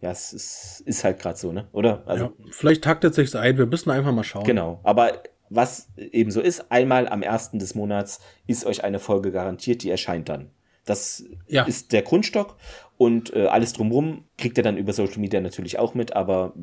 ja, 0.00 0.10
es 0.10 0.32
ist, 0.32 0.82
ist 0.86 1.04
halt 1.04 1.18
gerade 1.18 1.36
so, 1.36 1.52
ne? 1.52 1.68
Oder? 1.72 2.02
Also, 2.06 2.24
ja, 2.24 2.32
vielleicht 2.50 2.84
taktet 2.84 3.14
sich's 3.14 3.34
ein, 3.34 3.58
wir 3.58 3.66
müssen 3.66 3.90
einfach 3.90 4.12
mal 4.12 4.24
schauen. 4.24 4.44
Genau, 4.44 4.80
aber 4.82 5.22
was 5.50 5.88
eben 5.96 6.30
so 6.30 6.40
ist, 6.40 6.70
einmal 6.70 7.08
am 7.08 7.22
ersten 7.22 7.58
des 7.58 7.74
Monats 7.74 8.20
ist 8.46 8.64
euch 8.64 8.84
eine 8.84 8.98
Folge 8.98 9.32
garantiert, 9.32 9.82
die 9.82 9.90
erscheint 9.90 10.28
dann. 10.28 10.50
Das 10.86 11.24
ja. 11.46 11.64
ist 11.64 11.92
der 11.92 12.02
Grundstock 12.02 12.56
und 12.96 13.34
äh, 13.34 13.46
alles 13.46 13.72
drumherum 13.72 14.24
kriegt 14.38 14.56
ihr 14.56 14.64
dann 14.64 14.76
über 14.76 14.92
Social 14.92 15.18
Media 15.18 15.40
natürlich 15.40 15.78
auch 15.78 15.94
mit, 15.94 16.14
aber 16.14 16.54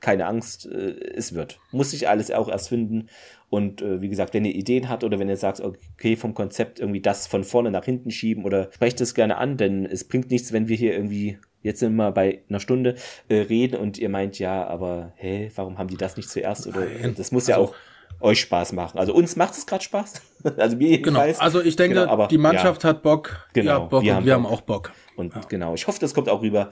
keine 0.00 0.26
Angst, 0.26 0.66
äh, 0.66 0.94
es 1.14 1.34
wird. 1.34 1.58
Muss 1.72 1.90
sich 1.90 2.08
alles 2.08 2.30
auch 2.30 2.48
erst 2.48 2.68
finden. 2.68 3.08
Und 3.48 3.80
äh, 3.80 4.00
wie 4.00 4.08
gesagt, 4.08 4.34
wenn 4.34 4.44
ihr 4.44 4.54
Ideen 4.54 4.88
habt 4.88 5.04
oder 5.04 5.18
wenn 5.18 5.28
ihr 5.28 5.36
sagt, 5.36 5.60
okay, 5.60 6.16
vom 6.16 6.34
Konzept 6.34 6.80
irgendwie 6.80 7.00
das 7.00 7.26
von 7.26 7.44
vorne 7.44 7.70
nach 7.70 7.84
hinten 7.84 8.10
schieben 8.10 8.44
oder 8.44 8.70
sprecht 8.72 9.00
es 9.00 9.14
gerne 9.14 9.36
an, 9.36 9.56
denn 9.56 9.86
es 9.86 10.04
bringt 10.04 10.30
nichts, 10.30 10.52
wenn 10.52 10.68
wir 10.68 10.76
hier 10.76 10.92
irgendwie 10.94 11.38
jetzt 11.62 11.80
sind 11.80 11.96
wir 11.96 12.12
bei 12.12 12.42
einer 12.48 12.60
Stunde 12.60 12.94
äh, 13.28 13.36
reden 13.40 13.76
und 13.76 13.98
ihr 13.98 14.08
meint, 14.08 14.38
ja, 14.38 14.66
aber 14.66 15.12
hä, 15.16 15.50
warum 15.56 15.78
haben 15.78 15.88
die 15.88 15.96
das 15.96 16.16
nicht 16.16 16.30
zuerst? 16.30 16.66
Oder 16.66 16.80
Nein. 16.80 17.14
das 17.16 17.32
muss 17.32 17.48
ja 17.48 17.56
also, 17.56 17.70
auch 17.70 17.74
euch 18.20 18.40
Spaß 18.40 18.72
machen. 18.72 18.98
Also 18.98 19.12
uns 19.14 19.34
macht 19.36 19.54
es 19.54 19.66
gerade 19.66 19.82
Spaß. 19.84 20.22
Also 20.56 20.78
wir 20.78 20.88
Genau. 21.02 21.20
jedenfalls. 21.20 21.40
Also 21.40 21.60
ich 21.60 21.74
denke, 21.74 21.96
Genau, 21.98 22.10
aber, 22.10 22.28
die 22.28 22.38
Mannschaft 22.38 22.84
hat 22.84 23.02
Bock. 23.02 23.48
Genau, 23.52 23.70
Ja, 23.70 23.78
Bock 23.80 24.02
wir 24.04 24.14
haben 24.14 24.24
wir 24.24 24.34
Bock. 24.36 24.44
haben 24.44 24.52
auch 24.54 24.60
Bock. 24.60 24.92
Und 25.16 25.34
Ja. 25.34 25.40
genau, 25.48 25.74
ich 25.74 25.88
hoffe, 25.88 25.98
das 26.00 26.14
kommt 26.14 26.28
auch 26.28 26.40
rüber. 26.42 26.70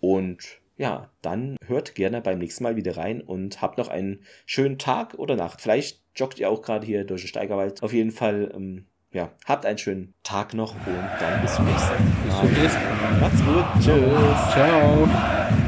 Und 0.00 0.42
ja, 0.76 1.10
dann 1.22 1.56
hört 1.66 1.94
gerne 1.94 2.20
beim 2.20 2.38
nächsten 2.40 2.64
Mal 2.64 2.74
wieder 2.74 2.96
rein 2.96 3.20
und 3.20 3.62
habt 3.62 3.78
noch 3.78 3.86
einen 3.88 4.24
schönen 4.44 4.78
Tag 4.78 5.14
oder 5.14 5.36
Nacht. 5.36 5.60
Vielleicht 5.60 6.01
joggt 6.14 6.38
ihr 6.38 6.50
auch 6.50 6.62
gerade 6.62 6.86
hier 6.86 7.04
durch 7.04 7.22
den 7.22 7.28
Steigerwald. 7.28 7.82
Auf 7.82 7.92
jeden 7.92 8.10
Fall, 8.10 8.52
ähm, 8.54 8.86
ja, 9.12 9.30
habt 9.46 9.66
einen 9.66 9.78
schönen 9.78 10.14
Tag 10.22 10.54
noch 10.54 10.74
und 10.74 10.86
dann 10.86 11.42
bis 11.42 11.54
zum 11.54 11.66
nächsten 11.66 11.90
Mal. 11.90 11.98
Bis 12.24 12.38
zum 12.38 12.52
nächsten 12.52 12.82
Mal. 12.82 13.20
Macht's 13.20 13.44
gut. 13.44 13.64
Tschüss. 13.84 14.52
Ciao. 14.52 15.61